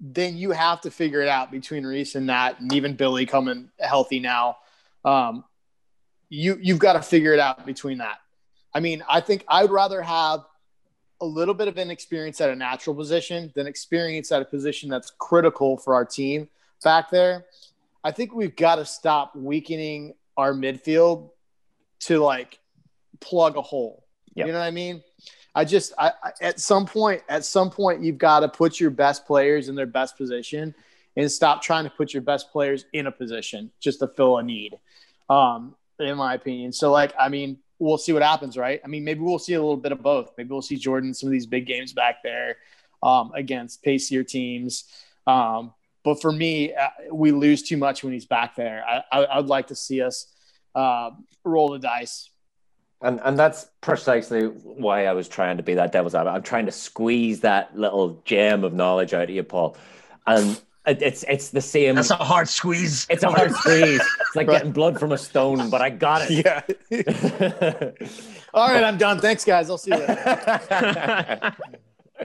then 0.00 0.38
you 0.38 0.50
have 0.50 0.80
to 0.80 0.90
figure 0.90 1.20
it 1.20 1.28
out 1.28 1.50
between 1.50 1.84
Rhys 1.84 2.14
and 2.14 2.30
that, 2.30 2.58
and 2.58 2.72
even 2.72 2.96
Billy 2.96 3.26
coming 3.26 3.70
healthy 3.78 4.18
now. 4.18 4.56
Um, 5.04 5.44
you 6.30 6.58
you've 6.60 6.78
got 6.78 6.94
to 6.94 7.02
figure 7.02 7.34
it 7.34 7.40
out 7.40 7.66
between 7.66 7.98
that. 7.98 8.18
I 8.72 8.80
mean, 8.80 9.02
I 9.08 9.20
think 9.20 9.44
I 9.46 9.62
would 9.62 9.70
rather 9.70 10.00
have 10.00 10.40
a 11.20 11.26
little 11.26 11.54
bit 11.54 11.68
of 11.68 11.78
inexperience 11.78 12.40
at 12.40 12.50
a 12.50 12.56
natural 12.56 12.96
position 12.96 13.52
than 13.54 13.66
experience 13.66 14.32
at 14.32 14.42
a 14.42 14.44
position 14.44 14.88
that's 14.88 15.12
critical 15.18 15.76
for 15.76 15.94
our 15.94 16.04
team 16.04 16.48
back 16.82 17.10
there. 17.10 17.46
I 18.02 18.10
think 18.10 18.34
we've 18.34 18.56
got 18.56 18.76
to 18.76 18.84
stop 18.84 19.36
weakening 19.36 20.14
our 20.36 20.52
midfield 20.52 21.30
to 22.00 22.18
like 22.20 22.58
plug 23.20 23.56
a 23.56 23.62
hole. 23.62 24.04
Yep. 24.34 24.46
You 24.46 24.52
know 24.52 24.58
what 24.58 24.64
I 24.64 24.70
mean? 24.70 25.02
I 25.54 25.64
just 25.64 25.92
I, 25.98 26.12
I, 26.22 26.30
at 26.40 26.60
some 26.60 26.86
point 26.86 27.22
at 27.28 27.44
some 27.44 27.70
point 27.70 28.02
you've 28.02 28.18
got 28.18 28.40
to 28.40 28.48
put 28.48 28.80
your 28.80 28.90
best 28.90 29.26
players 29.26 29.68
in 29.68 29.74
their 29.74 29.86
best 29.86 30.16
position 30.16 30.74
and 31.16 31.30
stop 31.30 31.60
trying 31.60 31.84
to 31.84 31.90
put 31.90 32.14
your 32.14 32.22
best 32.22 32.50
players 32.52 32.84
in 32.92 33.06
a 33.06 33.12
position 33.12 33.70
just 33.80 33.98
to 33.98 34.06
fill 34.06 34.38
a 34.38 34.42
need. 34.42 34.78
Um, 35.28 35.74
in 35.98 36.16
my 36.16 36.34
opinion. 36.34 36.72
So 36.72 36.90
like 36.90 37.12
I 37.18 37.28
mean 37.28 37.58
we'll 37.80 37.98
see 37.98 38.12
what 38.12 38.22
happens, 38.22 38.56
right? 38.56 38.80
I 38.84 38.86
mean, 38.86 39.02
maybe 39.02 39.20
we'll 39.20 39.38
see 39.40 39.54
a 39.54 39.60
little 39.60 39.76
bit 39.76 39.90
of 39.90 40.02
both. 40.02 40.30
Maybe 40.38 40.50
we'll 40.50 40.62
see 40.62 40.76
Jordan 40.76 41.12
some 41.12 41.26
of 41.28 41.32
these 41.32 41.46
big 41.46 41.66
games 41.66 41.92
back 41.92 42.22
there 42.22 42.58
um, 43.02 43.32
against 43.34 43.82
pacier 43.82 44.22
teams. 44.22 44.84
Um, 45.26 45.72
but 46.04 46.20
for 46.20 46.30
me, 46.30 46.74
uh, 46.74 46.88
we 47.12 47.32
lose 47.32 47.62
too 47.62 47.76
much 47.76 48.04
when 48.04 48.12
he's 48.12 48.26
back 48.26 48.54
there. 48.54 48.84
I, 49.10 49.36
would 49.36 49.48
like 49.48 49.68
to 49.68 49.74
see 49.74 50.02
us 50.02 50.26
uh, 50.74 51.10
roll 51.44 51.70
the 51.70 51.78
dice. 51.78 52.30
And 53.02 53.18
and 53.24 53.38
that's 53.38 53.66
precisely 53.80 54.44
why 54.44 55.06
I 55.06 55.12
was 55.12 55.26
trying 55.26 55.56
to 55.56 55.62
be 55.62 55.74
that 55.74 55.90
devil's 55.90 56.14
advocate. 56.14 56.36
I'm 56.36 56.42
trying 56.42 56.66
to 56.66 56.72
squeeze 56.72 57.40
that 57.40 57.76
little 57.76 58.20
gem 58.26 58.62
of 58.62 58.74
knowledge 58.74 59.14
out 59.14 59.24
of 59.24 59.30
you, 59.30 59.42
Paul. 59.42 59.76
And 60.26 60.60
it's 60.90 61.24
it's 61.28 61.50
the 61.50 61.60
same. 61.60 61.94
That's 61.94 62.10
a 62.10 62.16
hard 62.16 62.48
squeeze. 62.48 63.06
It's 63.10 63.22
a 63.22 63.30
hard 63.30 63.52
squeeze. 63.52 64.00
It's 64.00 64.36
like 64.36 64.46
right. 64.48 64.58
getting 64.58 64.72
blood 64.72 64.98
from 64.98 65.12
a 65.12 65.18
stone, 65.18 65.70
but 65.70 65.80
I 65.80 65.90
got 65.90 66.28
it. 66.28 66.44
Yeah. 66.44 66.62
All 68.54 68.68
right, 68.68 68.82
I'm 68.82 68.98
done. 68.98 69.20
Thanks, 69.20 69.44
guys. 69.44 69.70
I'll 69.70 69.78
see 69.78 69.92
you 69.92 69.98
later. 69.98 71.54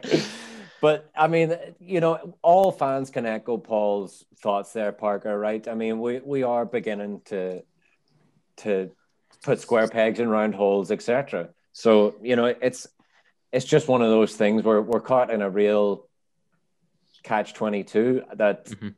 but 0.82 1.10
I 1.16 1.28
mean, 1.28 1.56
you 1.80 2.00
know, 2.00 2.36
all 2.42 2.72
fans 2.72 3.10
can 3.10 3.26
echo 3.26 3.58
Paul's 3.58 4.26
thoughts 4.42 4.74
there, 4.74 4.92
Parker. 4.92 5.38
Right? 5.38 5.68
I 5.68 5.76
mean, 5.76 6.00
we 6.00 6.20
we 6.20 6.44
are 6.44 6.66
beginning 6.66 7.22
to 7.26 7.62
to 8.58 8.92
put 9.44 9.60
square 9.60 9.88
pegs 9.88 10.20
in 10.20 10.30
round 10.30 10.56
holes, 10.56 10.92
etc. 10.92 11.50
So 11.74 12.16
you 12.22 12.36
know, 12.36 12.46
it's 12.46 12.88
it's 13.52 13.66
just 13.66 13.88
one 13.88 14.02
of 14.02 14.10
those 14.10 14.36
things 14.36 14.64
where 14.64 14.82
we're 14.82 15.00
caught 15.00 15.32
in 15.32 15.42
a 15.42 15.50
real 15.50 16.08
catch 17.26 17.56
22 17.56 18.24
that 18.36 18.66
mm-hmm. 18.66 18.90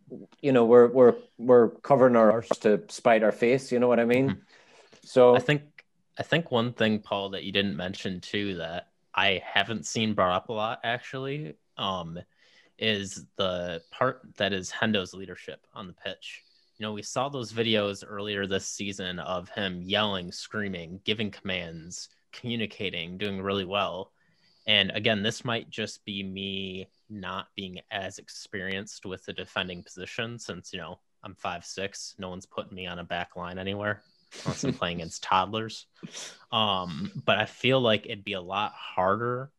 you 0.42 0.52
know 0.52 0.66
we're 0.66 0.88
we're 0.88 1.16
we're 1.38 1.70
covering 1.70 2.18
our 2.18 2.30
arse 2.30 2.50
to 2.50 2.84
spite 2.90 3.24
our 3.24 3.32
face 3.32 3.72
you 3.72 3.80
know 3.80 3.88
what 3.88 4.02
i 4.02 4.06
mean 4.06 4.32
mm-hmm. 4.32 4.40
so 5.02 5.34
i 5.34 5.40
think 5.40 5.62
i 6.20 6.24
think 6.24 6.52
one 6.52 6.74
thing 6.74 7.00
paul 7.00 7.30
that 7.30 7.46
you 7.46 7.54
didn't 7.54 7.78
mention 7.78 8.20
too 8.20 8.56
that 8.56 8.90
i 9.16 9.42
haven't 9.46 9.86
seen 9.86 10.14
brought 10.14 10.36
up 10.36 10.50
a 10.50 10.54
lot 10.54 10.82
actually 10.84 11.56
um 11.78 12.20
is 12.78 13.26
the 13.38 13.82
part 13.92 14.20
that 14.36 14.52
is 14.52 14.70
hendo's 14.70 15.14
leadership 15.14 15.66
on 15.74 15.88
the 15.88 15.94
pitch 15.94 16.44
you 16.78 16.86
know 16.86 16.92
we 16.92 17.02
saw 17.02 17.30
those 17.30 17.54
videos 17.54 18.04
earlier 18.06 18.46
this 18.46 18.68
season 18.68 19.20
of 19.20 19.48
him 19.52 19.82
yelling 19.82 20.34
screaming 20.34 21.00
giving 21.06 21.32
commands 21.32 22.10
communicating 22.34 23.18
doing 23.18 23.42
really 23.42 23.66
well 23.66 24.12
and 24.68 24.92
again 24.92 25.24
this 25.24 25.44
might 25.44 25.70
just 25.70 26.06
be 26.06 26.22
me 26.22 26.88
not 27.10 27.48
being 27.56 27.80
as 27.90 28.20
experienced 28.20 29.06
with 29.06 29.26
the 29.26 29.34
defending 29.34 29.82
position 29.82 30.38
since 30.38 30.72
you 30.72 30.80
know 30.80 31.00
I'm 31.24 31.36
five 31.36 31.66
six. 31.66 32.16
No 32.18 32.30
one's 32.30 32.46
putting 32.46 32.76
me 32.76 32.88
on 32.88 33.00
a 33.00 33.04
back 33.04 33.36
line 33.36 33.58
anywhere 33.58 34.02
unless 34.44 34.64
I'm 34.64 34.74
playing 34.74 34.98
against 34.98 35.24
toddlers. 35.24 35.86
Um, 36.52 37.12
but 37.26 37.38
I 37.38 37.46
feel 37.46 37.82
like 37.82 38.06
it'd 38.06 38.24
be 38.24 38.34
a 38.34 38.42
lot 38.42 38.74
harder 38.74 39.52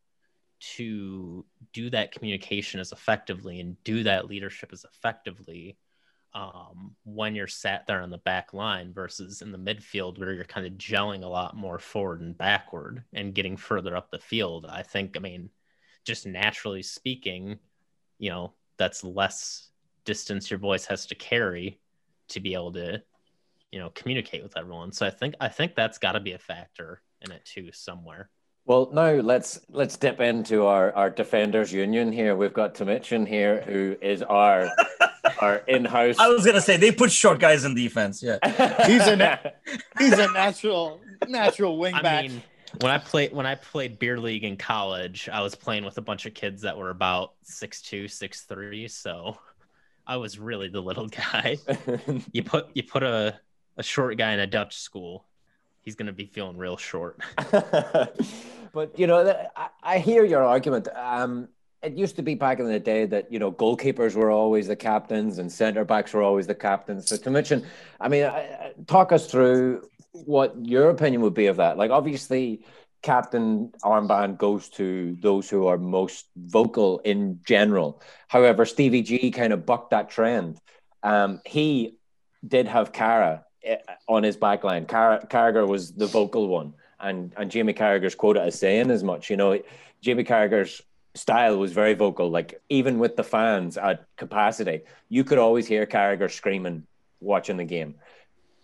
to 0.61 1.45
do 1.73 1.91
that 1.91 2.13
communication 2.13 2.81
as 2.81 2.93
effectively 2.93 3.61
and 3.61 3.83
do 3.85 4.03
that 4.05 4.29
leadership 4.29 4.71
as 4.73 4.85
effectively 4.85 5.77
um, 6.35 6.95
when 7.05 7.35
you're 7.35 7.47
sat 7.47 7.87
there 7.87 8.03
on 8.03 8.11
the 8.11 8.19
back 8.19 8.53
line 8.53 8.93
versus 8.93 9.43
in 9.43 9.51
the 9.51 9.59
midfield 9.59 10.19
where 10.19 10.33
you're 10.33 10.45
kind 10.45 10.67
of 10.67 10.75
gelling 10.75 11.25
a 11.25 11.29
lot 11.29 11.57
more 11.57 11.79
forward 11.79 12.21
and 12.21 12.37
backward 12.37 13.03
and 13.13 13.35
getting 13.35 13.57
further 13.57 13.97
up 13.97 14.11
the 14.11 14.19
field. 14.19 14.67
I 14.69 14.83
think, 14.83 15.17
I 15.17 15.21
mean, 15.21 15.51
just 16.05 16.27
naturally 16.27 16.83
speaking, 16.83 17.59
you 18.19 18.31
know, 18.31 18.53
that's 18.77 19.03
less 19.03 19.71
distance 20.05 20.51
your 20.51 20.59
voice 20.59 20.87
has 20.87 21.07
to 21.07 21.15
carry 21.15 21.81
to 22.29 22.41
be 22.41 22.55
able 22.55 22.73
to, 22.73 23.03
you 23.73 23.79
know, 23.79 23.91
communicate 23.91 24.43
with 24.43 24.57
everyone. 24.57 24.93
So 24.93 25.07
I 25.07 25.11
think 25.11 25.35
I 25.41 25.49
think 25.49 25.75
that's 25.75 25.99
got 25.99 26.13
to 26.13 26.21
be 26.21 26.33
a 26.33 26.39
factor 26.39 27.03
in 27.23 27.33
it 27.33 27.45
too 27.45 27.71
somewhere. 27.73 28.31
Well, 28.69 28.91
now 28.93 29.13
let's 29.15 29.61
let's 29.71 29.97
dip 29.97 30.21
into 30.21 30.67
our, 30.67 30.93
our 30.93 31.09
defenders 31.09 31.73
union 31.73 32.13
here. 32.13 32.37
We've 32.37 32.53
got 32.53 32.75
Timuchin 32.75 33.27
here, 33.27 33.63
who 33.63 33.97
is 34.03 34.23
our 34.23 34.71
our 35.41 35.57
in-house. 35.69 36.19
I 36.19 36.29
was 36.29 36.45
gonna 36.45 36.61
say 36.61 36.77
they 36.77 36.93
put 36.93 37.11
short 37.11 37.41
guys 37.41 37.65
in 37.65 37.75
defense. 37.75 38.23
Yeah, 38.23 38.39
he's 38.87 39.07
a 39.07 39.53
he's 39.99 40.19
a 40.19 40.31
natural 40.33 41.01
natural 41.29 41.79
wingback. 41.79 42.05
I 42.05 42.23
mean, 42.23 42.43
when 42.81 42.93
I 42.93 42.99
played 42.99 43.33
when 43.33 43.47
I 43.47 43.55
played 43.55 43.99
beer 43.99 44.19
league 44.19 44.45
in 44.45 44.57
college, 44.57 45.29
I 45.33 45.41
was 45.41 45.55
playing 45.55 45.85
with 45.85 45.99
a 45.99 46.03
bunch 46.03 46.27
of 46.27 46.35
kids 46.35 46.63
that 46.63 46.77
were 46.77 46.91
about 46.91 47.35
six 47.43 47.83
two, 47.83 48.09
six 48.09 48.43
three. 48.43 48.89
So 48.89 49.39
I 50.07 50.17
was 50.17 50.39
really 50.39 50.69
the 50.69 50.81
little 50.81 51.09
guy. 51.09 51.59
you 52.33 52.43
put 52.43 52.69
you 52.75 52.83
put 52.83 53.03
a, 53.03 53.39
a 53.77 53.83
short 53.83 54.17
guy 54.17 54.33
in 54.33 54.41
a 54.41 54.47
Dutch 54.47 54.77
school, 54.77 55.27
he's 55.83 55.95
gonna 55.95 56.13
be 56.13 56.27
feeling 56.27 56.57
real 56.57 56.77
short. 56.77 57.21
but 58.73 58.99
you 58.99 59.07
know, 59.07 59.49
I, 59.57 59.69
I 59.83 59.99
hear 59.99 60.25
your 60.25 60.45
argument. 60.45 60.89
Um, 60.95 61.49
it 61.83 61.97
used 61.97 62.17
to 62.17 62.23
be 62.23 62.35
back 62.35 62.59
in 62.59 62.67
the 62.67 62.81
day 62.81 63.07
that 63.07 63.33
you 63.33 63.39
know 63.39 63.53
goalkeepers 63.53 64.15
were 64.15 64.31
always 64.31 64.67
the 64.67 64.77
captains 64.77 65.39
and 65.39 65.51
centre 65.51 65.85
backs 65.85 66.13
were 66.13 66.23
always 66.23 66.47
the 66.47 66.55
captains. 66.55 67.09
So 67.09 67.17
to 67.17 67.31
mention, 67.31 67.65
I 68.01 68.09
mean, 68.09 68.31
talk 68.87 69.13
us 69.13 69.31
through 69.31 69.89
what 70.13 70.55
your 70.67 70.91
opinion 70.91 71.23
would 71.23 71.35
be 71.35 71.47
of 71.47 71.57
that. 71.57 71.77
Like, 71.77 71.91
obviously, 71.91 72.65
captain 73.03 73.73
armband 73.85 74.39
goes 74.39 74.69
to 74.71 75.17
those 75.21 75.49
who 75.49 75.67
are 75.67 75.79
most 75.79 76.27
vocal 76.37 76.99
in 77.01 77.41
general. 77.47 78.03
However, 78.27 78.65
Stevie 78.65 79.03
G 79.03 79.31
kind 79.31 79.53
of 79.53 79.65
bucked 79.65 79.91
that 79.91 80.11
trend. 80.11 80.61
Um, 81.03 81.41
he 81.45 81.97
did 82.47 82.67
have 82.67 82.93
Cara 82.93 83.45
eh, 83.63 83.77
on 84.09 84.25
his 84.25 84.37
backline. 84.37 84.89
Car- 84.89 85.25
Carragher 85.29 85.67
was 85.67 85.93
the 85.93 86.07
vocal 86.07 86.49
one, 86.49 86.75
and 86.99 87.33
and 87.37 87.51
Jamie 87.51 87.75
Carragher's 87.75 88.17
quota 88.17 88.45
is 88.45 88.59
saying 88.59 88.91
as 88.91 89.05
much. 89.05 89.31
You 89.31 89.37
know, 89.37 89.61
Jamie 90.01 90.25
Carragher's 90.25 90.83
style 91.15 91.59
was 91.59 91.73
very 91.73 91.95
vocal. 91.95 92.31
Like 92.31 92.61
even 92.69 92.99
with 92.99 93.17
the 93.17 93.25
fans 93.25 93.77
at 93.77 94.07
capacity, 94.17 94.83
you 95.09 95.25
could 95.25 95.39
always 95.39 95.67
hear 95.67 95.87
Carragher 95.87 96.31
screaming 96.31 96.87
watching 97.21 97.57
the 97.57 97.65
game. 97.65 97.97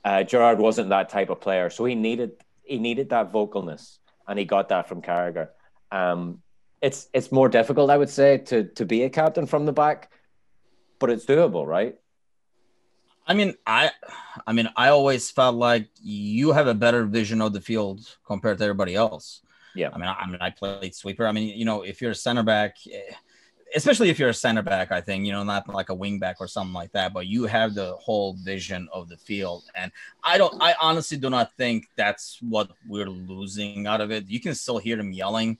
Uh, 0.04 0.22
Gerrard 0.22 0.58
wasn't 0.58 0.90
that 0.90 1.08
type 1.08 1.30
of 1.30 1.40
player, 1.40 1.70
so 1.70 1.84
he 1.84 1.94
needed 1.94 2.32
he 2.62 2.78
needed 2.78 3.10
that 3.10 3.32
vocalness, 3.32 3.98
and 4.28 4.38
he 4.38 4.44
got 4.44 4.68
that 4.68 4.88
from 4.88 5.02
Carragher. 5.02 5.48
Um, 5.90 6.42
it's 6.82 7.08
it's 7.14 7.32
more 7.32 7.48
difficult, 7.48 7.90
I 7.90 7.96
would 7.96 8.10
say, 8.10 8.38
to 8.38 8.64
to 8.64 8.84
be 8.84 9.04
a 9.04 9.10
captain 9.10 9.46
from 9.46 9.64
the 9.64 9.72
back, 9.72 10.10
but 10.98 11.10
it's 11.10 11.24
doable, 11.24 11.66
right? 11.66 11.96
I 13.26 13.32
mean, 13.32 13.54
I, 13.66 13.90
I 14.46 14.52
mean, 14.52 14.68
I 14.76 14.88
always 14.88 15.30
felt 15.30 15.56
like 15.56 15.88
you 16.02 16.52
have 16.52 16.66
a 16.66 16.74
better 16.74 17.04
vision 17.04 17.40
of 17.40 17.54
the 17.54 17.60
field 17.60 18.16
compared 18.26 18.58
to 18.58 18.64
everybody 18.64 18.94
else. 18.94 19.40
Yeah. 19.74 19.90
I 19.92 19.98
mean, 19.98 20.08
I, 20.08 20.14
I 20.14 20.26
mean, 20.26 20.38
I 20.40 20.50
played 20.50 20.94
sweeper. 20.94 21.26
I 21.26 21.32
mean, 21.32 21.56
you 21.56 21.64
know, 21.64 21.82
if 21.82 22.00
you're 22.00 22.12
a 22.12 22.14
center 22.14 22.42
back, 22.42 22.76
eh, 22.90 23.14
especially 23.74 24.08
if 24.08 24.18
you're 24.18 24.28
a 24.28 24.34
center 24.34 24.62
back, 24.62 24.92
I 24.92 25.00
think, 25.00 25.26
you 25.26 25.32
know, 25.32 25.42
not 25.42 25.68
like 25.68 25.88
a 25.88 25.94
wing 25.94 26.18
back 26.18 26.36
or 26.38 26.46
something 26.46 26.72
like 26.72 26.92
that, 26.92 27.12
but 27.12 27.26
you 27.26 27.44
have 27.44 27.74
the 27.74 27.96
whole 27.96 28.34
vision 28.34 28.88
of 28.92 29.08
the 29.08 29.16
field. 29.16 29.64
And 29.74 29.90
I 30.22 30.38
don't, 30.38 30.62
I 30.62 30.74
honestly 30.80 31.16
do 31.16 31.28
not 31.28 31.52
think 31.56 31.86
that's 31.96 32.38
what 32.40 32.70
we're 32.86 33.10
losing 33.10 33.86
out 33.86 34.00
of 34.00 34.12
it. 34.12 34.28
You 34.28 34.40
can 34.40 34.54
still 34.54 34.78
hear 34.78 34.96
them 34.96 35.12
yelling. 35.12 35.58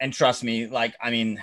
And 0.00 0.12
trust 0.12 0.44
me, 0.44 0.66
like, 0.66 0.94
I 1.02 1.10
mean, 1.10 1.42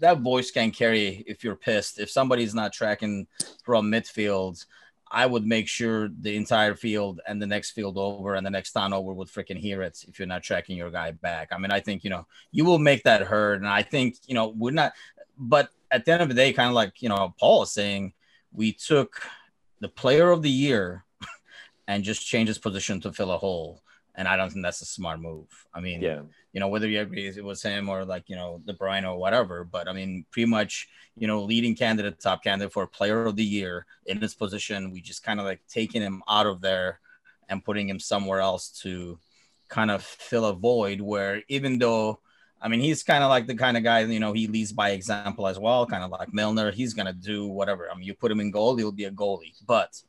that 0.00 0.18
voice 0.18 0.50
can 0.50 0.72
carry 0.72 1.22
if 1.28 1.44
you're 1.44 1.54
pissed. 1.54 2.00
If 2.00 2.10
somebody's 2.10 2.54
not 2.54 2.72
tracking 2.72 3.28
from 3.64 3.90
midfield, 3.92 4.66
I 5.14 5.26
would 5.26 5.46
make 5.46 5.68
sure 5.68 6.08
the 6.08 6.34
entire 6.36 6.74
field 6.74 7.20
and 7.28 7.40
the 7.40 7.46
next 7.46 7.72
field 7.72 7.98
over 7.98 8.34
and 8.34 8.46
the 8.46 8.50
next 8.50 8.72
town 8.72 8.94
over 8.94 9.12
would 9.12 9.28
freaking 9.28 9.58
hear 9.58 9.82
it 9.82 10.02
if 10.08 10.18
you're 10.18 10.26
not 10.26 10.42
tracking 10.42 10.78
your 10.78 10.90
guy 10.90 11.10
back. 11.10 11.50
I 11.52 11.58
mean, 11.58 11.70
I 11.70 11.80
think, 11.80 12.02
you 12.02 12.08
know, 12.08 12.26
you 12.50 12.64
will 12.64 12.78
make 12.78 13.02
that 13.02 13.20
heard. 13.20 13.60
And 13.60 13.68
I 13.68 13.82
think, 13.82 14.16
you 14.26 14.34
know, 14.34 14.54
we're 14.56 14.70
not, 14.70 14.94
but 15.36 15.68
at 15.90 16.06
the 16.06 16.12
end 16.12 16.22
of 16.22 16.28
the 16.30 16.34
day, 16.34 16.54
kind 16.54 16.68
of 16.68 16.74
like, 16.74 17.02
you 17.02 17.10
know, 17.10 17.34
Paul 17.38 17.62
is 17.64 17.72
saying, 17.72 18.14
we 18.52 18.72
took 18.72 19.20
the 19.80 19.88
player 19.88 20.30
of 20.30 20.40
the 20.40 20.50
year 20.50 21.04
and 21.86 22.04
just 22.04 22.26
changed 22.26 22.48
his 22.48 22.58
position 22.58 22.98
to 23.02 23.12
fill 23.12 23.32
a 23.32 23.38
hole. 23.38 23.82
And 24.14 24.28
I 24.28 24.36
don't 24.36 24.50
think 24.50 24.64
that's 24.64 24.82
a 24.82 24.86
smart 24.86 25.20
move. 25.20 25.48
I 25.72 25.80
mean, 25.80 26.02
yeah 26.02 26.22
you 26.52 26.60
know, 26.60 26.68
whether 26.68 26.86
you 26.86 27.00
agree 27.00 27.26
it 27.26 27.44
was 27.44 27.62
him 27.62 27.88
or 27.88 28.04
like, 28.04 28.28
you 28.28 28.36
know, 28.36 28.60
De 28.64 28.74
Bruyne 28.74 29.08
or 29.08 29.16
whatever. 29.16 29.64
But 29.64 29.88
I 29.88 29.92
mean, 29.92 30.26
pretty 30.30 30.50
much, 30.50 30.88
you 31.16 31.26
know, 31.26 31.42
leading 31.42 31.74
candidate, 31.74 32.20
top 32.20 32.44
candidate 32.44 32.72
for 32.72 32.86
player 32.86 33.24
of 33.24 33.36
the 33.36 33.44
year 33.44 33.86
in 34.06 34.20
this 34.20 34.34
position. 34.34 34.90
We 34.90 35.00
just 35.00 35.24
kind 35.24 35.40
of 35.40 35.46
like 35.46 35.60
taking 35.68 36.02
him 36.02 36.22
out 36.28 36.46
of 36.46 36.60
there 36.60 37.00
and 37.48 37.64
putting 37.64 37.88
him 37.88 37.98
somewhere 37.98 38.40
else 38.40 38.68
to 38.82 39.18
kind 39.68 39.90
of 39.90 40.02
fill 40.02 40.44
a 40.44 40.52
void 40.52 41.00
where 41.00 41.42
even 41.48 41.78
though 41.78 42.20
I 42.60 42.68
mean, 42.68 42.78
he's 42.78 43.02
kind 43.02 43.24
of 43.24 43.30
like 43.30 43.48
the 43.48 43.56
kind 43.56 43.76
of 43.76 43.82
guy, 43.82 44.02
you 44.02 44.20
know, 44.20 44.32
he 44.32 44.46
leads 44.46 44.70
by 44.70 44.90
example 44.90 45.48
as 45.48 45.58
well, 45.58 45.84
kind 45.84 46.04
of 46.04 46.12
like 46.12 46.32
Milner. 46.32 46.70
He's 46.70 46.94
going 46.94 47.06
to 47.06 47.12
do 47.12 47.48
whatever. 47.48 47.90
I 47.90 47.94
mean, 47.96 48.04
you 48.04 48.14
put 48.14 48.30
him 48.30 48.38
in 48.38 48.52
goal, 48.52 48.76
he'll 48.76 48.92
be 48.92 49.06
a 49.06 49.10
goalie. 49.10 49.54
But 49.66 50.00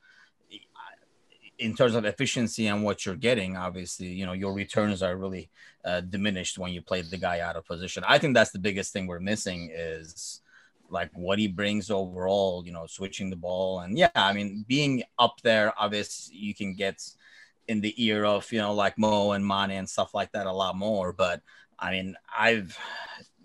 in 1.59 1.75
terms 1.75 1.95
of 1.95 2.05
efficiency 2.05 2.67
and 2.67 2.83
what 2.83 3.05
you're 3.05 3.15
getting, 3.15 3.55
obviously, 3.55 4.07
you 4.07 4.25
know, 4.25 4.33
your 4.33 4.53
returns 4.53 5.03
are 5.03 5.15
really 5.15 5.49
uh, 5.85 6.01
diminished 6.01 6.57
when 6.57 6.71
you 6.71 6.81
play 6.81 7.01
the 7.01 7.17
guy 7.17 7.39
out 7.39 7.55
of 7.55 7.65
position. 7.65 8.03
I 8.07 8.17
think 8.17 8.33
that's 8.33 8.51
the 8.51 8.59
biggest 8.59 8.91
thing 8.91 9.07
we're 9.07 9.19
missing 9.19 9.71
is 9.73 10.41
like 10.89 11.11
what 11.13 11.39
he 11.39 11.47
brings 11.47 11.91
overall, 11.91 12.63
you 12.65 12.71
know, 12.71 12.87
switching 12.87 13.29
the 13.29 13.35
ball. 13.35 13.81
And 13.81 13.97
yeah, 13.97 14.09
I 14.15 14.33
mean, 14.33 14.65
being 14.67 15.03
up 15.19 15.41
there, 15.41 15.73
obviously, 15.77 16.35
you 16.35 16.55
can 16.55 16.73
get 16.73 17.01
in 17.67 17.81
the 17.81 17.93
ear 18.03 18.25
of, 18.25 18.51
you 18.51 18.59
know, 18.59 18.73
like 18.73 18.97
Mo 18.97 19.31
and 19.31 19.47
Mane 19.47 19.71
and 19.71 19.89
stuff 19.89 20.13
like 20.13 20.31
that 20.31 20.47
a 20.47 20.51
lot 20.51 20.75
more. 20.75 21.13
But 21.13 21.41
I 21.77 21.91
mean, 21.91 22.15
I've, 22.35 22.77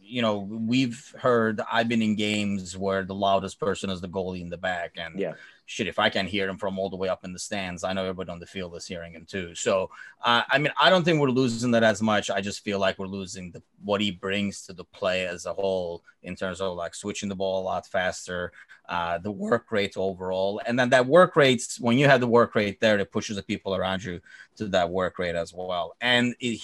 you 0.01 0.23
know, 0.23 0.39
we've 0.39 1.15
heard, 1.19 1.61
I've 1.71 1.89
been 1.89 2.03
in 2.03 2.17
games 2.17 2.77
where 2.77 3.05
the 3.05 3.15
loudest 3.15 3.61
person 3.61 3.91
is 3.91 4.01
the 4.01 4.09
goalie 4.09 4.41
in 4.41 4.49
the 4.49 4.57
back. 4.57 4.93
And, 4.97 5.19
yeah 5.19 5.35
shit, 5.69 5.87
if 5.87 5.99
I 5.99 6.09
can 6.09 6.27
hear 6.27 6.49
him 6.49 6.57
from 6.57 6.79
all 6.79 6.89
the 6.89 6.97
way 6.97 7.11
up 7.11 7.27
in 7.27 7.35
the 7.35 7.39
stands, 7.39 7.85
I 7.85 7.93
know 7.93 8.01
everybody 8.01 8.31
on 8.31 8.41
the 8.41 8.47
field 8.47 8.75
is 8.75 8.87
hearing 8.87 9.13
him 9.13 9.27
too. 9.27 9.55
So, 9.55 9.91
uh, 10.25 10.41
I 10.49 10.57
mean, 10.57 10.73
I 10.81 10.89
don't 10.89 11.05
think 11.05 11.21
we're 11.21 11.29
losing 11.29 11.73
that 11.73 11.83
as 11.83 12.01
much. 12.01 12.31
I 12.31 12.41
just 12.41 12.65
feel 12.65 12.79
like 12.79 12.99
we're 12.99 13.07
losing 13.07 13.51
the 13.51 13.63
what 13.85 14.01
he 14.01 14.11
brings 14.11 14.63
to 14.63 14.73
the 14.73 14.85
play 14.85 15.27
as 15.27 15.45
a 15.45 15.53
whole 15.53 16.03
in 16.23 16.35
terms 16.35 16.63
of 16.63 16.75
like 16.75 16.95
switching 16.95 17.29
the 17.29 17.37
ball 17.37 17.61
a 17.61 17.65
lot 17.65 17.87
faster, 17.87 18.51
uh, 18.89 19.19
the 19.19 19.31
work 19.31 19.71
rate 19.71 19.93
overall, 19.99 20.59
and 20.65 20.79
then 20.79 20.89
that 20.89 21.07
work 21.07 21.37
rate 21.37 21.63
when 21.81 21.99
you 21.99 22.07
have 22.07 22.21
the 22.21 22.27
work 22.27 22.55
rate 22.55 22.81
there, 22.81 22.99
it 22.99 23.13
pushes 23.13 23.37
the 23.37 23.43
people 23.43 23.75
around 23.75 24.03
you 24.03 24.21
to 24.57 24.69
that 24.69 24.89
work 24.89 25.19
rate 25.19 25.35
as 25.35 25.53
well. 25.53 25.95
And 26.01 26.35
it, 26.41 26.63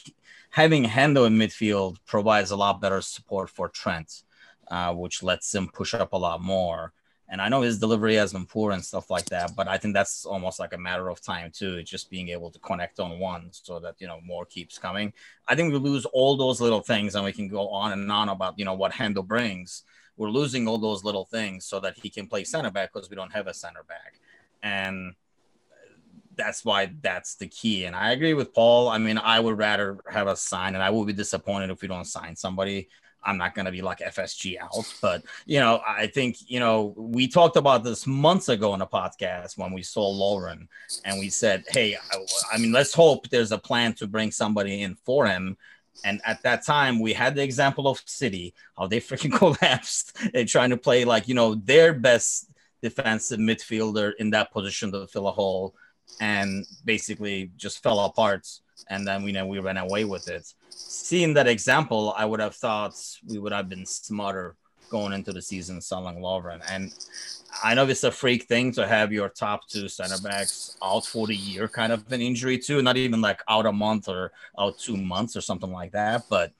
having 0.49 0.85
Hendo 0.85 1.27
in 1.27 1.37
midfield 1.37 1.99
provides 2.07 2.53
a 2.53 2.57
lot 2.57 2.81
better 2.81 3.03
support 3.03 3.51
for 3.51 3.69
Trent, 3.69 4.23
uh, 4.69 4.95
which 4.95 5.23
lets 5.23 5.55
him 5.55 5.69
push 5.69 5.93
up 5.93 6.15
a 6.15 6.17
lot 6.17 6.41
more. 6.41 6.95
And 7.35 7.43
I 7.43 7.49
know 7.49 7.62
his 7.62 7.80
delivery 7.80 8.14
has 8.14 8.32
been 8.32 8.47
poor 8.47 8.70
and 8.70 8.85
stuff 8.85 9.11
like 9.11 9.24
that, 9.24 9.57
but 9.57 9.66
I 9.66 9.76
think 9.76 9.93
that's 9.93 10.24
almost 10.24 10.61
like 10.61 10.72
a 10.72 10.78
matter 10.78 11.09
of 11.09 11.20
time 11.20 11.51
too. 11.51 11.82
Just 11.82 12.09
being 12.09 12.28
able 12.28 12.49
to 12.49 12.61
connect 12.61 13.01
on 13.01 13.18
one 13.18 13.49
so 13.51 13.80
that 13.80 13.97
you 13.99 14.07
know 14.07 14.20
more 14.24 14.45
keeps 14.45 14.78
coming. 14.78 15.12
I 15.49 15.57
think 15.57 15.72
we 15.72 15.80
lose 15.80 16.05
all 16.05 16.37
those 16.37 16.61
little 16.61 16.80
things, 16.80 17.16
and 17.16 17.24
we 17.24 17.32
can 17.32 17.49
go 17.49 17.70
on 17.70 17.91
and 17.91 18.12
on 18.12 18.28
about 18.28 18.57
you 18.57 18.64
know 18.64 18.74
what 18.74 18.93
Hendo 18.93 19.26
brings. 19.26 19.82
We're 20.16 20.30
losing 20.30 20.68
all 20.68 20.78
those 20.78 21.03
little 21.03 21.24
things 21.24 21.64
so 21.64 21.80
that 21.80 21.99
he 21.99 22.09
can 22.09 22.28
play 22.28 22.45
center 22.45 22.70
back 22.70 22.93
because 22.93 23.11
we 23.11 23.16
don't 23.16 23.32
have 23.32 23.49
a 23.49 23.53
center 23.53 23.82
back, 23.82 24.20
and 24.62 25.16
that's 26.37 26.64
why 26.64 26.93
that's 27.01 27.35
the 27.35 27.49
key. 27.49 27.87
And 27.87 27.97
I 27.97 28.12
agree 28.12 28.35
with 28.35 28.55
Paul. 28.55 28.89
I 28.89 28.99
mean, 28.99 29.18
I 29.18 29.41
would 29.41 29.59
rather 29.59 29.99
have 30.09 30.28
a 30.28 30.37
sign, 30.37 30.74
and 30.74 30.85
I 30.85 30.91
will 30.91 31.05
be 31.05 31.12
disappointed 31.12 31.70
if 31.70 31.82
we 31.82 31.89
don't 31.89 32.05
sign 32.05 32.37
somebody. 32.37 32.89
I'm 33.25 33.39
not 33.39 33.55
going 33.55 33.66
to 33.66 33.72
be 33.72 33.83
like 33.83 33.99
FSG 34.01 34.59
out, 34.61 34.93
but 35.01 35.22
you 35.47 35.61
know, 35.61 35.81
I 35.87 36.07
think 36.07 36.37
you 36.47 36.61
know 36.61 36.95
we 36.97 37.29
talked 37.29 37.57
about 37.57 37.85
this 37.85 38.07
months 38.07 38.49
ago 38.49 38.75
in 38.75 38.81
a 38.81 38.87
podcast 38.87 39.57
when 39.57 39.72
we 39.72 39.83
saw 39.83 40.12
Lovren, 40.12 40.68
and 41.05 41.18
we 41.18 41.31
said, 41.31 41.64
hey, 41.68 41.97
I, 41.97 42.27
I 42.53 42.59
mean, 42.59 42.72
let's 42.72 42.95
hope 42.95 43.29
there's 43.29 43.53
a 43.53 43.59
plan 43.59 43.95
to 43.95 44.07
bring 44.07 44.31
somebody 44.31 44.83
in 44.83 44.95
for 44.95 45.27
him. 45.27 45.57
And 46.05 46.20
at 46.25 46.43
that 46.43 46.64
time, 46.64 47.01
we 47.01 47.12
had 47.12 47.35
the 47.35 47.43
example 47.43 47.87
of 47.87 48.03
City, 48.05 48.55
how 48.77 48.87
they 48.87 49.01
freaking 49.01 49.37
collapsed. 49.37 50.16
They're 50.33 50.45
trying 50.45 50.70
to 50.70 50.77
play 50.77 51.05
like 51.05 51.29
you 51.29 51.35
know 51.35 51.55
their 51.55 51.95
best 51.95 52.51
defensive 52.83 53.39
midfielder 53.39 54.12
in 54.18 54.31
that 54.31 54.53
position 54.53 54.93
to 54.93 55.07
fill 55.07 55.29
a 55.29 55.33
hole, 55.33 55.75
and 56.20 56.66
basically 56.85 57.51
just 57.57 57.83
fell 57.83 58.01
apart. 58.01 58.47
And 58.89 59.07
then 59.07 59.22
we 59.22 59.33
know 59.33 59.47
we 59.47 59.59
ran 59.59 59.77
away 59.77 60.05
with 60.05 60.29
it 60.29 60.53
seeing 61.05 61.35
that 61.35 61.47
example, 61.47 62.14
I 62.16 62.25
would 62.25 62.41
have 62.41 62.57
thought 62.57 62.95
we 63.27 63.39
would 63.39 63.53
have 63.53 63.68
been 63.68 63.87
smarter 63.87 64.57
going 64.91 65.12
into 65.12 65.33
the 65.33 65.43
season 65.43 65.81
selling 65.81 66.16
Lovren. 66.18 66.61
And 66.70 66.93
I 67.62 67.75
know 67.75 67.87
it's 67.87 68.05
a 68.05 68.11
freak 68.11 68.45
thing 68.45 68.72
to 68.72 68.87
have 68.87 69.12
your 69.12 69.29
top 69.29 69.68
two 69.68 69.89
center 69.89 70.18
backs 70.22 70.77
out 70.83 71.07
for 71.07 71.27
the 71.27 71.37
year, 71.37 71.68
kind 71.68 71.93
of 71.93 72.11
an 72.12 72.20
injury 72.20 72.59
too, 72.59 72.83
not 72.83 72.97
even 72.97 73.20
like 73.20 73.41
out 73.49 73.66
a 73.66 73.72
month 73.72 74.09
or 74.09 74.33
out 74.59 74.79
two 74.79 74.97
months 74.97 75.37
or 75.37 75.41
something 75.41 75.70
like 75.70 75.93
that. 75.93 76.22
But 76.29 76.53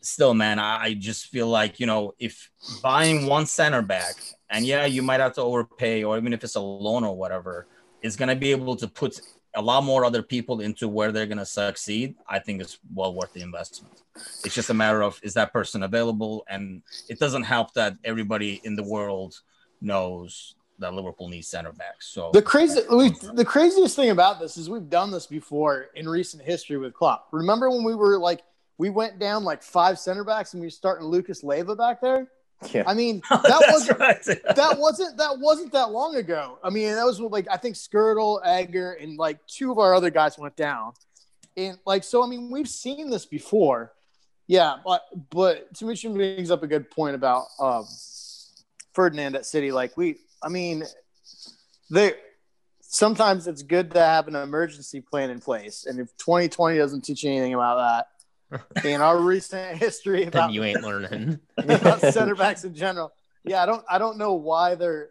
still, 0.00 0.34
man, 0.34 0.58
I 0.58 0.94
just 0.94 1.26
feel 1.26 1.48
like, 1.48 1.80
you 1.80 1.86
know, 1.86 2.14
if 2.18 2.50
buying 2.82 3.26
one 3.26 3.46
center 3.46 3.82
back, 3.82 4.14
and 4.48 4.64
yeah, 4.64 4.84
you 4.86 5.02
might 5.02 5.20
have 5.20 5.34
to 5.34 5.42
overpay, 5.42 6.02
or 6.02 6.18
even 6.18 6.32
if 6.32 6.42
it's 6.42 6.56
a 6.56 6.60
loan 6.60 7.04
or 7.04 7.16
whatever, 7.16 7.66
is 8.02 8.16
going 8.16 8.30
to 8.30 8.36
be 8.36 8.50
able 8.50 8.76
to 8.76 8.88
put 8.88 9.20
a 9.54 9.62
lot 9.62 9.82
more 9.84 10.04
other 10.04 10.22
people 10.22 10.60
into 10.60 10.88
where 10.88 11.12
they're 11.12 11.26
going 11.26 11.38
to 11.38 11.46
succeed, 11.46 12.14
I 12.28 12.38
think 12.38 12.60
it's 12.60 12.78
well 12.94 13.14
worth 13.14 13.32
the 13.32 13.42
investment. 13.42 14.02
It's 14.44 14.54
just 14.54 14.70
a 14.70 14.74
matter 14.74 15.02
of 15.02 15.18
is 15.22 15.34
that 15.34 15.52
person 15.52 15.82
available, 15.82 16.44
and 16.48 16.82
it 17.08 17.18
doesn't 17.18 17.44
help 17.44 17.74
that 17.74 17.96
everybody 18.04 18.60
in 18.64 18.76
the 18.76 18.82
world 18.82 19.40
knows 19.80 20.54
that 20.78 20.94
Liverpool 20.94 21.28
needs 21.28 21.48
center 21.48 21.72
backs. 21.72 22.08
So 22.08 22.30
the 22.32 22.42
crazy, 22.42 22.80
we, 22.90 23.10
the 23.34 23.44
craziest 23.44 23.96
thing 23.96 24.10
about 24.10 24.40
this 24.40 24.56
is 24.56 24.70
we've 24.70 24.88
done 24.88 25.10
this 25.10 25.26
before 25.26 25.88
in 25.94 26.08
recent 26.08 26.42
history 26.42 26.78
with 26.78 26.94
Klopp. 26.94 27.28
Remember 27.32 27.70
when 27.70 27.84
we 27.84 27.94
were 27.94 28.18
like 28.18 28.42
we 28.78 28.88
went 28.88 29.18
down 29.18 29.44
like 29.44 29.62
five 29.62 29.98
center 29.98 30.24
backs 30.24 30.54
and 30.54 30.60
we 30.60 30.66
were 30.66 30.70
starting 30.70 31.06
Lucas 31.06 31.44
Leiva 31.44 31.76
back 31.76 32.00
there? 32.00 32.28
Yeah. 32.72 32.84
I 32.86 32.94
mean, 32.94 33.22
that 33.30 33.62
was 33.70 33.90
right. 33.98 34.22
that 34.56 34.76
wasn't 34.78 35.16
that 35.16 35.38
wasn't 35.38 35.72
that 35.72 35.90
long 35.90 36.16
ago. 36.16 36.58
I 36.62 36.70
mean, 36.70 36.94
that 36.94 37.04
was 37.04 37.20
like 37.20 37.46
I 37.50 37.56
think 37.56 37.76
Skrtel, 37.76 38.40
Agger, 38.44 38.92
and 38.92 39.16
like 39.16 39.38
two 39.46 39.72
of 39.72 39.78
our 39.78 39.94
other 39.94 40.10
guys 40.10 40.38
went 40.38 40.56
down. 40.56 40.92
And 41.56 41.78
like 41.86 42.04
so, 42.04 42.22
I 42.22 42.26
mean, 42.26 42.50
we've 42.50 42.68
seen 42.68 43.10
this 43.10 43.26
before. 43.26 43.92
Yeah, 44.46 44.76
but 44.84 45.02
but 45.30 45.72
Timuchin 45.74 46.14
brings 46.14 46.50
up 46.50 46.62
a 46.62 46.66
good 46.66 46.90
point 46.90 47.14
about 47.14 47.46
um, 47.60 47.86
Ferdinand 48.94 49.36
at 49.36 49.46
City. 49.46 49.72
Like 49.72 49.96
we, 49.96 50.16
I 50.42 50.48
mean, 50.48 50.84
they 51.90 52.14
sometimes 52.80 53.46
it's 53.46 53.62
good 53.62 53.92
to 53.92 54.00
have 54.00 54.26
an 54.28 54.34
emergency 54.34 55.00
plan 55.00 55.30
in 55.30 55.40
place. 55.40 55.86
And 55.86 56.00
if 56.00 56.08
2020 56.16 56.76
doesn't 56.76 57.02
teach 57.02 57.22
you 57.22 57.30
anything 57.30 57.54
about 57.54 57.76
that, 57.76 58.06
in 58.84 59.00
our 59.00 59.18
recent 59.18 59.78
history 59.78 60.24
about 60.26 60.52
you 60.52 60.64
ain't 60.64 60.82
learning 60.82 61.38
about 61.58 62.00
center 62.12 62.34
backs 62.34 62.64
in 62.64 62.74
general. 62.74 63.12
Yeah, 63.44 63.62
I 63.62 63.66
don't 63.66 63.84
I 63.88 63.98
don't 63.98 64.18
know 64.18 64.34
why 64.34 64.74
they're 64.74 65.10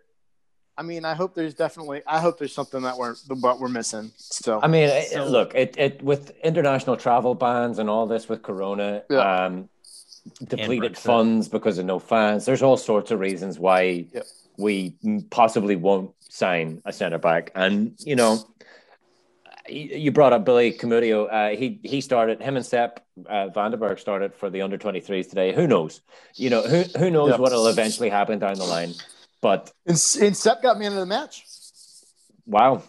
I 0.77 0.81
mean, 0.81 1.03
I 1.03 1.13
hope 1.13 1.35
there's 1.35 1.53
definitely 1.53 2.01
I 2.07 2.19
hope 2.19 2.37
there's 2.37 2.53
something 2.53 2.83
that 2.83 2.97
we're 2.97 3.15
but 3.41 3.59
we're 3.59 3.67
missing. 3.67 4.11
So 4.15 4.61
I 4.61 4.67
mean, 4.67 4.89
so, 5.11 5.25
look, 5.25 5.53
it, 5.53 5.75
it 5.77 6.01
with 6.01 6.31
international 6.41 6.95
travel 6.95 7.35
bans 7.35 7.79
and 7.79 7.89
all 7.89 8.07
this 8.07 8.29
with 8.29 8.43
corona 8.43 9.03
yeah. 9.09 9.45
um 9.45 9.69
depleted 10.45 10.97
funds 10.97 11.47
because 11.47 11.77
of 11.77 11.85
no 11.85 11.99
fans. 11.99 12.45
There's 12.45 12.61
all 12.61 12.77
sorts 12.77 13.11
of 13.11 13.19
reasons 13.19 13.59
why 13.59 14.05
yeah. 14.13 14.21
we 14.57 14.95
possibly 15.31 15.75
won't 15.75 16.11
sign 16.29 16.81
a 16.85 16.93
center 16.93 17.17
back. 17.17 17.51
And 17.55 17.95
you 17.99 18.15
know, 18.15 18.39
you 19.71 20.11
brought 20.11 20.33
up 20.33 20.45
Billy 20.45 20.73
Koumetio. 20.73 21.31
Uh, 21.31 21.55
he 21.57 21.79
he 21.83 22.01
started 22.01 22.41
him 22.41 22.55
and 22.55 22.65
Sepp 22.65 23.05
uh, 23.27 23.49
van 23.49 23.71
den 23.71 23.79
Berg 23.79 23.99
started 23.99 24.33
for 24.35 24.49
the 24.49 24.61
under 24.61 24.77
23s 24.77 25.29
today. 25.29 25.53
Who 25.53 25.67
knows? 25.67 26.01
You 26.35 26.49
know 26.49 26.61
who 26.61 26.83
who 26.97 27.09
knows 27.09 27.31
yep. 27.31 27.39
what 27.39 27.51
will 27.51 27.67
eventually 27.67 28.09
happen 28.09 28.39
down 28.39 28.55
the 28.55 28.65
line. 28.65 28.93
But 29.41 29.71
and, 29.85 29.95
and 30.21 30.35
Sepp 30.35 30.61
got 30.61 30.77
me 30.77 30.85
into 30.85 30.99
the 30.99 31.05
match. 31.05 31.45
Wow, 32.45 32.83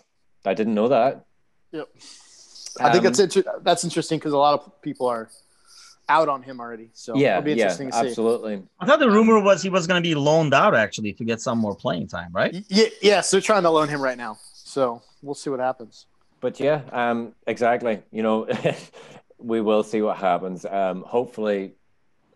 I 0.44 0.54
didn't 0.54 0.74
know 0.74 0.88
that. 0.88 1.24
Yep. 1.72 1.88
I 2.80 2.92
think 2.92 3.04
that's 3.04 3.18
um, 3.18 3.24
inter- 3.24 3.60
that's 3.62 3.84
interesting 3.84 4.18
because 4.18 4.32
a 4.32 4.38
lot 4.38 4.54
of 4.54 4.82
people 4.82 5.06
are 5.06 5.28
out 6.08 6.28
on 6.28 6.42
him 6.42 6.60
already. 6.60 6.90
So 6.92 7.16
yeah, 7.16 7.40
yeah, 7.44 7.76
absolutely. 7.92 8.62
I 8.80 8.86
thought 8.86 8.98
the 8.98 9.10
rumor 9.10 9.40
was 9.40 9.62
he 9.62 9.68
was 9.68 9.86
going 9.86 10.02
to 10.02 10.08
be 10.08 10.14
loaned 10.14 10.54
out 10.54 10.74
actually 10.74 11.12
to 11.14 11.24
get 11.24 11.40
some 11.40 11.58
more 11.58 11.74
playing 11.74 12.08
time, 12.08 12.32
right? 12.32 12.64
Yeah, 12.68 12.86
yes, 13.00 13.30
they're 13.30 13.40
trying 13.40 13.62
to 13.62 13.70
loan 13.70 13.88
him 13.88 14.00
right 14.00 14.18
now. 14.18 14.38
So 14.54 15.02
we'll 15.22 15.34
see 15.34 15.50
what 15.50 15.60
happens 15.60 16.06
but 16.40 16.58
yeah, 16.60 16.82
um, 16.92 17.34
exactly. 17.46 18.02
You 18.10 18.22
know, 18.22 18.48
we 19.38 19.60
will 19.60 19.82
see 19.82 20.02
what 20.02 20.16
happens. 20.16 20.64
Um, 20.64 21.02
hopefully, 21.02 21.74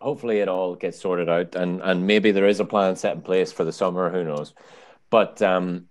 hopefully 0.00 0.40
it 0.40 0.48
all 0.48 0.74
gets 0.74 1.00
sorted 1.00 1.28
out, 1.28 1.54
and 1.54 1.80
and 1.82 2.06
maybe 2.06 2.30
there 2.30 2.46
is 2.46 2.60
a 2.60 2.64
plan 2.64 2.96
set 2.96 3.16
in 3.16 3.22
place 3.22 3.52
for 3.52 3.64
the 3.64 3.72
summer. 3.72 4.10
Who 4.10 4.24
knows? 4.24 4.54
But 5.10 5.40
um, 5.42 5.86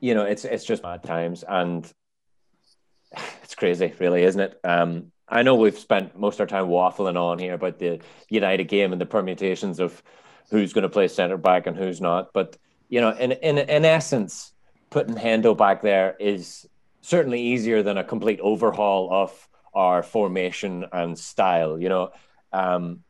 you 0.00 0.14
know, 0.14 0.24
it's 0.24 0.44
it's 0.44 0.64
just 0.64 0.82
bad 0.82 1.02
times, 1.02 1.44
and 1.46 1.90
it's 3.42 3.54
crazy, 3.54 3.94
really, 3.98 4.22
isn't 4.24 4.40
it? 4.40 4.60
Um, 4.64 5.12
I 5.28 5.42
know 5.42 5.54
we've 5.54 5.78
spent 5.78 6.18
most 6.18 6.40
of 6.40 6.40
our 6.40 6.46
time 6.46 6.68
waffling 6.68 7.16
on 7.16 7.38
here 7.38 7.54
about 7.54 7.78
the 7.78 8.00
United 8.28 8.64
game 8.64 8.92
and 8.92 9.00
the 9.00 9.06
permutations 9.06 9.78
of 9.78 10.02
who's 10.50 10.72
going 10.72 10.82
to 10.82 10.88
play 10.88 11.06
centre 11.06 11.36
back 11.36 11.68
and 11.68 11.76
who's 11.76 12.00
not, 12.00 12.32
but 12.32 12.56
you 12.88 13.00
know, 13.00 13.10
in 13.10 13.32
in 13.32 13.58
in 13.58 13.84
essence, 13.84 14.52
putting 14.90 15.14
Hendo 15.14 15.56
back 15.56 15.82
there 15.82 16.16
is 16.18 16.66
certainly 17.00 17.40
easier 17.40 17.82
than 17.82 17.98
a 17.98 18.04
complete 18.04 18.40
overhaul 18.40 19.12
of 19.12 19.48
our 19.74 20.02
formation 20.02 20.84
and 20.92 21.18
style. 21.18 21.80
You 21.80 21.88
know, 21.88 22.12
um, 22.52 23.00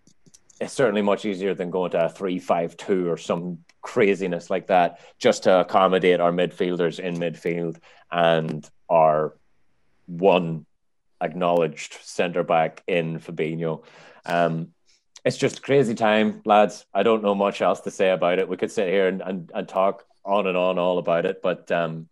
it's 0.60 0.74
certainly 0.74 1.02
much 1.02 1.24
easier 1.24 1.54
than 1.54 1.70
going 1.70 1.92
to 1.92 2.04
a 2.04 2.08
three-five-two 2.08 3.08
or 3.10 3.16
some 3.16 3.64
craziness 3.80 4.50
like 4.50 4.66
that, 4.66 5.00
just 5.18 5.44
to 5.44 5.60
accommodate 5.60 6.20
our 6.20 6.32
midfielders 6.32 6.98
in 6.98 7.16
midfield 7.16 7.78
and 8.12 8.68
our 8.90 9.34
one 10.06 10.66
acknowledged 11.22 11.94
centre 12.02 12.42
back 12.42 12.82
in 12.86 13.18
Fabinho. 13.18 13.84
Um, 14.26 14.74
it's 15.24 15.38
just 15.38 15.62
crazy 15.62 15.94
time, 15.94 16.42
lads. 16.44 16.84
I 16.92 17.02
don't 17.02 17.22
know 17.22 17.34
much 17.34 17.62
else 17.62 17.80
to 17.80 17.90
say 17.90 18.10
about 18.10 18.38
it. 18.38 18.48
We 18.48 18.58
could 18.58 18.70
sit 18.70 18.88
here 18.88 19.08
and, 19.08 19.22
and, 19.22 19.50
and 19.54 19.66
talk 19.66 20.04
on 20.26 20.46
and 20.46 20.58
on 20.58 20.78
all 20.78 20.98
about 20.98 21.24
it, 21.24 21.40
but 21.42 21.70
um, 21.72 22.09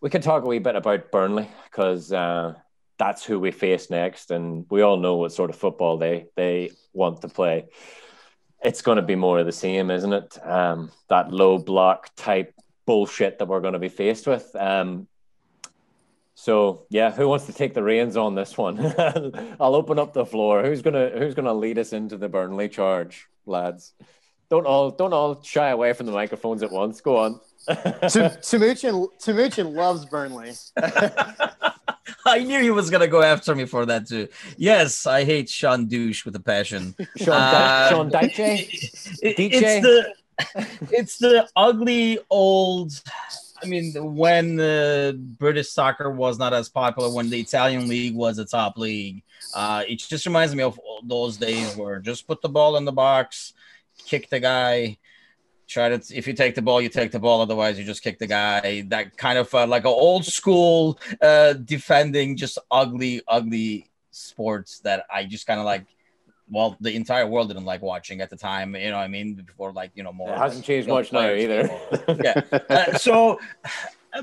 we 0.00 0.10
can 0.10 0.22
talk 0.22 0.42
a 0.42 0.46
wee 0.46 0.58
bit 0.58 0.76
about 0.76 1.10
Burnley 1.10 1.48
because 1.64 2.12
uh, 2.12 2.54
that's 2.98 3.24
who 3.24 3.38
we 3.38 3.50
face 3.50 3.90
next, 3.90 4.30
and 4.30 4.66
we 4.70 4.82
all 4.82 4.96
know 4.96 5.16
what 5.16 5.32
sort 5.32 5.50
of 5.50 5.56
football 5.56 5.98
they 5.98 6.26
they 6.36 6.70
want 6.92 7.20
to 7.22 7.28
play. 7.28 7.66
It's 8.62 8.82
going 8.82 8.96
to 8.96 9.02
be 9.02 9.16
more 9.16 9.38
of 9.38 9.46
the 9.46 9.52
same, 9.52 9.90
isn't 9.90 10.12
it? 10.12 10.46
Um, 10.46 10.90
that 11.08 11.32
low 11.32 11.58
block 11.58 12.14
type 12.14 12.54
bullshit 12.84 13.38
that 13.38 13.48
we're 13.48 13.60
going 13.60 13.72
to 13.72 13.78
be 13.78 13.88
faced 13.88 14.26
with. 14.26 14.54
Um, 14.54 15.08
so 16.34 16.86
yeah, 16.90 17.10
who 17.10 17.28
wants 17.28 17.46
to 17.46 17.52
take 17.52 17.74
the 17.74 17.82
reins 17.82 18.16
on 18.16 18.34
this 18.34 18.56
one? 18.56 18.78
I'll 19.60 19.74
open 19.74 19.98
up 19.98 20.12
the 20.12 20.26
floor. 20.26 20.62
Who's 20.64 20.82
gonna 20.82 21.10
Who's 21.10 21.34
gonna 21.34 21.54
lead 21.54 21.78
us 21.78 21.92
into 21.92 22.16
the 22.16 22.28
Burnley 22.28 22.68
charge, 22.68 23.28
lads? 23.44 23.92
Don't 24.50 24.66
all 24.66 24.90
don't 24.90 25.12
all 25.12 25.42
shy 25.42 25.68
away 25.68 25.92
from 25.92 26.06
the 26.06 26.12
microphones 26.12 26.62
at 26.62 26.70
once. 26.70 27.00
Go 27.00 27.16
on. 27.16 27.40
Timuchin 27.68 29.08
Timuchin 29.18 29.74
loves 29.74 30.04
Burnley. 30.04 30.52
I 32.26 32.42
knew 32.42 32.60
he 32.60 32.70
was 32.70 32.90
gonna 32.90 33.08
go 33.08 33.22
after 33.22 33.54
me 33.54 33.64
for 33.64 33.86
that 33.86 34.08
too. 34.08 34.28
Yes, 34.56 35.06
I 35.06 35.24
hate 35.24 35.48
Sean 35.48 35.86
Douche 35.86 36.24
with 36.24 36.34
a 36.36 36.40
passion. 36.40 36.94
Sean, 37.16 37.34
uh, 37.34 37.88
Sean 37.88 38.10
Dyche? 38.10 39.18
It's 39.22 39.86
the 39.86 40.12
it's 40.90 41.18
the 41.18 41.48
ugly 41.54 42.18
old. 42.30 42.92
I 43.62 43.66
mean, 43.66 43.92
when 44.16 44.56
the 44.56 45.20
British 45.38 45.70
soccer 45.70 46.10
was 46.10 46.38
not 46.38 46.54
as 46.54 46.70
popular, 46.70 47.12
when 47.12 47.28
the 47.28 47.38
Italian 47.38 47.88
league 47.88 48.14
was 48.14 48.38
a 48.38 48.46
top 48.46 48.78
league, 48.78 49.22
uh, 49.54 49.84
it 49.86 49.96
just 49.96 50.24
reminds 50.24 50.54
me 50.54 50.62
of 50.62 50.80
those 51.04 51.36
days 51.36 51.76
where 51.76 51.98
just 51.98 52.26
put 52.26 52.40
the 52.40 52.48
ball 52.48 52.78
in 52.78 52.86
the 52.86 52.92
box, 52.92 53.52
kick 54.06 54.28
the 54.28 54.40
guy, 54.40 54.98
try 55.70 55.88
to 55.88 56.16
if 56.16 56.26
you 56.26 56.34
take 56.34 56.54
the 56.54 56.62
ball 56.62 56.82
you 56.82 56.88
take 56.88 57.12
the 57.12 57.18
ball 57.18 57.40
otherwise 57.40 57.78
you 57.78 57.84
just 57.84 58.02
kick 58.02 58.18
the 58.18 58.26
guy. 58.26 58.82
That 58.88 59.16
kind 59.16 59.38
of 59.38 59.54
uh, 59.54 59.66
like 59.66 59.84
an 59.84 59.94
old 59.94 60.24
school 60.24 60.98
uh 61.22 61.52
defending 61.52 62.36
just 62.36 62.58
ugly 62.70 63.22
ugly 63.28 63.86
sports 64.10 64.80
that 64.80 65.06
i 65.12 65.24
just 65.24 65.46
kind 65.46 65.60
of 65.60 65.64
like 65.64 65.86
well 66.50 66.76
the 66.80 66.92
entire 66.94 67.26
world 67.28 67.46
didn't 67.46 67.64
like 67.64 67.80
watching 67.80 68.20
at 68.20 68.28
the 68.28 68.36
time 68.36 68.74
you 68.74 68.90
know 68.90 68.96
i 68.96 69.06
mean? 69.06 69.34
Before 69.34 69.72
like 69.72 69.92
you 69.94 70.02
know 70.02 70.12
more 70.12 70.30
it 70.30 70.38
hasn't 70.38 70.64
changed 70.64 70.88
much 70.88 71.12
now 71.12 71.32
either. 71.32 71.70
yeah. 72.24 72.42
Uh, 72.68 72.98
so 72.98 73.38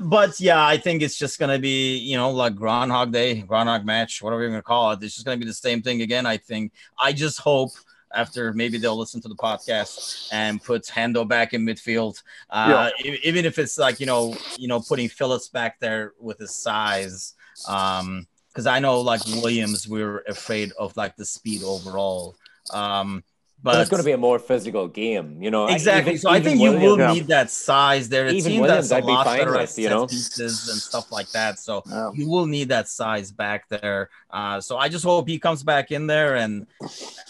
but 0.02 0.38
yeah 0.38 0.62
i 0.62 0.76
think 0.76 1.00
it's 1.00 1.16
just 1.16 1.38
gonna 1.38 1.58
be 1.58 1.96
you 1.96 2.14
know 2.14 2.30
like 2.30 2.54
groundhog 2.54 3.10
day 3.10 3.40
groundhog 3.40 3.86
match 3.86 4.20
whatever 4.20 4.42
you're 4.42 4.50
gonna 4.50 4.60
call 4.62 4.92
it 4.92 5.02
it's 5.02 5.14
just 5.14 5.24
gonna 5.24 5.38
be 5.38 5.46
the 5.46 5.54
same 5.54 5.80
thing 5.80 6.02
again 6.02 6.26
i 6.26 6.36
think. 6.36 6.72
I 7.00 7.14
just 7.14 7.38
hope 7.38 7.72
after 8.14 8.52
maybe 8.52 8.78
they'll 8.78 8.98
listen 8.98 9.20
to 9.22 9.28
the 9.28 9.36
podcast 9.36 10.28
and 10.32 10.62
puts 10.62 10.90
Hendo 10.90 11.26
back 11.26 11.54
in 11.54 11.64
midfield. 11.64 12.22
Uh, 12.50 12.90
yeah. 13.02 13.12
Even 13.22 13.44
if 13.44 13.58
it's 13.58 13.78
like 13.78 14.00
you 14.00 14.06
know, 14.06 14.36
you 14.58 14.68
know, 14.68 14.80
putting 14.80 15.08
Phillips 15.08 15.48
back 15.48 15.78
there 15.80 16.12
with 16.20 16.38
his 16.38 16.54
size. 16.54 17.34
Um, 17.68 18.26
because 18.48 18.66
I 18.66 18.80
know 18.80 19.00
like 19.00 19.24
Williams, 19.26 19.86
we 19.86 20.02
are 20.02 20.18
afraid 20.26 20.72
of 20.78 20.96
like 20.96 21.14
the 21.16 21.24
speed 21.24 21.62
overall. 21.62 22.34
Um, 22.72 23.22
but, 23.60 23.80
it's 23.80 23.90
going 23.90 24.00
to 24.00 24.04
be 24.04 24.12
a 24.12 24.18
more 24.18 24.38
physical 24.38 24.86
game, 24.86 25.42
you 25.42 25.50
know. 25.50 25.66
Exactly. 25.66 26.12
Even, 26.12 26.20
so 26.20 26.30
I 26.30 26.40
think 26.40 26.60
Williams, 26.60 26.82
you 26.82 26.88
will 26.88 26.98
yeah. 26.98 27.12
need 27.12 27.26
that 27.26 27.50
size 27.50 28.08
there. 28.08 28.26
It 28.26 28.34
even 28.34 28.60
Williams, 28.60 28.92
I'd 28.92 29.04
be 29.04 29.14
fine 29.14 29.50
with, 29.50 29.78
you 29.78 29.88
know, 29.88 30.06
pieces 30.06 30.68
and 30.68 30.78
stuff 30.78 31.10
like 31.10 31.28
that. 31.32 31.58
So 31.58 31.82
yeah. 31.86 32.10
you 32.14 32.28
will 32.28 32.46
need 32.46 32.68
that 32.68 32.88
size 32.88 33.32
back 33.32 33.68
there. 33.68 34.10
Uh, 34.30 34.60
so 34.60 34.76
I 34.76 34.88
just 34.88 35.04
hope 35.04 35.28
he 35.28 35.40
comes 35.40 35.64
back 35.64 35.90
in 35.90 36.06
there. 36.06 36.36
And 36.36 36.68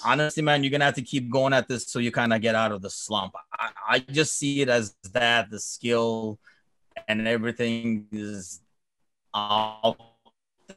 honestly, 0.04 0.42
man, 0.42 0.62
you're 0.62 0.70
gonna 0.70 0.84
have 0.84 0.96
to 0.96 1.02
keep 1.02 1.30
going 1.30 1.54
at 1.54 1.66
this 1.66 1.86
so 1.86 1.98
you 1.98 2.12
kind 2.12 2.34
of 2.34 2.42
get 2.42 2.54
out 2.54 2.72
of 2.72 2.82
the 2.82 2.90
slump. 2.90 3.34
I, 3.52 3.70
I 3.88 3.98
just 4.00 4.36
see 4.36 4.60
it 4.60 4.68
as 4.68 4.94
that 5.12 5.50
the 5.50 5.58
skill 5.58 6.38
and 7.06 7.26
everything 7.26 8.06
is 8.12 8.60
out 9.34 9.96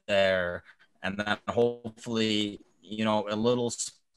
there, 0.08 0.64
and 1.04 1.18
then 1.18 1.38
hopefully, 1.50 2.62
you 2.82 3.04
know, 3.04 3.28
a 3.30 3.36
little 3.36 3.72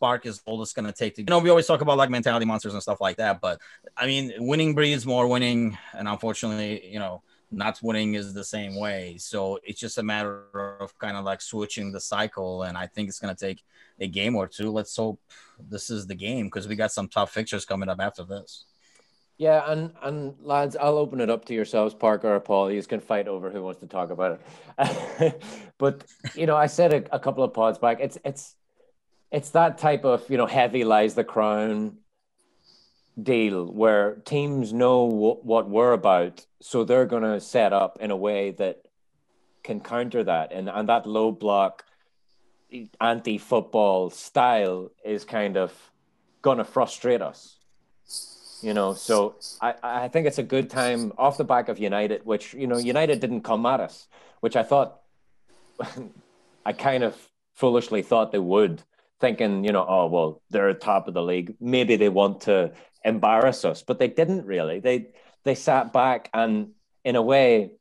spark 0.05 0.27
is 0.27 0.43
all 0.45 0.63
it's 0.63 0.75
going 0.75 0.85
to 0.85 0.93
take 0.93 1.15
to 1.15 1.23
you 1.23 1.27
know 1.31 1.39
we 1.39 1.49
always 1.49 1.67
talk 1.67 1.81
about 1.81 1.97
like 1.97 2.11
mentality 2.11 2.45
monsters 2.45 2.75
and 2.75 2.83
stuff 2.83 3.01
like 3.01 3.17
that 3.17 3.41
but 3.41 3.59
i 3.97 4.05
mean 4.05 4.33
winning 4.37 4.75
breeds 4.75 5.07
more 5.07 5.27
winning 5.27 5.79
and 5.95 6.07
unfortunately 6.07 6.87
you 6.93 6.99
know 6.99 7.23
not 7.51 7.81
winning 7.83 8.13
is 8.13 8.35
the 8.35 8.45
same 8.45 8.79
way 8.79 9.17
so 9.17 9.59
it's 9.65 9.81
just 9.81 9.97
a 9.97 10.03
matter 10.03 10.79
of 10.79 10.97
kind 10.99 11.17
of 11.17 11.25
like 11.25 11.41
switching 11.41 11.91
the 11.91 12.01
cycle 12.01 12.65
and 12.65 12.77
i 12.77 12.87
think 12.87 13.09
it's 13.09 13.19
going 13.19 13.35
to 13.35 13.47
take 13.47 13.65
a 13.99 14.07
game 14.07 14.37
or 14.37 14.47
two 14.47 14.71
let's 14.71 14.95
hope 14.95 15.19
this 15.71 15.89
is 15.89 16.07
the 16.07 16.15
game 16.15 16.47
because 16.49 16.69
we 16.69 16.77
got 16.77 16.93
some 16.93 17.09
tough 17.09 17.33
fixtures 17.33 17.65
coming 17.65 17.89
up 17.89 17.99
after 17.99 18.25
this 18.25 18.67
yeah, 19.37 19.69
and 19.69 19.91
and 20.01 20.37
lads, 20.41 20.77
I'll 20.77 20.97
open 20.97 21.21
it 21.21 21.29
up 21.29 21.45
to 21.47 21.55
yourselves, 21.55 21.93
Parker 21.93 22.37
or 22.37 22.39
Paul. 22.39 22.71
You 22.71 22.81
can 22.85 23.01
fight 23.01 23.27
over 23.27 23.51
who 23.51 23.65
wants 23.65 23.81
to 23.81 23.87
talk 23.89 24.11
about 24.11 24.41
it. 24.79 25.43
but 25.79 26.05
you 26.37 26.47
know, 26.47 26.55
I 26.55 26.67
said 26.67 26.93
a, 26.93 27.17
a 27.17 27.19
couple 27.19 27.43
of 27.43 27.53
pods 27.53 27.77
back. 27.79 27.99
It's 28.01 28.17
it's 28.25 28.55
it's 29.35 29.51
that 29.51 29.79
type 29.79 30.05
of 30.05 30.31
you 30.31 30.37
know 30.37 30.47
heavy 30.47 30.85
lies 30.85 31.15
the 31.15 31.25
crown 31.25 31.99
deal 33.21 33.67
where 33.67 34.15
teams 34.25 34.73
know 34.73 35.09
w- 35.11 35.41
what 35.43 35.69
we're 35.69 35.93
about 35.93 36.47
so 36.61 36.85
they're 36.85 37.07
going 37.07 37.23
to 37.23 37.41
set 37.41 37.73
up 37.73 37.99
in 38.01 38.11
a 38.11 38.17
way 38.17 38.53
that 38.53 38.87
can 39.65 39.81
counter 39.81 40.23
that. 40.23 40.53
And 40.53 40.69
and 40.69 40.89
that 40.89 41.07
low 41.07 41.33
block 41.33 41.85
anti-football 43.01 44.11
style 44.11 44.91
is 45.05 45.25
kind 45.25 45.57
of 45.57 45.73
going 46.43 46.59
to 46.59 46.65
frustrate 46.65 47.23
us 47.23 47.57
you 48.63 48.73
know? 48.73 48.95
So 48.95 49.35
i 49.61 49.75
i 49.83 50.09
think 50.09 50.27
it's 50.27 50.39
a 50.39 50.43
good 50.55 50.71
time 50.71 51.13
off 51.19 51.37
the 51.37 51.45
back 51.45 51.69
of 51.69 51.79
united 51.79 52.25
which 52.25 52.55
you 52.55 52.67
know 52.67 52.79
united 52.79 53.21
didn't 53.21 53.43
come 53.43 53.67
at 53.67 53.81
us 53.81 54.09
which 54.41 54.57
i 54.57 54.63
thought 54.63 55.01
i 56.67 56.73
kind 56.73 57.05
of 57.05 57.15
foolishly 57.53 58.03
thought 58.03 58.33
they 58.33 58.39
would 58.39 58.83
thinking, 59.25 59.65
you 59.65 59.73
know, 59.73 59.87
oh 59.89 60.07
well, 60.07 60.43
they're 60.51 60.69
at 60.69 60.83
top 60.83 61.09
of 61.09 61.15
the 61.15 61.23
league. 61.23 61.57
Maybe 61.59 61.97
they 61.97 62.11
want 62.11 62.43
to 62.43 62.73
embarrass 63.03 63.65
us, 63.65 63.83
but 63.83 63.99
they 63.99 64.09
didn't 64.09 64.45
really. 64.45 64.81
They 64.81 65.09
they 65.45 65.55
sat 65.55 65.95
back 65.95 66.29
and 66.35 66.73
in 67.05 67.17
a 67.17 67.23
way, 67.23 67.73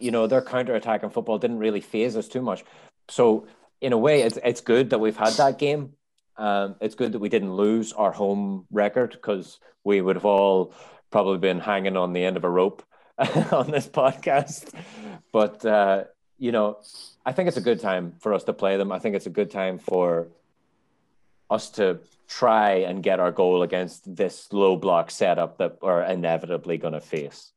you 0.00 0.10
know, 0.10 0.26
their 0.26 0.42
counter-attacking 0.42 1.10
football 1.10 1.38
didn't 1.38 1.58
really 1.58 1.80
phase 1.80 2.16
us 2.16 2.26
too 2.26 2.42
much. 2.42 2.64
So 3.08 3.46
in 3.80 3.92
a 3.92 3.98
way, 3.98 4.22
it's 4.22 4.38
it's 4.42 4.62
good 4.62 4.90
that 4.90 4.98
we've 4.98 5.16
had 5.16 5.34
that 5.34 5.58
game. 5.58 5.92
Um, 6.36 6.74
it's 6.80 6.96
good 6.96 7.12
that 7.12 7.20
we 7.20 7.28
didn't 7.28 7.54
lose 7.54 7.92
our 7.92 8.10
home 8.10 8.66
record 8.72 9.12
because 9.12 9.60
we 9.84 10.00
would 10.00 10.16
have 10.16 10.24
all 10.24 10.74
probably 11.12 11.38
been 11.38 11.60
hanging 11.60 11.96
on 11.96 12.12
the 12.12 12.24
end 12.24 12.36
of 12.36 12.42
a 12.42 12.50
rope 12.50 12.82
on 13.52 13.70
this 13.70 13.86
podcast. 13.86 14.74
But 15.32 15.64
uh, 15.64 16.04
you 16.38 16.52
know, 16.52 16.78
I 17.24 17.32
think 17.32 17.48
it's 17.48 17.56
a 17.56 17.62
good 17.62 17.80
time 17.80 18.14
for 18.20 18.34
us 18.34 18.44
to 18.44 18.52
play 18.52 18.76
them. 18.76 18.92
I 18.92 18.98
think 18.98 19.16
it's 19.16 19.26
a 19.26 19.30
good 19.30 19.50
time 19.50 19.78
for 19.78 20.28
us 21.48 21.70
to 21.70 22.00
try 22.28 22.70
and 22.78 23.02
get 23.02 23.20
our 23.20 23.30
goal 23.32 23.62
against 23.62 24.16
this 24.16 24.52
low 24.52 24.76
block 24.76 25.10
setup 25.10 25.58
that 25.58 25.80
we're 25.80 26.02
inevitably 26.02 26.76
going 26.76 26.92
to 26.92 27.00
face. 27.00 27.52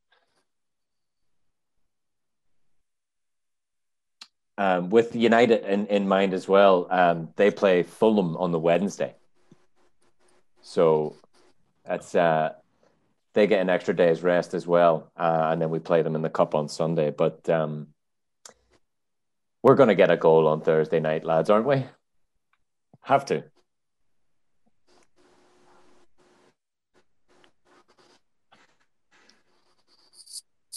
Um, 4.58 4.90
with 4.90 5.16
United 5.16 5.64
in, 5.64 5.88
in 5.88 6.08
mind 6.08 6.34
as 6.34 6.48
well, 6.48 6.88
um, 6.90 7.30
they 7.38 7.50
play 7.50 7.84
Fulham 7.84 8.36
on 8.36 8.52
the 8.52 8.60
Wednesday. 8.60 9.16
So 10.62 11.16
that's 11.86 12.14
uh, 12.14 12.54
they 13.34 13.48
get 13.48 13.62
an 13.62 13.70
extra 13.70 13.96
day's 13.96 14.22
rest 14.22 14.54
as 14.54 14.68
well, 14.68 15.12
uh, 15.16 15.50
and 15.52 15.62
then 15.62 15.70
we 15.70 15.80
play 15.80 16.02
them 16.02 16.16
in 16.16 16.22
the 16.22 16.30
cup 16.30 16.56
on 16.56 16.68
Sunday. 16.68 17.10
But 17.10 17.50
um, 17.50 17.88
we're 19.64 19.76
going 19.76 19.90
to 19.90 19.96
get 19.96 20.12
a 20.12 20.18
goal 20.18 20.48
on 20.48 20.62
Thursday 20.62 21.00
night, 21.00 21.26
lads, 21.26 21.50
aren't 21.50 21.66
we? 21.66 21.86
Have 23.04 23.26
to. 23.26 23.44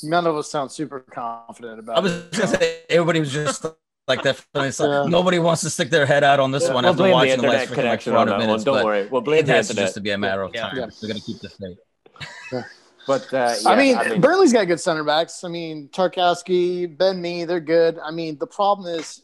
None 0.05 0.27
of 0.27 0.37
us 0.37 0.51
sound 0.51 0.73
super 0.73 1.01
confident 1.01 1.79
about. 1.79 1.93
It. 1.93 1.99
I 1.99 2.01
was 2.01 2.13
going 2.13 2.51
to 2.51 2.59
say 2.59 2.81
everybody 2.89 3.21
was 3.21 3.33
just 3.33 3.65
like 4.09 4.23
that. 4.23 4.45
yeah. 4.55 5.05
Nobody 5.07 5.39
wants 5.39 5.63
to 5.63 5.71
stick 5.71 5.91
their 5.91 6.07
head 6.07 6.25
out 6.25 6.41
on 6.41 6.51
this 6.51 6.65
yeah. 6.65 6.75
one 6.75 6.85
we'll 6.85 6.93
after 6.93 7.11
watching 7.11 7.37
the, 7.37 7.43
the 7.43 7.49
last 7.49 7.73
connection 7.73 8.15
like 8.15 8.29
on 8.29 8.39
minutes. 8.39 8.65
One. 8.65 8.77
Don't 8.77 8.85
worry, 8.85 9.07
we'll 9.07 9.21
blame 9.21 9.41
it 9.41 9.49
has 9.49 9.69
to 9.69 9.75
just 9.75 9.95
to 9.95 10.01
be 10.01 10.11
a 10.11 10.19
matter 10.19 10.43
of 10.43 10.53
time. 10.53 10.77
Yeah. 10.77 10.89
We're 11.01 11.09
going 11.09 11.21
to 11.21 11.25
keep 11.25 11.41
the 11.41 11.51
faith. 11.51 12.65
But 13.07 13.33
uh, 13.35 13.55
yeah, 13.61 13.69
I, 13.69 13.77
mean, 13.77 13.97
I, 13.97 14.09
mean, 14.11 14.21
Burnley's 14.21 14.53
got 14.53 14.67
good 14.67 14.81
center 14.81 15.03
backs. 15.03 15.43
I 15.45 15.49
mean, 15.49 15.89
Tarkowski, 15.89 16.97
Ben 16.97 17.21
Mee, 17.21 17.45
they're 17.45 17.61
good. 17.61 17.99
I 17.99 18.11
mean, 18.11 18.39
the 18.39 18.47
problem 18.47 18.95
is, 18.95 19.23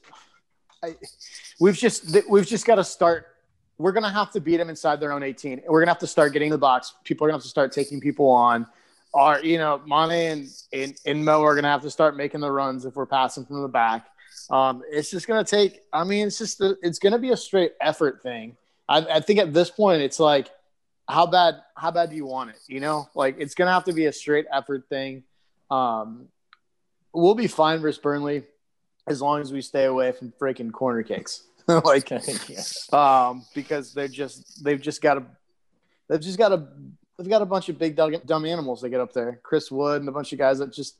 I, 0.82 0.96
we've 1.60 1.76
just 1.76 2.16
we've 2.28 2.46
just 2.46 2.66
got 2.66 2.76
to 2.76 2.84
start. 2.84 3.26
We're 3.78 3.92
gonna 3.92 4.10
have 4.10 4.32
to 4.32 4.40
beat 4.40 4.56
them 4.56 4.68
inside 4.68 4.98
their 4.98 5.12
own 5.12 5.22
18. 5.22 5.62
We're 5.68 5.80
gonna 5.80 5.92
have 5.92 6.00
to 6.00 6.06
start 6.06 6.32
getting 6.32 6.50
the 6.50 6.58
box. 6.58 6.94
People 7.04 7.24
are 7.24 7.28
gonna 7.28 7.36
have 7.36 7.42
to 7.42 7.48
start 7.48 7.70
taking 7.70 8.00
people 8.00 8.28
on. 8.28 8.66
Are 9.14 9.42
you 9.42 9.58
know, 9.58 9.80
Mane 9.86 10.10
and, 10.10 10.48
and, 10.72 11.00
and 11.06 11.24
Mo 11.24 11.42
are 11.42 11.54
gonna 11.54 11.68
have 11.68 11.82
to 11.82 11.90
start 11.90 12.16
making 12.16 12.40
the 12.40 12.50
runs 12.50 12.84
if 12.84 12.96
we're 12.96 13.06
passing 13.06 13.46
from 13.46 13.62
the 13.62 13.68
back. 13.68 14.08
Um, 14.50 14.82
it's 14.90 15.10
just 15.10 15.28
gonna 15.28 15.44
take. 15.44 15.82
I 15.92 16.02
mean, 16.02 16.26
it's 16.26 16.38
just 16.38 16.58
the, 16.58 16.76
it's 16.82 16.98
gonna 16.98 17.18
be 17.18 17.30
a 17.30 17.36
straight 17.36 17.72
effort 17.80 18.22
thing. 18.22 18.56
I, 18.88 18.98
I 18.98 19.20
think 19.20 19.38
at 19.38 19.54
this 19.54 19.70
point, 19.70 20.02
it's 20.02 20.18
like 20.18 20.50
how 21.08 21.26
bad 21.26 21.56
how 21.74 21.90
bad 21.90 22.10
do 22.10 22.16
you 22.16 22.26
want 22.26 22.50
it? 22.50 22.58
You 22.66 22.80
know, 22.80 23.08
like 23.14 23.36
it's 23.38 23.54
gonna 23.54 23.72
have 23.72 23.84
to 23.84 23.92
be 23.92 24.06
a 24.06 24.12
straight 24.12 24.46
effort 24.52 24.88
thing. 24.88 25.24
Um, 25.70 26.28
we'll 27.12 27.34
be 27.34 27.46
fine 27.46 27.80
versus 27.80 28.00
Burnley 28.00 28.44
as 29.06 29.22
long 29.22 29.40
as 29.40 29.52
we 29.52 29.62
stay 29.62 29.84
away 29.84 30.12
from 30.12 30.32
freaking 30.40 30.72
corner 30.72 31.02
kicks. 31.02 31.44
like, 31.84 32.10
um, 32.92 33.44
because 33.54 33.92
they're 33.92 34.08
just 34.08 34.64
they've 34.64 34.80
just 34.80 35.02
got 35.02 35.18
a 35.18 35.26
they've 36.08 36.20
just 36.20 36.38
got 36.38 36.52
a 36.52 36.66
they've 37.18 37.28
got 37.28 37.42
a 37.42 37.46
bunch 37.46 37.68
of 37.68 37.78
big 37.78 37.96
dumb 37.96 38.44
animals 38.44 38.80
that 38.80 38.90
get 38.90 39.00
up 39.00 39.12
there. 39.12 39.40
Chris 39.42 39.70
Wood 39.70 40.00
and 40.00 40.08
a 40.08 40.12
bunch 40.12 40.32
of 40.32 40.38
guys 40.38 40.58
that 40.58 40.72
just 40.72 40.96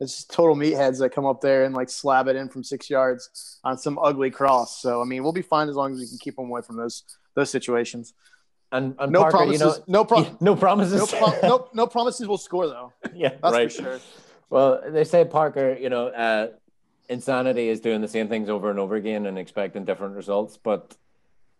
it's 0.00 0.16
just 0.16 0.30
total 0.30 0.56
meatheads 0.56 0.98
that 0.98 1.10
come 1.10 1.24
up 1.24 1.40
there 1.40 1.64
and 1.64 1.74
like 1.74 1.88
slab 1.88 2.28
it 2.28 2.36
in 2.36 2.48
from 2.48 2.64
six 2.64 2.90
yards 2.90 3.60
on 3.62 3.78
some 3.78 3.98
ugly 3.98 4.30
cross. 4.30 4.82
So 4.82 5.00
I 5.00 5.04
mean, 5.04 5.22
we'll 5.22 5.32
be 5.32 5.42
fine 5.42 5.68
as 5.68 5.76
long 5.76 5.92
as 5.92 6.00
we 6.00 6.08
can 6.08 6.18
keep 6.18 6.36
them 6.36 6.46
away 6.46 6.62
from 6.62 6.76
those 6.76 7.04
those 7.34 7.50
situations. 7.50 8.12
And, 8.74 8.96
and 8.98 9.12
no 9.12 9.20
Parker, 9.20 9.36
promises. 9.36 9.60
You 9.60 9.66
know, 9.66 10.00
no, 10.00 10.04
pro- 10.04 10.36
no 10.40 10.56
promises. 10.56 11.12
No, 11.12 11.18
pro- 11.18 11.48
no, 11.48 11.68
no 11.72 11.86
promises 11.86 12.26
will 12.26 12.38
score 12.38 12.66
though. 12.66 12.92
Yeah, 13.14 13.30
that's 13.40 13.54
right. 13.54 13.72
for 13.72 13.82
sure. 13.82 14.00
Well, 14.50 14.82
they 14.88 15.04
say 15.04 15.24
Parker. 15.24 15.76
You 15.80 15.88
know, 15.88 16.08
uh, 16.08 16.48
insanity 17.08 17.68
is 17.68 17.80
doing 17.80 18.00
the 18.00 18.08
same 18.08 18.28
things 18.28 18.48
over 18.48 18.70
and 18.70 18.80
over 18.80 18.96
again 18.96 19.26
and 19.26 19.38
expecting 19.38 19.84
different 19.84 20.16
results. 20.16 20.56
But 20.56 20.96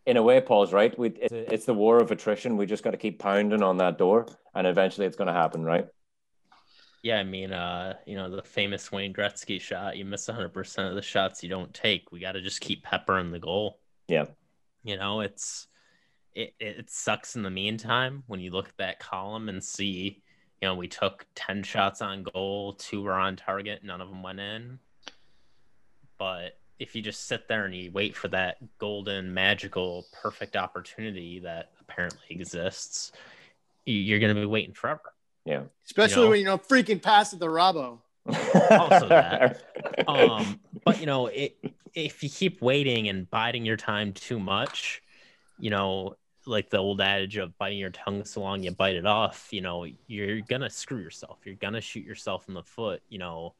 in 0.06 0.16
a 0.16 0.22
way, 0.22 0.40
Paul's 0.40 0.72
right. 0.72 0.98
We 0.98 1.10
it's, 1.10 1.32
it's 1.32 1.64
the 1.66 1.74
war 1.74 1.98
of 1.98 2.10
attrition. 2.10 2.56
We 2.56 2.66
just 2.66 2.82
got 2.82 2.90
to 2.90 2.96
keep 2.96 3.20
pounding 3.20 3.62
on 3.62 3.76
that 3.76 3.96
door, 3.96 4.26
and 4.52 4.66
eventually, 4.66 5.06
it's 5.06 5.16
going 5.16 5.28
to 5.28 5.34
happen, 5.34 5.64
right? 5.64 5.86
Yeah, 7.04 7.18
I 7.18 7.22
mean, 7.22 7.52
uh, 7.52 7.94
you 8.06 8.16
know, 8.16 8.34
the 8.34 8.42
famous 8.42 8.90
Wayne 8.90 9.12
Gretzky 9.12 9.60
shot. 9.60 9.96
You 9.96 10.04
miss 10.04 10.26
100% 10.26 10.88
of 10.88 10.94
the 10.94 11.02
shots 11.02 11.42
you 11.42 11.50
don't 11.50 11.72
take. 11.72 12.10
We 12.10 12.18
got 12.18 12.32
to 12.32 12.40
just 12.40 12.60
keep 12.60 12.82
peppering 12.82 13.30
the 13.30 13.38
goal. 13.38 13.78
Yeah. 14.08 14.24
You 14.82 14.96
know, 14.96 15.20
it's 15.20 15.68
it, 16.34 16.54
it 16.58 16.90
sucks 16.90 17.36
in 17.36 17.42
the 17.42 17.50
meantime 17.50 18.22
when 18.26 18.40
you 18.40 18.50
look 18.50 18.68
at 18.68 18.76
that 18.78 18.98
column 18.98 19.48
and 19.48 19.62
see, 19.62 20.22
you 20.60 20.68
know, 20.68 20.74
we 20.74 20.88
took 20.88 21.26
10 21.34 21.62
shots 21.62 22.02
on 22.02 22.24
goal, 22.24 22.74
two 22.74 23.02
were 23.02 23.14
on 23.14 23.36
target, 23.36 23.84
none 23.84 24.00
of 24.00 24.08
them 24.08 24.22
went 24.22 24.40
in. 24.40 24.78
But 26.18 26.58
if 26.78 26.96
you 26.96 27.02
just 27.02 27.26
sit 27.26 27.48
there 27.48 27.64
and 27.64 27.74
you 27.74 27.90
wait 27.92 28.16
for 28.16 28.28
that 28.28 28.56
golden, 28.78 29.32
magical, 29.32 30.06
perfect 30.12 30.56
opportunity 30.56 31.38
that 31.40 31.70
apparently 31.80 32.26
exists, 32.30 33.12
you're 33.86 34.18
going 34.18 34.34
to 34.34 34.40
be 34.40 34.46
waiting 34.46 34.74
forever. 34.74 35.12
Yeah. 35.44 35.62
Especially 35.84 36.14
you 36.14 36.22
know? 36.22 36.30
when 36.30 36.38
you 36.40 36.46
know 36.46 36.58
freaking 36.58 37.00
pass 37.00 37.32
at 37.32 37.38
the 37.38 37.46
Robbo. 37.46 37.98
also 38.70 39.08
that. 39.08 39.62
Um, 40.08 40.60
but 40.84 41.00
you 41.00 41.06
know, 41.06 41.28
it, 41.28 41.56
if 41.94 42.22
you 42.22 42.28
keep 42.28 42.60
waiting 42.60 43.08
and 43.08 43.30
biding 43.30 43.64
your 43.64 43.76
time 43.76 44.12
too 44.12 44.38
much, 44.38 45.02
you 45.58 45.70
know, 45.70 46.16
like 46.46 46.70
the 46.70 46.78
old 46.78 47.00
adage 47.00 47.36
of 47.36 47.56
biting 47.58 47.78
your 47.78 47.90
tongue 47.90 48.24
so 48.24 48.40
long 48.40 48.62
you 48.62 48.70
bite 48.70 48.96
it 48.96 49.06
off, 49.06 49.48
you 49.50 49.60
know, 49.60 49.86
you're 50.06 50.40
gonna 50.42 50.70
screw 50.70 50.98
yourself. 50.98 51.38
You're 51.44 51.54
gonna 51.54 51.80
shoot 51.80 52.04
yourself 52.04 52.48
in 52.48 52.54
the 52.54 52.62
foot. 52.62 53.02
You 53.08 53.18
know, 53.18 53.54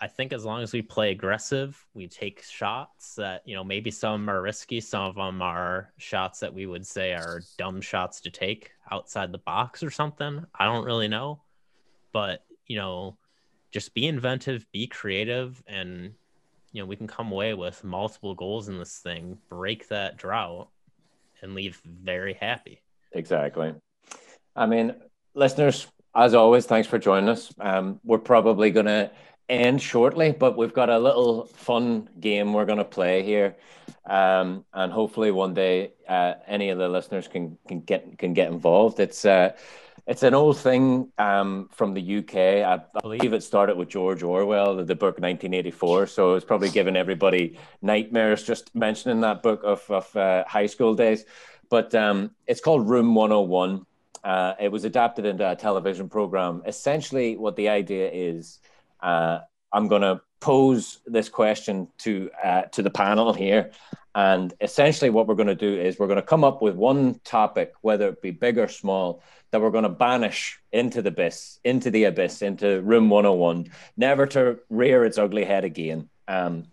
I 0.00 0.08
think 0.08 0.32
as 0.32 0.44
long 0.44 0.62
as 0.62 0.72
we 0.72 0.82
play 0.82 1.10
aggressive, 1.10 1.82
we 1.94 2.06
take 2.06 2.42
shots 2.42 3.14
that, 3.14 3.42
you 3.46 3.54
know, 3.54 3.64
maybe 3.64 3.90
some 3.90 4.28
are 4.28 4.42
risky, 4.42 4.80
some 4.80 5.04
of 5.04 5.14
them 5.14 5.40
are 5.40 5.92
shots 5.96 6.40
that 6.40 6.52
we 6.52 6.66
would 6.66 6.86
say 6.86 7.12
are 7.12 7.40
dumb 7.56 7.80
shots 7.80 8.20
to 8.22 8.30
take 8.30 8.72
outside 8.90 9.32
the 9.32 9.38
box 9.38 9.82
or 9.82 9.90
something. 9.90 10.44
I 10.54 10.66
don't 10.66 10.84
really 10.84 11.08
know. 11.08 11.40
But, 12.12 12.44
you 12.66 12.76
know, 12.76 13.16
just 13.70 13.94
be 13.94 14.06
inventive, 14.06 14.66
be 14.72 14.86
creative, 14.86 15.62
and, 15.66 16.14
you 16.72 16.82
know, 16.82 16.86
we 16.86 16.96
can 16.96 17.06
come 17.06 17.32
away 17.32 17.54
with 17.54 17.84
multiple 17.84 18.34
goals 18.34 18.68
in 18.68 18.78
this 18.78 18.98
thing, 18.98 19.38
break 19.48 19.88
that 19.88 20.16
drought, 20.16 20.68
and 21.42 21.54
leave 21.54 21.80
very 21.84 22.34
happy. 22.34 22.82
Exactly. 23.12 23.74
I 24.54 24.66
mean, 24.66 24.94
listeners, 25.34 25.86
as 26.14 26.34
always, 26.34 26.66
thanks 26.66 26.88
for 26.88 26.98
joining 26.98 27.28
us. 27.28 27.52
Um, 27.60 28.00
we're 28.04 28.18
probably 28.18 28.70
going 28.70 28.86
to 28.86 29.10
end 29.48 29.80
shortly, 29.80 30.32
but 30.32 30.56
we've 30.56 30.72
got 30.72 30.90
a 30.90 30.98
little 30.98 31.46
fun 31.46 32.08
game 32.18 32.52
we're 32.52 32.64
going 32.64 32.78
to 32.78 32.84
play 32.84 33.22
here, 33.22 33.56
um, 34.06 34.64
and 34.72 34.92
hopefully 34.92 35.30
one 35.30 35.54
day 35.54 35.92
uh, 36.08 36.34
any 36.46 36.70
of 36.70 36.78
the 36.78 36.88
listeners 36.88 37.28
can 37.28 37.56
can 37.68 37.80
get 37.80 38.18
can 38.18 38.34
get 38.34 38.50
involved. 38.50 38.98
It's 38.98 39.24
uh, 39.24 39.52
it's 40.06 40.22
an 40.22 40.34
old 40.34 40.56
thing 40.58 41.10
um, 41.18 41.68
from 41.72 41.92
the 41.92 42.18
UK. 42.18 42.36
I, 42.36 42.74
I, 42.74 43.00
believe 43.00 43.32
it 43.32 43.42
started 43.42 43.76
with 43.76 43.88
George 43.88 44.22
Orwell, 44.22 44.76
the 44.76 44.94
book 44.94 45.18
1984. 45.18 46.06
So 46.06 46.34
it's 46.34 46.44
probably 46.44 46.70
given 46.70 46.96
everybody 46.96 47.58
nightmares 47.82 48.44
just 48.44 48.72
mentioning 48.74 49.20
that 49.22 49.42
book 49.42 49.62
of 49.64 49.82
of 49.90 50.14
uh, 50.16 50.44
high 50.46 50.66
school 50.66 50.94
days. 50.94 51.24
But 51.68 51.94
um, 51.94 52.30
it's 52.46 52.60
called 52.60 52.88
Room 52.88 53.14
101. 53.16 53.84
Uh, 54.22 54.54
it 54.60 54.70
was 54.70 54.84
adapted 54.84 55.26
into 55.26 55.50
a 55.50 55.56
television 55.56 56.08
program. 56.08 56.62
Essentially, 56.66 57.36
what 57.36 57.56
the 57.56 57.68
idea 57.68 58.08
is 58.12 58.60
uh, 59.00 59.40
I'm 59.72 59.88
going 59.88 60.02
to 60.02 60.20
pose 60.38 61.00
this 61.06 61.28
question 61.28 61.88
to 61.98 62.30
uh, 62.44 62.62
to 62.62 62.82
the 62.82 62.90
panel 62.90 63.32
here, 63.32 63.72
and 64.14 64.54
essentially 64.60 65.10
what 65.10 65.26
we're 65.26 65.34
going 65.34 65.48
to 65.48 65.54
do 65.54 65.80
is 65.80 65.98
we're 65.98 66.06
going 66.06 66.16
to 66.16 66.22
come 66.22 66.44
up 66.44 66.62
with 66.62 66.76
one 66.76 67.20
topic, 67.24 67.72
whether 67.80 68.08
it 68.08 68.22
be 68.22 68.30
big 68.30 68.56
or 68.56 68.68
small, 68.68 69.22
that 69.56 69.62
we're 69.62 69.70
going 69.70 69.84
to 69.84 69.88
banish 69.88 70.60
into 70.70 71.00
the 71.00 71.08
abyss, 71.08 71.60
into 71.64 71.90
the 71.90 72.04
abyss, 72.04 72.42
into 72.42 72.82
room 72.82 73.08
101, 73.08 73.70
never 73.96 74.26
to 74.26 74.58
rear 74.68 75.02
its 75.06 75.16
ugly 75.16 75.44
head 75.44 75.64
again. 75.64 76.10
Um, 76.28 76.64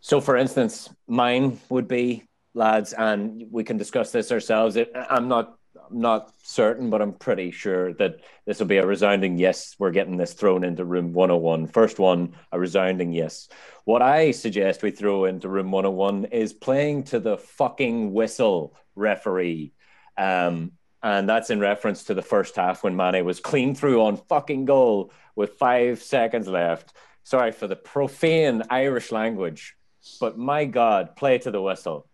so, 0.00 0.18
for 0.22 0.34
instance, 0.34 0.88
mine 1.06 1.60
would 1.68 1.86
be 1.86 2.24
lads, 2.54 2.94
and 2.94 3.44
we 3.50 3.64
can 3.64 3.76
discuss 3.76 4.12
this 4.12 4.32
ourselves. 4.32 4.78
I'm 5.10 5.28
not 5.28 5.58
I'm 5.90 6.00
not 6.00 6.32
certain, 6.42 6.88
but 6.88 7.02
I'm 7.02 7.12
pretty 7.12 7.50
sure 7.50 7.92
that 7.94 8.20
this 8.46 8.60
will 8.60 8.66
be 8.66 8.78
a 8.78 8.86
resounding 8.86 9.36
yes. 9.36 9.76
We're 9.78 9.90
getting 9.90 10.16
this 10.16 10.32
thrown 10.32 10.64
into 10.64 10.86
room 10.86 11.12
101. 11.12 11.66
First 11.66 11.98
one, 11.98 12.34
a 12.50 12.58
resounding 12.58 13.12
yes. 13.12 13.50
What 13.84 14.00
I 14.00 14.30
suggest 14.30 14.82
we 14.82 14.90
throw 14.90 15.26
into 15.26 15.50
room 15.50 15.70
101 15.70 16.26
is 16.32 16.54
playing 16.54 17.02
to 17.04 17.20
the 17.20 17.36
fucking 17.36 18.14
whistle 18.14 18.74
referee. 18.94 19.74
Um, 20.16 20.72
and 21.04 21.28
that's 21.28 21.50
in 21.50 21.60
reference 21.60 22.02
to 22.04 22.14
the 22.14 22.22
first 22.22 22.56
half 22.56 22.82
when 22.82 22.96
Mane 22.96 23.24
was 23.24 23.38
clean 23.38 23.76
through 23.76 24.02
on 24.02 24.16
fucking 24.16 24.64
goal 24.64 25.12
with 25.36 25.54
five 25.54 26.02
seconds 26.02 26.48
left. 26.48 26.94
Sorry 27.22 27.52
for 27.52 27.68
the 27.68 27.76
profane 27.76 28.64
Irish 28.70 29.12
language, 29.12 29.76
but 30.20 30.36
my 30.36 30.64
God, 30.64 31.14
play 31.14 31.38
to 31.38 31.52
the 31.52 31.62
whistle 31.62 32.08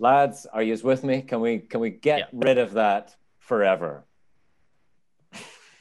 lads, 0.00 0.46
are 0.52 0.62
you 0.62 0.76
with 0.82 1.04
me? 1.04 1.22
Can 1.22 1.40
we 1.40 1.58
can 1.58 1.78
we 1.78 1.90
get 1.90 2.18
yeah. 2.18 2.26
rid 2.32 2.58
of 2.58 2.72
that 2.72 3.14
forever? 3.38 4.04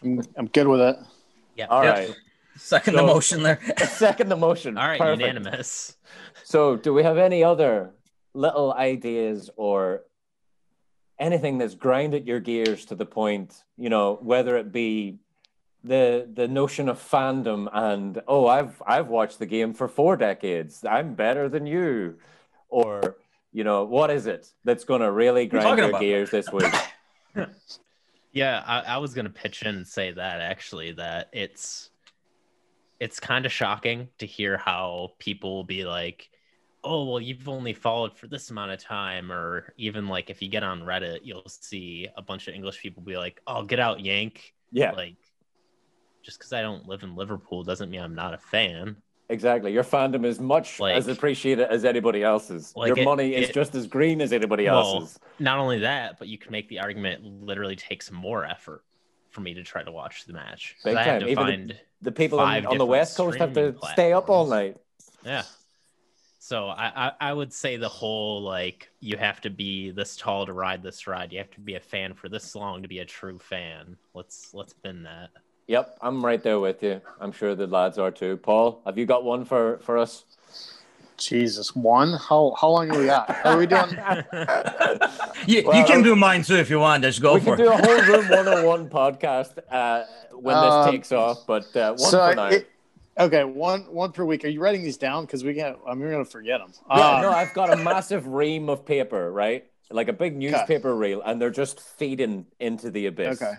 I'm, 0.04 0.22
I'm 0.38 0.48
good 0.48 0.68
with 0.68 0.82
it. 0.82 0.98
Yeah. 1.56 1.66
All 1.68 1.84
yep. 1.84 1.98
right. 1.98 2.16
Second 2.58 2.94
so, 2.94 3.00
the 3.00 3.08
motion 3.08 3.44
there. 3.44 3.60
second 3.88 4.30
the 4.30 4.36
motion. 4.36 4.78
All 4.78 4.88
right, 4.88 5.00
Perfect. 5.00 5.22
unanimous. 5.22 5.96
So, 6.44 6.76
do 6.76 6.94
we 6.94 7.04
have 7.04 7.18
any 7.18 7.44
other 7.44 7.92
little 8.34 8.74
ideas 8.74 9.50
or 9.56 10.04
anything 11.20 11.58
that's 11.58 11.76
grinded 11.76 12.28
your 12.28 12.40
gears 12.40 12.86
to 12.86 12.96
the 12.96 13.06
point, 13.06 13.64
you 13.78 13.90
know, 13.90 14.18
whether 14.22 14.58
it 14.58 14.72
be 14.72 15.20
the 15.84 16.28
the 16.34 16.48
notion 16.48 16.90
of 16.90 17.00
fandom 17.00 17.70
and 17.72 18.22
oh, 18.28 18.48
I've 18.48 18.82
I've 18.86 19.08
watched 19.08 19.40
the 19.40 19.46
game 19.46 19.74
for 19.74 19.88
four 19.88 20.18
decades. 20.18 20.84
I'm 20.84 21.14
better 21.14 21.50
than 21.50 21.66
you, 21.66 22.18
or 22.70 23.18
you 23.52 23.64
know, 23.64 23.84
what 23.84 24.10
is 24.12 24.28
it 24.28 24.52
that's 24.64 24.84
going 24.84 25.02
to 25.02 25.12
really 25.12 25.48
grind 25.48 25.78
your 25.78 25.90
about? 25.90 26.02
gears 26.02 26.32
this 26.32 26.52
week? 26.52 26.74
yeah, 28.34 28.64
I, 28.66 28.82
I 28.82 28.98
was 28.98 29.14
going 29.14 29.26
to 29.26 29.32
pitch 29.32 29.62
in 29.64 29.76
and 29.76 29.88
say 29.88 30.12
that 30.12 30.42
actually 30.42 30.94
that 30.94 31.30
it's 31.34 31.90
it's 33.00 33.20
kind 33.20 33.46
of 33.46 33.52
shocking 33.52 34.10
to 34.18 34.26
hear 34.26 34.58
how 34.58 35.14
people 35.20 35.56
will 35.56 35.64
be 35.64 35.86
like, 35.86 36.30
"Oh, 36.84 37.06
well, 37.06 37.22
you've 37.22 37.48
only 37.50 37.74
followed 37.74 38.16
for 38.16 38.28
this 38.28 38.50
amount 38.50 38.72
of 38.72 38.80
time," 38.80 39.32
or 39.32 39.74
even 39.78 40.08
like 40.08 40.30
if 40.30 40.42
you 40.42 40.50
get 40.50 40.64
on 40.64 40.82
Reddit, 40.82 41.20
you'll 41.24 41.44
see 41.48 42.08
a 42.18 42.22
bunch 42.22 42.48
of 42.48 42.54
English 42.54 42.82
people 42.82 43.04
be 43.04 43.18
like, 43.18 43.42
"Oh, 43.48 43.64
get 43.64 43.80
out, 43.80 44.00
Yank!" 44.00 44.54
Yeah, 44.72 44.92
like 44.92 45.16
just 46.22 46.38
because 46.38 46.54
I 46.54 46.62
don't 46.62 46.88
live 46.88 47.04
in 47.04 47.16
Liverpool 47.16 47.64
doesn't 47.64 47.90
mean 47.90 48.02
I'm 48.02 48.16
not 48.16 48.34
a 48.34 48.38
fan. 48.38 48.98
Exactly. 49.30 49.72
Your 49.72 49.84
fandom 49.84 50.26
is 50.26 50.40
much 50.40 50.80
like, 50.80 50.96
as 50.96 51.08
appreciated 51.08 51.68
as 51.70 51.86
anybody 51.86 52.24
else's. 52.24 52.74
Like 52.76 52.90
Your 52.90 53.00
it, 53.00 53.06
money 53.06 53.36
is 53.36 53.50
it, 53.50 53.54
just 53.54 53.76
as 53.76 53.86
green 53.86 54.22
as 54.22 54.34
anybody 54.34 54.66
well, 54.66 54.96
else's. 54.96 55.20
Not 55.38 55.60
only 55.60 55.80
that, 55.80 56.18
but 56.18 56.28
you 56.28 56.40
can 56.40 56.52
make 56.52 56.68
the 56.68 56.80
argument 56.80 57.24
literally 57.44 57.76
takes 57.76 58.12
more 58.12 58.44
effort 58.44 58.84
for 59.30 59.42
me 59.42 59.54
to 59.54 59.64
try 59.64 59.84
to 59.84 59.92
watch 59.92 60.26
the 60.26 60.34
match. 60.34 60.76
Big 60.84 60.96
I 60.96 61.04
time. 61.04 61.28
Even 61.28 61.68
the, 61.68 61.76
the, 62.02 62.12
people 62.12 62.40
on, 62.40 62.66
on 62.66 62.80
the 62.80 62.86
West 62.86 63.16
Coast 63.18 63.38
have 63.38 63.54
to 63.54 63.74
platforms. 63.74 63.94
stay 63.94 64.14
up 64.14 64.30
all 64.30 64.48
night. 64.48 64.78
Yeah. 65.24 65.44
So 66.50 66.66
I, 66.66 66.92
I, 66.96 67.12
I 67.30 67.32
would 67.32 67.54
say 67.54 67.78
the 67.78 67.88
whole 67.88 68.42
like 68.42 68.90
you 69.02 69.18
have 69.18 69.40
to 69.42 69.52
be 69.52 69.92
this 69.92 70.18
tall 70.18 70.48
to 70.48 70.54
ride 70.54 70.82
this 70.82 71.06
ride. 71.06 71.32
You 71.32 71.38
have 71.38 71.52
to 71.52 71.60
be 71.60 71.76
a 71.76 71.80
fan 71.80 72.16
for 72.16 72.28
this 72.28 72.56
long 72.56 72.82
to 72.82 72.88
be 72.88 72.98
a 72.98 73.06
true 73.06 73.38
fan. 73.38 73.96
Let's 74.16 74.52
let's 74.56 74.74
bend 74.74 75.06
that. 75.06 75.30
Yep, 75.68 76.00
I'm 76.02 76.26
right 76.26 76.42
there 76.42 76.60
with 76.60 76.82
you. 76.82 77.02
I'm 77.22 77.32
sure 77.32 77.54
the 77.54 77.68
lads 77.68 78.00
are 78.00 78.10
too. 78.10 78.38
Paul, 78.38 78.82
have 78.88 78.98
you 78.98 79.06
got 79.06 79.24
one 79.24 79.46
for 79.46 79.78
for 79.84 80.00
us? 80.00 80.26
Jesus, 81.18 81.76
one? 81.76 82.14
How 82.14 82.56
how 82.60 82.70
long 82.70 82.90
are 82.90 83.00
we 83.00 83.06
got? 83.06 83.46
Are 83.46 83.56
we 83.56 83.68
doing? 83.68 83.92
you, 85.46 85.68
well, 85.68 85.78
you 85.78 85.86
can 85.86 86.02
do 86.02 86.16
mine 86.16 86.42
too 86.42 86.56
if 86.56 86.72
you 86.72 86.80
want. 86.80 87.04
Just 87.04 87.22
go 87.22 87.36
we 87.36 87.42
for 87.42 87.54
it. 87.54 87.60
We 87.60 87.66
can 87.66 87.78
do 87.78 87.84
a 87.84 87.86
whole 87.86 88.12
room 88.12 88.28
101 88.28 88.90
podcast 88.90 89.60
uh, 89.70 90.06
when 90.32 90.56
this 90.56 90.74
um, 90.74 90.92
takes 90.92 91.12
off, 91.12 91.46
but 91.46 91.76
uh, 91.76 91.90
one 91.90 92.10
so 92.10 92.28
for 92.28 92.36
now. 92.36 92.48
It, 92.48 92.68
okay, 93.20 93.44
one 93.44 93.82
one 93.82 94.12
per 94.12 94.24
week. 94.26 94.46
Are 94.46 94.50
you 94.50 94.62
writing 94.62 94.84
these 94.84 94.98
down? 94.98 95.26
Because 95.26 95.44
we 95.44 95.54
can't. 95.54 95.78
I'm 95.88 96.00
mean, 96.00 96.12
gonna 96.12 96.26
forget 96.26 96.60
them. 96.60 96.74
Yeah, 96.90 97.16
um, 97.16 97.22
no, 97.22 97.32
I've 97.32 97.54
got 97.54 97.72
a 97.72 97.76
massive 97.84 98.28
ream 98.28 98.70
of 98.70 98.86
paper, 98.86 99.32
right? 99.32 99.66
Like 99.92 100.08
a 100.08 100.14
big 100.14 100.36
newspaper 100.36 100.90
okay. 100.90 101.00
reel, 101.00 101.22
and 101.22 101.42
they're 101.42 101.50
just 101.50 101.80
feeding 101.80 102.46
into 102.60 102.92
the 102.92 103.08
abyss. 103.08 103.42
Okay. 103.42 103.56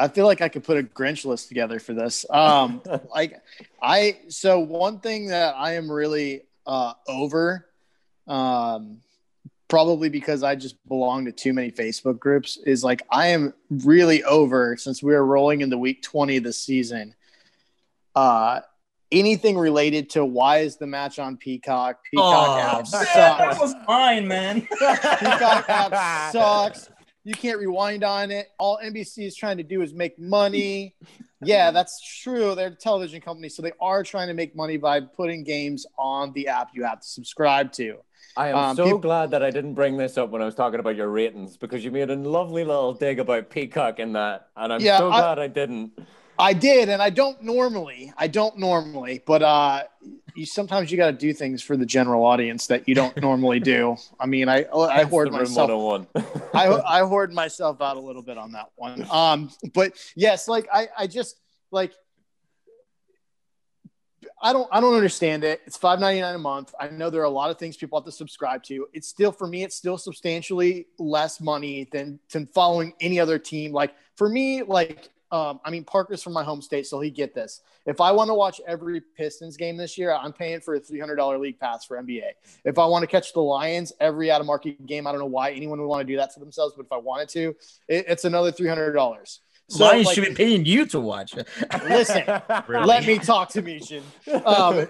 I 0.00 0.08
feel 0.08 0.24
like 0.24 0.40
I 0.40 0.48
could 0.48 0.64
put 0.64 0.78
a 0.78 0.82
Grinch 0.82 1.26
list 1.26 1.48
together 1.48 1.78
for 1.78 1.92
this. 1.92 2.24
Um, 2.30 2.80
like 3.14 3.42
I, 3.82 4.18
so 4.28 4.58
one 4.58 5.00
thing 5.00 5.26
that 5.26 5.54
I 5.56 5.74
am 5.74 5.90
really 5.90 6.42
uh, 6.66 6.94
over, 7.06 7.66
um, 8.26 9.02
probably 9.68 10.08
because 10.08 10.42
I 10.42 10.54
just 10.54 10.76
belong 10.88 11.26
to 11.26 11.32
too 11.32 11.52
many 11.52 11.70
Facebook 11.70 12.18
groups, 12.18 12.56
is 12.64 12.82
like 12.82 13.02
I 13.10 13.28
am 13.28 13.52
really 13.68 14.24
over 14.24 14.78
since 14.78 15.02
we 15.02 15.14
are 15.14 15.24
rolling 15.24 15.60
into 15.60 15.76
week 15.76 16.02
20 16.02 16.38
of 16.38 16.44
the 16.44 16.52
season. 16.54 17.14
Uh, 18.14 18.60
anything 19.12 19.58
related 19.58 20.10
to 20.10 20.24
why 20.24 20.58
is 20.58 20.76
the 20.76 20.86
match 20.86 21.18
on 21.18 21.36
Peacock? 21.36 21.98
Peacock 22.10 22.48
oh, 22.48 22.78
app 22.78 22.86
sucks. 22.86 23.14
That 23.14 23.58
was 23.58 23.74
mine, 23.86 24.28
man. 24.28 24.60
Peacock 24.78 25.68
app 25.68 26.32
sucks. 26.32 26.90
You 27.24 27.34
can't 27.34 27.58
rewind 27.58 28.02
on 28.02 28.30
it. 28.30 28.48
All 28.58 28.78
NBC 28.82 29.26
is 29.26 29.36
trying 29.36 29.58
to 29.58 29.62
do 29.62 29.82
is 29.82 29.92
make 29.92 30.18
money. 30.18 30.94
Yeah, 31.42 31.70
that's 31.70 32.00
true. 32.22 32.54
They're 32.54 32.68
a 32.68 32.74
television 32.74 33.20
company, 33.20 33.48
so 33.48 33.62
they 33.62 33.72
are 33.80 34.02
trying 34.02 34.28
to 34.28 34.34
make 34.34 34.54
money 34.54 34.76
by 34.76 35.00
putting 35.00 35.44
games 35.44 35.86
on 35.98 36.32
the 36.32 36.48
app 36.48 36.70
you 36.74 36.84
have 36.84 37.00
to 37.00 37.06
subscribe 37.06 37.72
to. 37.72 37.98
I 38.36 38.48
am 38.48 38.56
um, 38.56 38.76
so 38.76 38.84
people... 38.84 38.98
glad 38.98 39.30
that 39.32 39.42
I 39.42 39.50
didn't 39.50 39.74
bring 39.74 39.96
this 39.96 40.16
up 40.16 40.30
when 40.30 40.40
I 40.40 40.44
was 40.44 40.54
talking 40.54 40.80
about 40.80 40.96
your 40.96 41.08
ratings 41.08 41.56
because 41.56 41.84
you 41.84 41.90
made 41.90 42.10
a 42.10 42.16
lovely 42.16 42.64
little 42.64 42.92
dig 42.94 43.18
about 43.18 43.50
Peacock 43.50 43.98
in 43.98 44.12
that, 44.12 44.48
and 44.56 44.72
I'm 44.72 44.80
yeah, 44.80 44.98
so 44.98 45.08
glad 45.08 45.38
I, 45.38 45.44
I 45.44 45.48
didn't. 45.48 45.92
I 46.40 46.52
did, 46.52 46.88
and 46.88 47.02
I 47.02 47.10
don't 47.10 47.42
normally. 47.42 48.12
I 48.16 48.26
don't 48.26 48.58
normally, 48.58 49.22
but 49.26 49.42
uh, 49.42 49.82
you 50.34 50.46
sometimes 50.46 50.90
you 50.90 50.96
got 50.96 51.06
to 51.06 51.12
do 51.12 51.32
things 51.32 51.62
for 51.62 51.76
the 51.76 51.86
general 51.86 52.24
audience 52.24 52.66
that 52.68 52.88
you 52.88 52.94
don't 52.94 53.16
normally 53.20 53.60
do. 53.60 53.96
I 54.18 54.26
mean, 54.26 54.48
I 54.48 54.66
I 54.72 55.04
hoard 55.04 55.30
myself. 55.32 56.06
I 56.54 56.68
I 56.68 57.00
hoard 57.00 57.32
myself 57.32 57.80
out 57.80 57.96
a 57.96 58.00
little 58.00 58.22
bit 58.22 58.38
on 58.38 58.52
that 58.52 58.70
one. 58.76 59.06
Um, 59.10 59.50
but 59.74 59.92
yes, 60.16 60.48
like 60.48 60.68
I 60.72 60.88
I 60.96 61.06
just 61.06 61.36
like 61.70 61.92
I 64.42 64.52
don't 64.52 64.68
I 64.72 64.80
don't 64.80 64.94
understand 64.94 65.44
it. 65.44 65.60
It's 65.66 65.76
five 65.76 66.00
ninety 66.00 66.20
nine 66.20 66.34
a 66.34 66.38
month. 66.38 66.74
I 66.80 66.88
know 66.88 67.10
there 67.10 67.20
are 67.20 67.24
a 67.24 67.30
lot 67.30 67.50
of 67.50 67.58
things 67.58 67.76
people 67.76 67.98
have 67.98 68.06
to 68.06 68.12
subscribe 68.12 68.62
to. 68.64 68.86
It's 68.92 69.08
still 69.08 69.32
for 69.32 69.46
me, 69.46 69.62
it's 69.62 69.76
still 69.76 69.98
substantially 69.98 70.86
less 70.98 71.40
money 71.40 71.88
than 71.92 72.18
than 72.32 72.46
following 72.46 72.94
any 73.00 73.20
other 73.20 73.38
team. 73.38 73.72
Like 73.72 73.94
for 74.16 74.28
me, 74.28 74.62
like 74.62 75.10
um, 75.32 75.60
I 75.64 75.70
mean, 75.70 75.84
Parker's 75.84 76.22
from 76.22 76.32
my 76.32 76.42
home 76.42 76.60
state, 76.60 76.86
so 76.86 77.00
he 77.00 77.10
get 77.10 77.34
this. 77.34 77.60
If 77.86 78.00
I 78.00 78.10
want 78.12 78.28
to 78.28 78.34
watch 78.34 78.60
every 78.66 79.00
Pistons 79.00 79.56
game 79.56 79.76
this 79.76 79.96
year, 79.96 80.12
I'm 80.12 80.32
paying 80.32 80.60
for 80.60 80.74
a 80.74 80.80
$300 80.80 81.40
league 81.40 81.58
pass 81.58 81.84
for 81.84 82.02
NBA. 82.02 82.30
If 82.64 82.78
I 82.78 82.86
want 82.86 83.02
to 83.02 83.06
catch 83.06 83.32
the 83.32 83.40
Lions 83.40 83.92
every 84.00 84.30
out 84.30 84.40
of 84.40 84.46
market 84.46 84.84
game, 84.86 85.06
I 85.06 85.12
don't 85.12 85.20
know 85.20 85.26
why 85.26 85.52
anyone 85.52 85.80
would 85.80 85.86
want 85.86 86.06
to 86.06 86.12
do 86.12 86.16
that 86.16 86.34
to 86.34 86.40
themselves, 86.40 86.74
but 86.76 86.86
if 86.86 86.92
I 86.92 86.96
wanted 86.96 87.28
to, 87.30 87.54
it, 87.88 88.06
it's 88.08 88.24
another 88.24 88.50
$300. 88.50 89.38
So, 89.68 89.84
Lions 89.84 90.06
like, 90.06 90.14
should 90.16 90.24
be 90.24 90.34
paying 90.34 90.64
you 90.64 90.84
to 90.86 91.00
watch 91.00 91.36
it. 91.36 91.46
listen, 91.88 92.24
really? 92.66 92.86
let 92.86 93.06
me 93.06 93.18
talk 93.18 93.50
to 93.50 93.62
Michin. 93.62 94.02
Um, 94.44 94.88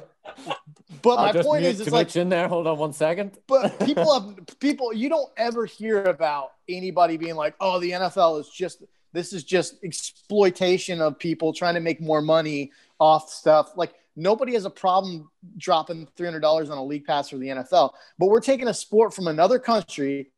but 1.03 1.17
I'll 1.17 1.35
my 1.35 1.43
point 1.43 1.65
is, 1.65 1.81
it's 1.81 1.91
like 1.91 2.15
in 2.17 2.31
there. 2.31 2.49
Hold 2.49 2.67
on 2.67 2.79
one 2.79 2.93
second. 2.93 3.39
But 3.47 3.79
people 3.85 4.13
have 4.19 4.59
people. 4.59 4.93
You 4.93 5.09
don't 5.09 5.31
ever 5.37 5.67
hear 5.67 6.03
about 6.05 6.53
anybody 6.69 7.17
being 7.17 7.37
like, 7.37 7.55
"Oh, 7.61 7.79
the 7.79 7.93
NFL 7.93 8.41
is 8.41 8.49
just 8.49 8.83
this 9.13 9.33
is 9.33 9.45
just 9.45 9.83
exploitation 9.85 11.01
of 11.01 11.19
people 11.19 11.53
trying 11.53 11.75
to 11.75 11.81
make 11.81 12.01
more 12.01 12.23
money 12.23 12.73
off 12.99 13.31
stuff. 13.31 13.73
Like 13.77 13.95
nobody 14.17 14.55
has 14.55 14.65
a 14.65 14.71
problem 14.71 15.31
dropping 15.57 16.07
$300 16.17 16.71
on 16.71 16.79
a 16.79 16.85
league 16.85 17.05
pass 17.05 17.31
for 17.31 17.39
the 17.39 17.49
NFL, 17.49 17.93
but 18.19 18.27
we're 18.27 18.41
taking 18.41 18.69
a 18.69 18.75
sport 18.75 19.15
from 19.15 19.27
another 19.27 19.59
country, 19.59 20.31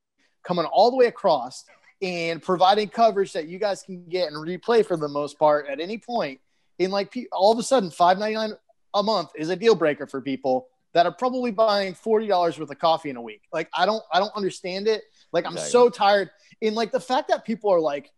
coming 0.45 0.65
all 0.67 0.91
the 0.91 0.97
way 0.97 1.07
across 1.07 1.65
and 2.03 2.43
providing 2.43 2.89
coverage 2.89 3.33
that 3.33 3.47
you 3.47 3.59
guys 3.59 3.83
can 3.83 4.05
get 4.07 4.29
and 4.29 4.37
replay 4.37 4.85
for 4.85 4.97
the 4.97 5.09
most 5.09 5.39
part 5.39 5.69
at 5.69 5.81
any 5.81 5.99
point. 5.99 6.41
In 6.79 6.91
like 6.91 7.17
all 7.31 7.53
of 7.53 7.59
a 7.59 7.63
sudden, 7.63 7.91
five 7.91 8.19
ninety 8.19 8.35
nine 8.35 8.53
a 8.95 9.03
month 9.03 9.31
is 9.37 9.51
a 9.51 9.57
deal 9.57 9.75
breaker 9.75 10.07
for 10.07 10.21
people 10.21 10.69
that 10.95 11.07
are 11.07 11.13
probably 11.13 11.53
buying 11.53 11.95
forty 11.95 12.27
dollars 12.27 12.59
worth 12.59 12.71
of 12.71 12.79
coffee 12.79 13.11
in 13.11 13.17
a 13.17 13.23
week. 13.23 13.43
Like 13.53 13.69
I 13.75 13.87
don't, 13.87 14.03
I 14.13 14.19
don't 14.19 14.35
understand 14.35 14.89
it. 14.89 15.03
Like 15.33 15.47
I'm 15.47 15.53
exactly. 15.53 15.71
so 15.71 15.91
tired. 15.91 16.31
In 16.61 16.75
like 16.75 16.91
the 16.91 17.01
fact 17.01 17.29
that 17.29 17.45
people 17.45 17.71
are 17.71 17.81
like, 17.81 18.11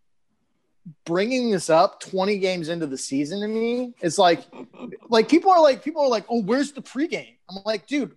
bringing 1.05 1.51
this 1.51 1.71
up 1.71 2.01
20 2.01 2.39
games 2.39 2.69
into 2.69 2.87
the 2.87 2.99
season 2.99 3.41
to 3.41 3.49
me 3.49 3.95
is 4.03 4.19
like 4.19 4.45
like 5.09 5.29
people 5.29 5.51
are 5.51 5.61
like 5.61 5.83
people 5.83 6.03
are 6.03 6.09
like 6.09 6.25
oh 6.29 6.43
where's 6.43 6.73
the 6.73 6.83
pregame? 6.83 7.37
I'm 7.49 7.63
like 7.65 7.87
dude 7.87 8.17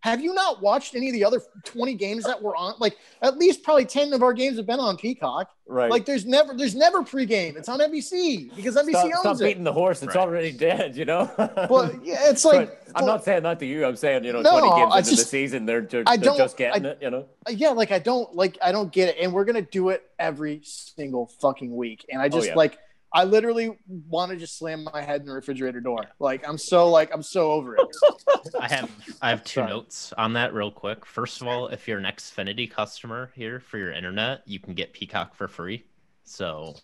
have 0.00 0.20
you 0.20 0.32
not 0.32 0.62
watched 0.62 0.94
any 0.94 1.08
of 1.08 1.12
the 1.12 1.24
other 1.24 1.40
20 1.64 1.94
games 1.94 2.24
that 2.24 2.40
were 2.40 2.54
on? 2.54 2.74
Like 2.78 2.96
at 3.20 3.36
least 3.36 3.62
probably 3.62 3.84
10 3.84 4.12
of 4.12 4.22
our 4.22 4.32
games 4.32 4.56
have 4.56 4.66
been 4.66 4.78
on 4.78 4.96
Peacock. 4.96 5.50
Right. 5.66 5.90
Like 5.90 6.06
there's 6.06 6.24
never 6.24 6.54
there's 6.54 6.74
never 6.74 7.02
pregame. 7.02 7.56
It's 7.56 7.68
on 7.68 7.80
NBC 7.80 8.54
because 8.54 8.76
NBC 8.76 8.90
stop, 8.90 9.04
owns 9.04 9.18
stop 9.20 9.40
it. 9.40 9.44
beating 9.44 9.64
the 9.64 9.72
horse. 9.72 10.02
It's 10.02 10.14
right. 10.14 10.22
already 10.22 10.52
dead, 10.52 10.96
you 10.96 11.04
know? 11.04 11.30
well, 11.68 11.92
yeah, 12.02 12.30
it's 12.30 12.44
like 12.44 12.86
but 12.86 13.00
I'm 13.00 13.06
not 13.06 13.24
saying 13.24 13.42
that 13.42 13.58
to 13.58 13.66
you. 13.66 13.84
I'm 13.84 13.96
saying, 13.96 14.24
you 14.24 14.32
know, 14.32 14.40
no, 14.40 14.60
20 14.60 14.68
games 14.80 14.94
I 14.94 14.98
into 14.98 15.10
just, 15.10 15.22
the 15.24 15.28
season, 15.28 15.66
they're, 15.66 15.82
they're, 15.82 16.04
I 16.06 16.16
don't, 16.16 16.38
just 16.38 16.56
getting 16.56 16.86
I, 16.86 16.90
it, 16.90 16.98
you 17.02 17.10
know? 17.10 17.26
Uh, 17.46 17.50
yeah, 17.50 17.70
like 17.70 17.90
I 17.90 17.98
don't 17.98 18.34
like 18.34 18.56
I 18.62 18.72
don't 18.72 18.92
get 18.92 19.10
it. 19.10 19.16
And 19.20 19.32
we're 19.32 19.44
gonna 19.44 19.62
do 19.62 19.88
it 19.88 20.08
every 20.18 20.60
single 20.62 21.26
fucking 21.26 21.74
week. 21.74 22.06
And 22.08 22.22
I 22.22 22.26
oh, 22.26 22.28
just 22.28 22.46
oh, 22.46 22.50
yeah. 22.50 22.56
like 22.56 22.78
I 23.12 23.24
literally 23.24 23.76
want 23.86 24.32
to 24.32 24.36
just 24.36 24.58
slam 24.58 24.84
my 24.92 25.00
head 25.00 25.22
in 25.22 25.26
the 25.26 25.32
refrigerator 25.32 25.80
door. 25.80 26.04
Like 26.18 26.46
I'm 26.46 26.58
so 26.58 26.90
like 26.90 27.10
I'm 27.12 27.22
so 27.22 27.52
over 27.52 27.76
it. 27.76 27.86
I 28.60 28.68
have 28.68 28.90
I 29.22 29.30
have 29.30 29.44
two 29.44 29.60
Sorry. 29.60 29.70
notes 29.70 30.12
on 30.18 30.34
that 30.34 30.52
real 30.52 30.70
quick. 30.70 31.06
First 31.06 31.40
of 31.40 31.48
all, 31.48 31.68
if 31.68 31.88
you're 31.88 31.98
an 31.98 32.04
Xfinity 32.04 32.70
customer 32.70 33.30
here 33.34 33.60
for 33.60 33.78
your 33.78 33.92
internet, 33.92 34.42
you 34.46 34.60
can 34.60 34.74
get 34.74 34.92
Peacock 34.92 35.34
for 35.34 35.48
free. 35.48 35.84
So 36.24 36.74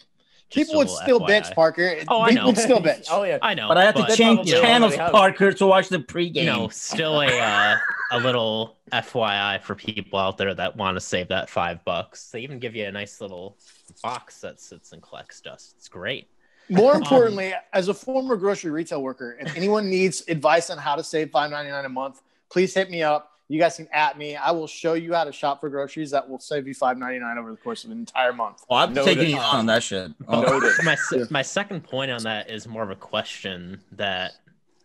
people 0.50 0.76
would 0.76 0.88
still 0.88 1.20
FYI. 1.20 1.28
bitch, 1.28 1.54
Parker. 1.54 1.96
Oh, 2.08 2.22
I 2.22 2.30
know. 2.30 2.46
Would 2.46 2.58
still 2.58 2.80
bitch. 2.80 3.06
oh 3.10 3.24
yeah, 3.24 3.38
I 3.42 3.52
know. 3.52 3.68
But 3.68 3.76
I 3.76 3.84
have 3.84 3.94
to 3.96 4.16
change 4.16 4.48
channels, 4.50 4.96
Parker, 4.96 5.52
to 5.52 5.66
watch 5.66 5.90
the 5.90 5.98
pregame. 5.98 6.36
You 6.36 6.44
know, 6.46 6.68
still 6.68 7.20
a 7.20 7.38
uh, 7.38 7.76
a 8.12 8.18
little 8.18 8.78
FYI 8.92 9.60
for 9.62 9.74
people 9.74 10.18
out 10.18 10.38
there 10.38 10.54
that 10.54 10.76
want 10.76 10.96
to 10.96 11.00
save 11.00 11.28
that 11.28 11.50
five 11.50 11.84
bucks. 11.84 12.30
They 12.30 12.40
even 12.40 12.58
give 12.58 12.74
you 12.74 12.86
a 12.86 12.92
nice 12.92 13.20
little 13.20 13.58
box 14.02 14.40
that 14.40 14.60
sits 14.60 14.92
and 14.92 15.02
collects 15.02 15.40
dust. 15.40 15.74
It's 15.76 15.88
great. 15.88 16.28
More 16.68 16.94
um, 16.94 17.02
importantly, 17.02 17.52
um, 17.52 17.60
as 17.72 17.88
a 17.88 17.94
former 17.94 18.36
grocery 18.36 18.70
retail 18.70 19.02
worker, 19.02 19.36
if 19.40 19.54
anyone 19.56 19.88
needs 19.90 20.24
advice 20.28 20.70
on 20.70 20.78
how 20.78 20.96
to 20.96 21.04
save 21.04 21.30
five 21.30 21.50
ninety 21.50 21.70
nine 21.70 21.84
a 21.84 21.88
month, 21.90 22.22
please 22.50 22.74
hit 22.74 22.90
me 22.90 23.02
up. 23.02 23.32
You 23.48 23.60
guys 23.60 23.76
can 23.76 23.86
at 23.92 24.16
me. 24.16 24.36
I 24.36 24.50
will 24.52 24.66
show 24.66 24.94
you 24.94 25.12
how 25.12 25.24
to 25.24 25.32
shop 25.32 25.60
for 25.60 25.68
groceries 25.68 26.10
that 26.12 26.26
will 26.26 26.38
save 26.38 26.66
you 26.66 26.72
five 26.72 26.96
ninety 26.96 27.18
nine 27.18 27.36
over 27.36 27.50
the 27.50 27.58
course 27.58 27.84
of 27.84 27.90
an 27.90 27.98
entire 27.98 28.32
month. 28.32 28.64
Oh, 28.70 28.76
I'm 28.76 28.94
Noted. 28.94 29.16
taking 29.16 29.34
you 29.34 29.38
on 29.40 29.66
that 29.66 29.82
shit. 29.82 30.12
Oh. 30.26 30.72
my 30.84 30.96
my 31.30 31.42
second 31.42 31.84
point 31.84 32.10
on 32.10 32.22
that 32.22 32.50
is 32.50 32.66
more 32.66 32.82
of 32.82 32.90
a 32.90 32.96
question 32.96 33.80
that 33.92 34.32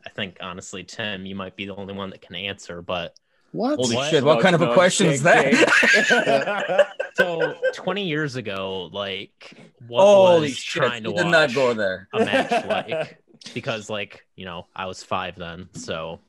I 0.06 0.10
think 0.10 0.38
honestly, 0.42 0.84
Tim, 0.84 1.26
you 1.26 1.36
might 1.36 1.56
be 1.56 1.66
the 1.66 1.76
only 1.76 1.94
one 1.94 2.10
that 2.10 2.22
can 2.22 2.36
answer, 2.36 2.82
but 2.82 3.16
what? 3.52 3.78
Holy 3.78 3.96
what? 3.96 4.12
shit! 4.12 4.24
What 4.24 4.36
no, 4.36 4.42
kind 4.42 4.56
of 4.56 4.62
a 4.62 4.74
question 4.74 5.08
is 5.08 5.24
that? 5.24 6.88
so, 7.16 7.56
twenty 7.74 8.08
years 8.08 8.36
ago, 8.36 8.90
like, 8.92 9.54
what 9.88 10.02
Holy 10.02 10.42
was 10.42 10.58
shit, 10.58 10.84
trying 10.84 11.04
to 11.04 11.14
did 11.14 11.28
not 11.28 11.54
go 11.54 11.74
there. 11.74 12.08
a 12.14 12.26
match 12.26 12.66
like? 12.66 13.22
Because, 13.54 13.90
like, 13.90 14.26
you 14.36 14.46
know, 14.46 14.68
I 14.76 14.86
was 14.86 15.02
five 15.02 15.36
then, 15.36 15.70
so. 15.74 16.20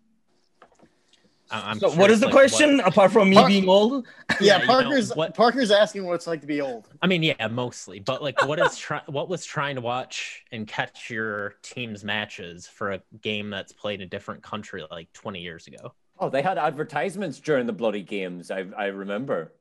I'm 1.53 1.81
so, 1.81 1.91
what 1.91 2.13
is 2.13 2.21
the 2.21 2.27
like, 2.27 2.35
question 2.35 2.77
what... 2.77 2.87
apart 2.87 3.11
from 3.11 3.29
me 3.29 3.37
Par- 3.37 3.49
being 3.49 3.69
old? 3.69 4.07
Yeah, 4.41 4.59
yeah 4.59 4.67
Parker's 4.67 5.11
know, 5.11 5.17
what... 5.17 5.35
Parker's 5.35 5.73
asking 5.73 6.07
what 6.07 6.15
it's 6.15 6.29
like 6.29 6.41
to 6.43 6.47
be 6.47 6.61
old. 6.61 6.89
I 7.03 7.09
mean, 7.09 7.25
yeah, 7.25 7.49
mostly, 7.49 7.99
but 7.99 8.23
like, 8.23 8.47
what 8.47 8.61
is 8.61 8.79
try- 8.79 9.03
what 9.07 9.29
was 9.29 9.45
trying 9.45 9.75
to 9.75 9.81
watch 9.81 10.45
and 10.53 10.67
catch 10.67 11.11
your 11.11 11.57
team's 11.63 12.05
matches 12.05 12.69
for 12.69 12.93
a 12.93 13.03
game 13.21 13.51
that's 13.51 13.73
played 13.73 14.01
in 14.01 14.07
a 14.07 14.09
different 14.09 14.45
country 14.45 14.85
like 14.91 15.13
20 15.13 15.41
years 15.41 15.67
ago? 15.67 15.93
Oh, 16.21 16.29
they 16.29 16.43
had 16.43 16.59
advertisements 16.59 17.41
during 17.41 17.67
the 17.67 17.73
bloody 17.73 18.03
games. 18.03 18.51
I 18.51 18.67
I 18.77 18.87
remember. 18.87 19.53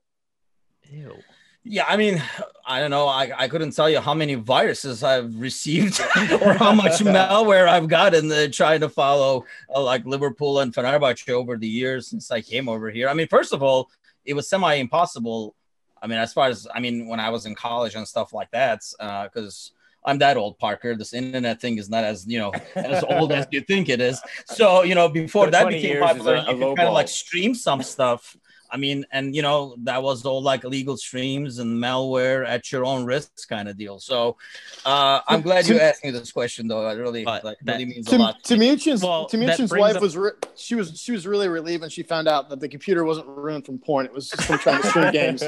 Ew. 0.92 1.16
Yeah, 1.64 1.86
I 1.88 1.98
mean, 1.98 2.22
I 2.66 2.80
don't 2.80 2.90
know. 2.90 3.08
I, 3.08 3.32
I 3.38 3.48
couldn't 3.48 3.72
tell 3.72 3.90
you 3.90 4.00
how 4.00 4.14
many 4.14 4.36
viruses 4.36 5.04
I've 5.04 5.40
received 5.40 6.00
or 6.42 6.54
how 6.54 6.74
much 6.74 7.00
malware 7.00 7.68
I've 7.68 7.90
gotten 7.90 8.30
the 8.30 8.50
trying 8.50 8.80
to 8.80 8.90
follow 8.90 9.46
uh, 9.74 9.84
like 9.84 10.06
Liverpool 10.06 10.60
and 10.60 10.74
Fenerbahce 10.74 11.30
over 11.30 11.58
the 11.58 11.68
years 11.68 12.08
since 12.08 12.32
I 12.32 12.42
came 12.42 12.70
over 12.70 12.90
here. 12.90 13.10
I 13.10 13.14
mean, 13.14 13.28
first 13.28 13.54
of 13.54 13.62
all, 13.62 13.92
it 14.26 14.34
was 14.34 14.50
semi 14.50 14.76
impossible. 14.76 15.54
I 16.02 16.08
mean, 16.08 16.18
as 16.18 16.34
far 16.34 16.48
as 16.48 16.66
I 16.74 16.80
mean, 16.80 17.08
when 17.08 17.20
I 17.20 17.30
was 17.30 17.46
in 17.46 17.56
college 17.56 17.96
and 17.96 18.08
stuff 18.08 18.34
like 18.34 18.52
that, 18.52 18.82
because 18.98 19.72
uh, 19.76 19.79
I'm 20.06 20.18
that 20.20 20.38
old, 20.38 20.58
Parker. 20.60 20.96
This 20.96 21.14
internet 21.14 21.60
thing 21.60 21.78
is 21.78 21.90
not 21.90 22.04
as 22.04 22.26
you 22.28 22.40
know 22.40 22.52
as 22.76 23.04
old 23.04 23.32
as 23.32 23.48
you 23.52 23.62
think 23.62 23.90
it 23.90 24.02
is. 24.02 24.22
So 24.46 24.84
you 24.84 24.96
know, 24.96 25.10
before 25.10 25.50
that 25.52 25.68
became 25.68 26.00
popular, 26.02 26.36
a, 26.36 26.52
a 26.52 26.56
you 26.56 26.76
kind 26.76 26.88
of 26.88 26.94
like 26.94 27.08
stream 27.08 27.54
some 27.54 27.84
stuff 27.84 28.38
I 28.72 28.78
mean, 28.78 29.06
and 29.12 29.36
you 29.36 29.42
know, 29.42 29.76
that 29.84 30.04
was 30.04 30.26
all 30.26 30.42
like 30.42 30.64
illegal 30.64 30.96
streams 30.96 31.60
and 31.60 31.82
malware 31.82 32.48
at 32.48 32.72
your 32.72 32.86
own 32.86 33.04
risk 33.04 33.50
kind 33.50 33.68
of 33.68 33.78
deal. 33.78 34.00
So 34.00 34.38
uh, 34.86 35.22
I'm 35.28 35.42
glad 35.42 35.68
you 35.68 35.80
asked 35.80 36.04
me 36.04 36.12
this 36.12 36.32
question, 36.32 36.68
though. 36.68 36.88
It 36.88 36.96
really, 36.96 37.26
like, 37.26 37.42
that, 37.42 37.58
really 37.66 37.86
means 37.86 38.06
to, 38.08 38.18
a 38.18 38.20
lot. 38.20 38.44
To 38.44 38.56
Timuchin's, 38.56 39.02
well, 39.02 39.28
wife 39.80 39.96
up... 39.96 40.02
was 40.02 40.16
re- 40.16 40.32
she 40.56 40.76
was 40.76 41.00
she 41.00 41.12
was 41.12 41.26
really 41.26 41.48
relieved 41.48 41.82
when 41.82 41.90
she 41.90 42.04
found 42.04 42.28
out 42.28 42.50
that 42.50 42.60
the 42.60 42.70
computer 42.70 43.04
wasn't 43.04 43.28
ruined 43.28 43.66
from 43.66 43.80
porn. 43.80 44.06
It 44.06 44.14
was 44.14 44.30
just 44.30 44.44
from 44.44 44.60
trying 44.60 44.82
to 44.82 44.88
stream 44.88 45.12
games. 45.12 45.44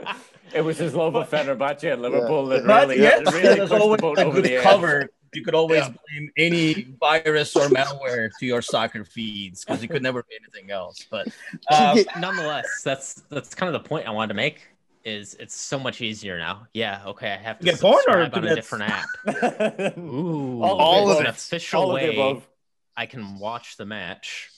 It 0.54 0.62
was 0.62 0.78
his 0.78 0.94
love 0.94 1.14
of 1.14 1.28
Fenerbahce 1.30 1.92
and 1.92 2.02
Liverpool 2.02 2.50
yeah. 2.50 2.60
that 2.60 2.80
really, 2.80 3.00
yes, 3.00 3.32
really 3.32 3.60
pushed 3.60 3.70
the 3.70 3.96
boat 3.98 4.18
over 4.18 4.40
the 4.40 4.58
cover. 4.62 5.10
you 5.34 5.44
could 5.44 5.54
always 5.54 5.80
yeah. 5.80 5.92
blame 6.08 6.30
any 6.36 6.88
virus 7.00 7.54
or 7.56 7.68
malware 7.68 8.30
to 8.38 8.46
your 8.46 8.62
soccer 8.62 9.04
feeds 9.04 9.64
because 9.64 9.82
you 9.82 9.88
could 9.88 10.02
never 10.02 10.22
be 10.22 10.36
anything 10.40 10.70
else. 10.70 11.06
But 11.10 11.28
um, 11.70 11.98
nonetheless, 12.18 12.66
that's 12.84 13.22
that's 13.28 13.54
kind 13.54 13.74
of 13.74 13.82
the 13.82 13.88
point 13.88 14.06
I 14.06 14.10
wanted 14.10 14.28
to 14.28 14.34
make. 14.34 14.66
Is 15.04 15.34
it's 15.34 15.54
so 15.54 15.78
much 15.78 16.00
easier 16.00 16.38
now? 16.38 16.66
Yeah, 16.74 17.02
okay, 17.06 17.32
I 17.32 17.36
have 17.36 17.58
to 17.60 17.64
get 17.64 17.80
porn 17.80 18.02
or 18.08 18.20
on 18.20 18.44
a 18.44 18.54
different 18.54 18.84
app. 18.90 19.96
Ooh, 19.98 20.62
all, 20.62 20.76
all 20.78 21.10
of 21.10 21.20
an 21.20 21.26
official 21.26 21.82
all 21.82 21.92
way 21.92 22.42
I 22.96 23.06
can 23.06 23.38
watch 23.38 23.76
the 23.76 23.86
match 23.86 24.50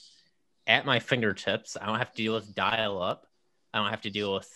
at 0.67 0.87
my 0.87 0.99
fingertips. 0.99 1.77
I 1.81 1.87
don't 1.87 1.99
have 1.99 2.11
to 2.13 2.17
deal 2.17 2.35
with 2.35 2.55
dial 2.55 3.03
up. 3.03 3.27
I 3.73 3.79
don't 3.79 3.91
have 3.91 4.01
to 4.03 4.11
deal 4.11 4.35
with 4.35 4.51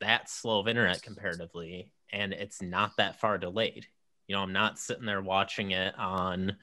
that 0.00 0.30
slow 0.30 0.60
of 0.60 0.68
internet 0.68 1.02
comparatively, 1.02 1.92
and 2.12 2.32
it's 2.32 2.62
not 2.62 2.96
that 2.96 3.20
far 3.20 3.38
delayed. 3.38 3.86
You 4.26 4.36
know, 4.36 4.42
I'm 4.42 4.52
not 4.52 4.78
sitting 4.78 5.06
there 5.06 5.22
watching 5.22 5.70
it 5.70 5.98
on, 5.98 6.56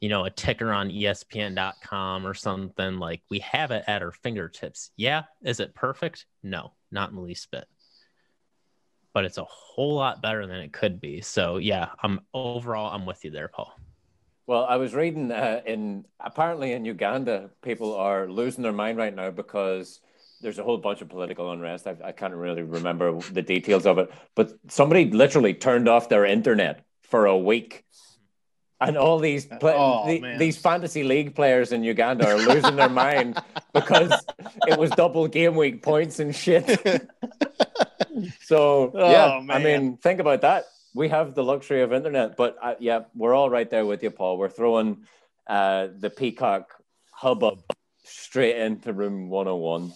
you 0.00 0.08
know, 0.08 0.26
a 0.26 0.30
ticker 0.30 0.72
on 0.72 0.90
ESPN.com 0.90 2.26
or 2.26 2.34
something. 2.34 2.98
Like 2.98 3.22
we 3.30 3.38
have 3.40 3.70
it 3.70 3.84
at 3.86 4.02
our 4.02 4.12
fingertips. 4.12 4.90
Yeah. 4.96 5.24
Is 5.42 5.58
it 5.58 5.74
perfect? 5.74 6.26
No, 6.42 6.72
not 6.90 7.10
in 7.10 7.16
the 7.16 7.22
least 7.22 7.50
bit. 7.50 7.64
But 9.14 9.24
it's 9.24 9.38
a 9.38 9.44
whole 9.44 9.94
lot 9.94 10.20
better 10.22 10.46
than 10.46 10.56
it 10.56 10.72
could 10.72 11.00
be. 11.00 11.22
So 11.22 11.56
yeah, 11.56 11.88
I'm 12.02 12.20
overall 12.34 12.94
I'm 12.94 13.06
with 13.06 13.24
you 13.24 13.30
there, 13.30 13.48
Paul. 13.48 13.72
Well, 14.46 14.64
I 14.64 14.76
was 14.76 14.94
reading 14.94 15.32
uh, 15.32 15.62
in 15.66 16.06
apparently 16.20 16.72
in 16.72 16.84
Uganda, 16.84 17.50
people 17.62 17.94
are 17.94 18.28
losing 18.28 18.62
their 18.62 18.72
mind 18.72 18.98
right 18.98 19.14
now 19.14 19.30
because 19.30 20.00
there's 20.40 20.58
a 20.58 20.62
whole 20.62 20.78
bunch 20.78 21.00
of 21.00 21.08
political 21.08 21.50
unrest. 21.50 21.86
I, 21.86 21.96
I 22.04 22.12
can't 22.12 22.34
really 22.34 22.62
remember 22.62 23.18
the 23.20 23.42
details 23.42 23.86
of 23.86 23.98
it, 23.98 24.10
but 24.34 24.52
somebody 24.68 25.10
literally 25.10 25.54
turned 25.54 25.88
off 25.88 26.08
their 26.08 26.24
internet 26.24 26.84
for 27.02 27.26
a 27.26 27.36
week. 27.36 27.84
And 28.80 28.96
all 28.96 29.18
these 29.18 29.44
play- 29.44 29.74
oh, 29.76 30.06
the, 30.06 30.36
these 30.38 30.56
fantasy 30.56 31.02
league 31.02 31.34
players 31.34 31.72
in 31.72 31.82
Uganda 31.82 32.28
are 32.28 32.36
losing 32.36 32.76
their 32.76 32.88
mind 32.88 33.42
because 33.74 34.12
it 34.68 34.78
was 34.78 34.90
double 34.90 35.26
game 35.26 35.56
week 35.56 35.82
points 35.82 36.20
and 36.20 36.34
shit. 36.34 36.64
so 38.42 38.92
oh, 38.94 39.10
yeah, 39.10 39.40
man. 39.42 39.56
I 39.56 39.64
mean, 39.64 39.96
think 39.96 40.20
about 40.20 40.42
that. 40.42 40.66
We 40.94 41.08
have 41.08 41.34
the 41.34 41.42
luxury 41.42 41.82
of 41.82 41.92
internet, 41.92 42.36
but 42.36 42.56
uh, 42.62 42.74
yeah, 42.78 43.00
we're 43.16 43.34
all 43.34 43.50
right 43.50 43.68
there 43.68 43.84
with 43.84 44.02
you, 44.04 44.10
Paul. 44.10 44.38
We're 44.38 44.48
throwing 44.48 45.04
uh, 45.48 45.88
the 45.98 46.10
Peacock 46.10 46.72
hubbub 47.10 47.60
straight 48.04 48.56
into 48.56 48.92
room 48.92 49.28
101. 49.28 49.92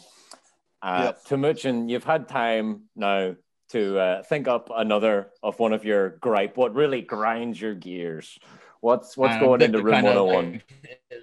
Uh, 0.82 1.02
yep. 1.06 1.24
Timuchin, 1.24 1.88
you've 1.88 2.04
had 2.04 2.28
time 2.28 2.82
now 2.96 3.36
to 3.70 3.98
uh, 3.98 4.22
think 4.24 4.48
up 4.48 4.68
another 4.74 5.30
of 5.42 5.58
one 5.58 5.72
of 5.72 5.84
your 5.84 6.10
gripe. 6.10 6.56
What 6.56 6.74
really 6.74 7.00
grinds 7.00 7.60
your 7.60 7.74
gears? 7.74 8.38
What's 8.80 9.16
what's 9.16 9.38
going 9.38 9.62
into 9.62 9.80
room 9.80 10.02
101? 10.02 10.60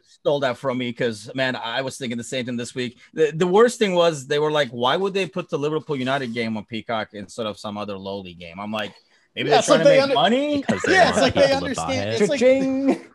Stole 0.01 0.39
that 0.39 0.57
from 0.57 0.77
me 0.77 0.89
because 0.91 1.29
man, 1.35 1.57
I 1.57 1.81
was 1.81 1.97
thinking 1.97 2.17
the 2.17 2.23
same 2.23 2.45
thing 2.45 2.55
this 2.55 2.73
week. 2.73 2.97
The, 3.13 3.31
the 3.35 3.45
worst 3.45 3.79
thing 3.79 3.93
was 3.93 4.27
they 4.27 4.39
were 4.39 4.51
like, 4.51 4.69
why 4.69 4.95
would 4.95 5.13
they 5.13 5.27
put 5.27 5.49
the 5.49 5.59
Liverpool 5.59 5.97
United 5.97 6.33
game 6.33 6.55
on 6.55 6.63
Peacock 6.63 7.09
instead 7.11 7.45
of 7.45 7.59
some 7.59 7.77
other 7.77 7.97
lowly 7.97 8.33
game? 8.33 8.61
I'm 8.61 8.71
like, 8.71 8.93
maybe 9.35 9.49
yeah, 9.49 9.55
they're 9.59 9.77
trying 9.77 9.79
like 9.79 9.87
to 9.87 9.89
make 9.89 10.01
under- 10.03 10.15
money. 10.15 10.63
Yeah, 10.87 11.09
it's 11.09 11.17
like 11.17 11.33
they 11.33 11.51
understand. 11.51 12.09
It's 12.11 12.29
like, 12.29 13.09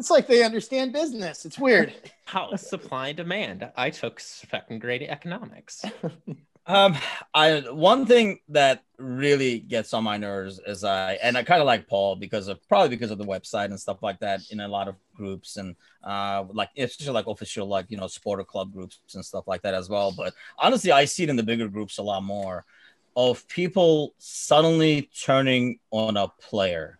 it's 0.00 0.10
like 0.10 0.26
they 0.26 0.42
understand 0.42 0.92
business. 0.94 1.44
It's 1.44 1.58
weird. 1.58 1.92
How 2.24 2.56
supply 2.56 3.08
and 3.08 3.16
demand. 3.18 3.70
I 3.76 3.90
took 3.90 4.18
second 4.18 4.80
grade 4.80 5.02
economics. 5.02 5.84
Um, 6.66 6.94
I 7.34 7.64
one 7.72 8.06
thing 8.06 8.38
that 8.50 8.84
really 8.96 9.58
gets 9.58 9.92
on 9.92 10.04
my 10.04 10.18
nerves 10.18 10.60
is 10.64 10.84
I 10.84 11.14
and 11.14 11.36
I 11.36 11.42
kind 11.42 11.60
of 11.60 11.66
like 11.66 11.88
Paul 11.88 12.14
because 12.14 12.46
of 12.46 12.60
probably 12.68 12.90
because 12.90 13.10
of 13.10 13.18
the 13.18 13.24
website 13.24 13.64
and 13.64 13.80
stuff 13.80 14.02
like 14.02 14.20
that 14.20 14.40
in 14.50 14.60
a 14.60 14.68
lot 14.68 14.86
of 14.86 14.94
groups 15.16 15.56
and 15.56 15.74
uh 16.04 16.44
like 16.52 16.68
especially 16.76 17.14
like 17.14 17.26
official 17.26 17.66
like 17.66 17.86
you 17.88 17.96
know 17.96 18.06
supporter 18.06 18.44
club 18.44 18.72
groups 18.72 19.00
and 19.14 19.24
stuff 19.24 19.48
like 19.48 19.62
that 19.62 19.74
as 19.74 19.88
well. 19.88 20.12
But 20.12 20.34
honestly, 20.58 20.92
I 20.92 21.06
see 21.06 21.24
it 21.24 21.30
in 21.30 21.34
the 21.34 21.42
bigger 21.42 21.66
groups 21.66 21.98
a 21.98 22.02
lot 22.02 22.22
more 22.22 22.64
of 23.16 23.48
people 23.48 24.14
suddenly 24.18 25.10
turning 25.24 25.80
on 25.90 26.16
a 26.16 26.28
player, 26.28 26.99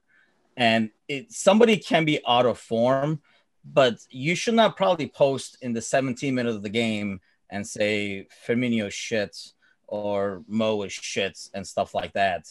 and 0.60 0.90
it 1.08 1.32
somebody 1.32 1.78
can 1.78 2.04
be 2.04 2.20
out 2.28 2.44
of 2.44 2.58
form, 2.58 3.20
but 3.64 3.98
you 4.10 4.34
should 4.34 4.54
not 4.54 4.76
probably 4.76 5.08
post 5.08 5.56
in 5.62 5.72
the 5.72 5.80
17 5.80 6.34
minutes 6.34 6.54
of 6.54 6.62
the 6.62 6.68
game 6.68 7.20
and 7.48 7.66
say 7.66 8.28
Firmino 8.46 8.92
shit 8.92 9.36
or 9.86 10.44
Mo 10.46 10.82
is 10.82 10.92
shit 10.92 11.38
and 11.54 11.66
stuff 11.66 11.94
like 11.94 12.12
that 12.12 12.46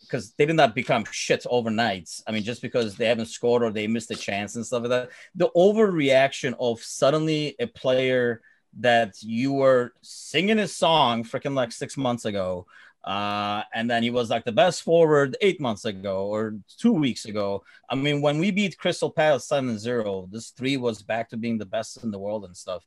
because 0.00 0.32
they 0.32 0.46
did 0.46 0.56
not 0.56 0.74
become 0.74 1.04
shit 1.12 1.46
overnight. 1.50 2.08
I 2.26 2.32
mean, 2.32 2.42
just 2.42 2.62
because 2.62 2.96
they 2.96 3.06
haven't 3.06 3.26
scored 3.26 3.62
or 3.62 3.70
they 3.70 3.86
missed 3.86 4.10
a 4.10 4.16
chance 4.16 4.56
and 4.56 4.64
stuff 4.64 4.82
like 4.84 4.90
that. 4.90 5.10
The 5.34 5.50
overreaction 5.54 6.54
of 6.58 6.82
suddenly 6.82 7.56
a 7.60 7.66
player 7.66 8.40
that 8.78 9.22
you 9.22 9.52
were 9.52 9.92
singing 10.00 10.56
his 10.56 10.74
song 10.74 11.24
freaking 11.24 11.54
like 11.54 11.72
six 11.72 11.98
months 11.98 12.24
ago, 12.24 12.66
uh, 13.04 13.62
and 13.74 13.90
then 13.90 14.02
he 14.02 14.10
was 14.10 14.30
like 14.30 14.44
the 14.44 14.52
best 14.52 14.82
forward 14.82 15.36
eight 15.40 15.60
months 15.60 15.84
ago 15.84 16.26
or 16.26 16.56
two 16.78 16.92
weeks 16.92 17.24
ago. 17.24 17.62
I 17.88 17.94
mean, 17.94 18.20
when 18.20 18.38
we 18.38 18.50
beat 18.50 18.78
Crystal 18.78 19.10
Palace 19.10 19.46
7 19.46 19.78
0, 19.78 20.28
this 20.30 20.50
three 20.50 20.76
was 20.76 21.02
back 21.02 21.30
to 21.30 21.36
being 21.36 21.58
the 21.58 21.66
best 21.66 22.02
in 22.04 22.10
the 22.10 22.18
world 22.18 22.44
and 22.44 22.56
stuff 22.56 22.84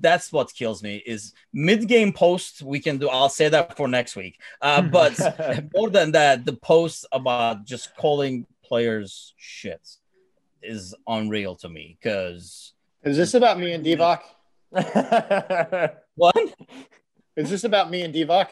that's 0.00 0.32
what 0.32 0.52
kills 0.52 0.82
me 0.82 1.02
is 1.06 1.32
mid-game 1.52 2.12
post 2.12 2.62
we 2.62 2.78
can 2.80 2.98
do 2.98 3.08
i'll 3.08 3.28
say 3.28 3.48
that 3.48 3.76
for 3.76 3.88
next 3.88 4.14
week 4.16 4.40
uh, 4.62 4.82
but 4.98 5.18
more 5.74 5.90
than 5.90 6.12
that 6.12 6.44
the 6.44 6.52
post 6.52 7.06
about 7.12 7.64
just 7.64 7.94
calling 7.96 8.46
players 8.64 9.32
shit 9.36 9.80
is 10.62 10.94
unreal 11.06 11.54
to 11.54 11.68
me 11.68 11.96
because 12.00 12.74
is 13.04 13.18
this 13.18 13.34
about 13.34 13.58
me 13.58 13.72
and 13.72 13.84
Divock? 13.84 14.22
what 16.14 16.36
is 17.36 17.50
this 17.50 17.64
about 17.64 17.90
me 17.90 18.00
and 18.00 18.14
Divock? 18.14 18.48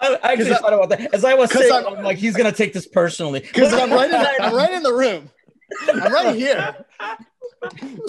I 0.00 0.18
actually 0.22 0.54
thought 0.54 0.72
about 0.72 0.88
that 0.90 1.12
as 1.12 1.24
I 1.24 1.34
was 1.34 1.50
saying. 1.50 1.72
I'm, 1.72 1.98
I'm, 1.98 2.04
like, 2.04 2.18
he's 2.18 2.36
gonna 2.36 2.52
take 2.52 2.72
this 2.72 2.86
personally 2.86 3.40
because 3.40 3.72
I'm 3.72 3.90
right 3.90 4.10
in, 4.10 4.26
I'm 4.40 4.54
right 4.54 4.72
in 4.72 4.82
the 4.82 4.92
room. 4.92 5.30
I'm 5.88 6.12
right 6.12 6.34
here 6.34 6.76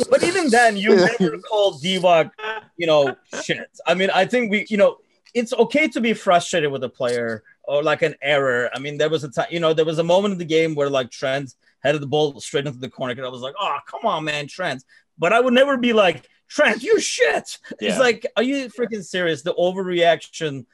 but 0.10 0.24
even 0.24 0.49
then, 0.49 0.78
you 0.78 0.95
never 0.95 1.38
called 1.39 1.82
Divock, 1.82 2.32
you 2.78 2.88
know, 2.88 3.16
shit. 3.43 3.70
I 3.86 3.93
mean, 3.93 4.10
I 4.14 4.26
think 4.26 4.51
we, 4.51 4.66
you 4.70 4.78
know, 4.78 4.97
it's 5.34 5.53
okay 5.53 5.88
to 5.89 6.01
be 6.01 6.14
frustrated 6.14 6.72
with 6.72 6.84
a 6.84 6.89
player 6.89 7.43
or 7.64 7.84
like 7.84 8.01
an 8.01 8.16
error. 8.22 8.70
I 8.74 8.80
mean, 8.80 8.97
there 8.97 9.10
was 9.10 9.24
a 9.24 9.30
time, 9.30 9.47
you 9.51 9.60
know, 9.60 9.74
there 9.74 9.86
was 9.86 9.99
a 9.99 10.03
moment 10.03 10.34
in 10.34 10.38
the 10.38 10.45
game 10.45 10.76
where 10.76 10.89
like 10.89 11.12
Trent 11.12 11.53
headed 11.82 12.01
the 12.01 12.07
ball 12.07 12.39
straight 12.39 12.68
into 12.68 12.80
the 12.80 12.89
corner, 12.89 13.14
and 13.14 13.26
I 13.26 13.30
was 13.30 13.41
like, 13.41 13.55
oh, 13.60 13.78
come 13.88 14.05
on, 14.05 14.24
man, 14.24 14.47
Trent. 14.47 14.84
But 15.20 15.34
I 15.34 15.39
would 15.39 15.53
never 15.53 15.78
be 15.78 15.93
like, 15.93 16.28
Trent, 16.47 16.82
you 16.82 16.99
shit. 16.99 17.59
Yeah. 17.80 17.89
It's 17.89 17.99
like, 17.99 18.26
are 18.36 18.43
you 18.43 18.70
freaking 18.70 19.03
serious? 19.03 19.43
The 19.43 19.53
overreaction. 19.53 20.65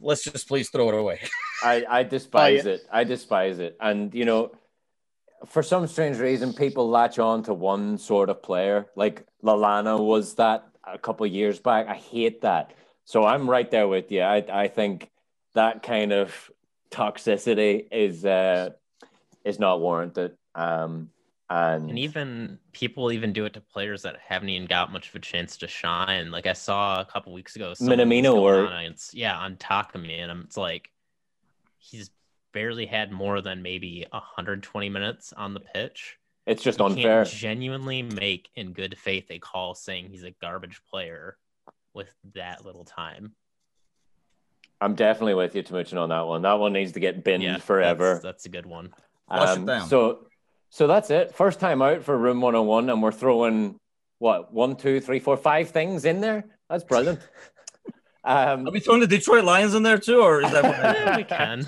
Let's 0.00 0.22
just 0.22 0.46
please 0.46 0.70
throw 0.70 0.88
it 0.88 0.94
away. 0.94 1.20
I, 1.62 1.84
I 1.88 2.02
despise 2.04 2.64
oh, 2.64 2.68
yeah. 2.68 2.74
it. 2.76 2.82
I 2.92 3.04
despise 3.04 3.58
it. 3.58 3.76
And 3.80 4.14
you 4.14 4.24
know, 4.24 4.52
for 5.46 5.62
some 5.62 5.86
strange 5.86 6.18
reason, 6.18 6.52
people 6.52 6.88
latch 6.88 7.18
on 7.18 7.42
to 7.44 7.54
one 7.54 7.98
sort 7.98 8.30
of 8.30 8.42
player. 8.42 8.86
Like 8.94 9.26
Lallana 9.42 9.98
was 9.98 10.34
that 10.34 10.66
a 10.84 10.98
couple 10.98 11.26
years 11.26 11.58
back. 11.58 11.88
I 11.88 11.94
hate 11.94 12.42
that. 12.42 12.72
So 13.04 13.24
I'm 13.24 13.50
right 13.50 13.70
there 13.70 13.88
with 13.88 14.12
you. 14.12 14.22
I, 14.22 14.44
I 14.50 14.68
think 14.68 15.10
that 15.54 15.82
kind 15.82 16.12
of 16.12 16.50
toxicity 16.90 17.86
is 17.90 18.24
uh, 18.24 18.70
is 19.44 19.58
not 19.58 19.80
warranted. 19.80 20.36
Um, 20.54 21.10
and, 21.50 21.90
and 21.90 21.98
even 21.98 22.58
people 22.72 23.10
even 23.10 23.32
do 23.32 23.44
it 23.44 23.54
to 23.54 23.60
players 23.60 24.02
that 24.02 24.16
haven't 24.24 24.48
even 24.48 24.68
got 24.68 24.92
much 24.92 25.08
of 25.08 25.14
a 25.16 25.18
chance 25.18 25.56
to 25.58 25.68
shine. 25.68 26.30
Like 26.30 26.46
I 26.46 26.52
saw 26.52 27.00
a 27.00 27.04
couple 27.04 27.32
weeks 27.32 27.56
ago, 27.56 27.72
Minamino 27.80 28.36
or 28.36 28.68
on, 28.68 28.94
yeah, 29.12 29.36
on 29.36 29.56
Takumi, 29.56 30.20
and 30.20 30.44
it's 30.44 30.56
like 30.56 30.90
he's 31.78 32.10
barely 32.52 32.86
had 32.86 33.10
more 33.10 33.40
than 33.40 33.62
maybe 33.62 34.06
120 34.10 34.88
minutes 34.88 35.32
on 35.36 35.54
the 35.54 35.60
pitch. 35.60 36.18
It's 36.46 36.62
just 36.62 36.78
you 36.78 36.86
unfair. 36.86 37.24
genuinely 37.24 38.02
make 38.02 38.48
in 38.54 38.72
good 38.72 38.96
faith 38.96 39.26
a 39.30 39.38
call 39.38 39.74
saying 39.74 40.08
he's 40.10 40.24
a 40.24 40.30
garbage 40.30 40.80
player 40.88 41.36
with 41.94 42.12
that 42.34 42.64
little 42.64 42.84
time. 42.84 43.34
I'm 44.80 44.94
definitely 44.94 45.34
with 45.34 45.54
you, 45.54 45.62
Timuchin, 45.62 46.00
on 46.00 46.08
that 46.08 46.26
one. 46.26 46.42
That 46.42 46.54
one 46.54 46.72
needs 46.72 46.92
to 46.92 47.00
get 47.00 47.22
binned 47.22 47.42
yeah, 47.42 47.58
forever. 47.58 48.14
That's, 48.14 48.22
that's, 48.22 48.46
a 48.46 48.48
good 48.48 48.64
one. 48.64 48.94
Um, 49.28 49.68
so, 49.86 50.26
so 50.70 50.86
that's 50.86 51.10
it. 51.10 51.34
First 51.34 51.60
time 51.60 51.82
out 51.82 52.02
for 52.04 52.16
Room 52.16 52.40
101, 52.40 52.88
and 52.88 53.02
we're 53.02 53.12
throwing 53.12 53.76
what 54.18 54.52
one, 54.52 54.76
two, 54.76 55.00
three, 55.00 55.18
four, 55.18 55.36
five 55.36 55.70
things 55.70 56.04
in 56.04 56.20
there. 56.20 56.44
That's 56.68 56.84
brilliant. 56.84 57.20
Um, 58.22 58.68
Are 58.68 58.70
we 58.70 58.80
throwing 58.80 59.00
the 59.00 59.06
Detroit 59.06 59.44
Lions 59.44 59.74
in 59.74 59.82
there 59.82 59.96
too, 59.96 60.20
or 60.20 60.42
is 60.42 60.52
that 60.52 60.62
what 60.62 61.16
we 61.16 61.24
can? 61.24 61.66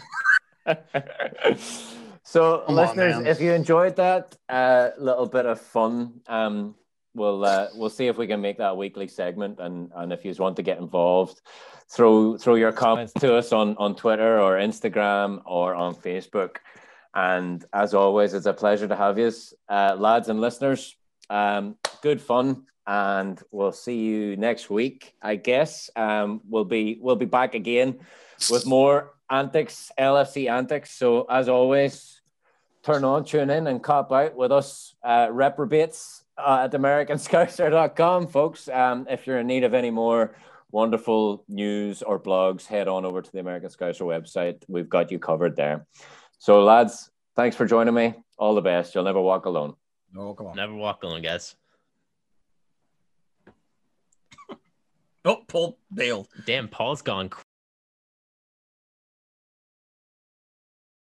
so, 2.25 2.65
Come 2.67 2.75
listeners, 2.75 3.17
on, 3.17 3.27
if 3.27 3.41
you 3.41 3.53
enjoyed 3.53 3.97
that 3.97 4.37
uh, 4.51 4.91
little 4.99 5.25
bit 5.27 5.47
of 5.47 5.59
fun, 5.61 6.21
um, 6.27 6.75
we'll 7.15 7.45
uh, 7.45 7.69
we'll 7.75 7.91
see 7.91 8.07
if 8.07 8.19
we 8.19 8.27
can 8.27 8.41
make 8.41 8.59
that 8.59 8.73
a 8.73 8.75
weekly 8.75 9.09
segment. 9.09 9.61
And 9.61 9.91
and 9.95 10.13
if 10.13 10.25
you 10.25 10.35
want 10.39 10.57
to 10.57 10.63
get 10.63 10.77
involved, 10.77 11.41
throw 11.91 12.37
throw 12.37 12.57
your 12.57 12.73
comments 12.73 13.15
to 13.15 13.35
us 13.35 13.53
on 13.53 13.75
on 13.79 13.97
Twitter 13.97 14.39
or 14.39 14.57
Instagram 14.57 15.41
or 15.47 15.75
on 15.75 15.95
Facebook. 15.95 16.57
And 17.15 17.65
as 17.73 17.95
always, 17.95 18.35
it's 18.35 18.47
a 18.47 18.53
pleasure 18.53 18.89
to 18.89 18.97
have 18.97 19.19
you, 19.19 19.33
uh, 19.69 19.97
lads 19.99 20.29
and 20.29 20.41
listeners. 20.41 20.97
Um, 21.29 21.77
good 22.03 22.21
fun, 22.21 22.65
and 22.87 23.41
we'll 23.51 23.73
see 23.73 23.99
you 23.99 24.37
next 24.37 24.71
week. 24.71 25.15
I 25.23 25.37
guess 25.37 25.91
um, 25.95 26.41
we'll 26.49 26.65
be 26.65 26.99
we'll 27.01 27.17
be 27.17 27.27
back 27.27 27.55
again 27.55 28.01
with 28.51 28.67
more 28.67 29.15
antics, 29.31 29.91
LFC 29.99 30.51
antics. 30.51 30.91
So 30.93 31.23
as 31.25 31.49
always, 31.49 32.21
turn 32.83 33.05
on, 33.05 33.25
tune 33.25 33.51
in, 33.51 33.67
and 33.67 33.83
cop 33.83 34.13
out 34.13 34.35
with 34.35 34.53
us 34.53 34.95
uh, 35.03 35.29
reprobates 35.31 36.23
uh, 36.39 36.63
at 36.65 36.73
AmericanScouser.com, 36.73 38.27
folks. 38.29 38.69
Um, 38.69 39.07
if 39.09 39.27
you're 39.27 39.39
in 39.39 39.47
need 39.47 39.65
of 39.65 39.75
any 39.75 39.91
more 39.91 40.35
wonderful 40.71 41.45
news 41.49 42.03
or 42.03 42.19
blogs, 42.19 42.67
head 42.67 42.89
on 42.89 43.05
over 43.05 43.23
to 43.23 43.33
the 43.33 43.39
American 43.39 43.69
Scouser 43.69 44.07
website. 44.07 44.63
We've 44.69 44.89
got 44.89 45.11
you 45.11 45.19
covered 45.19 45.57
there. 45.57 45.87
So, 46.43 46.65
lads, 46.65 47.13
thanks 47.37 47.55
for 47.55 47.65
joining 47.67 47.95
me. 47.95 48.15
All 48.37 48.57
the 48.57 48.61
best. 48.61 48.97
You'll 48.97 49.05
never 49.05 49.21
walk 49.21 49.47
alone. 49.47 49.77
No, 50.13 50.35
come 50.35 50.49
on. 50.49 50.57
Never 50.57 50.75
walk 50.75 51.05
alone, 51.05 51.23
guys. 51.23 51.55
oh, 55.25 55.37
Paul 55.47 55.79
bailed. 55.95 56.27
Damn, 56.45 56.67
Paul's 56.67 57.01
gone 57.01 57.31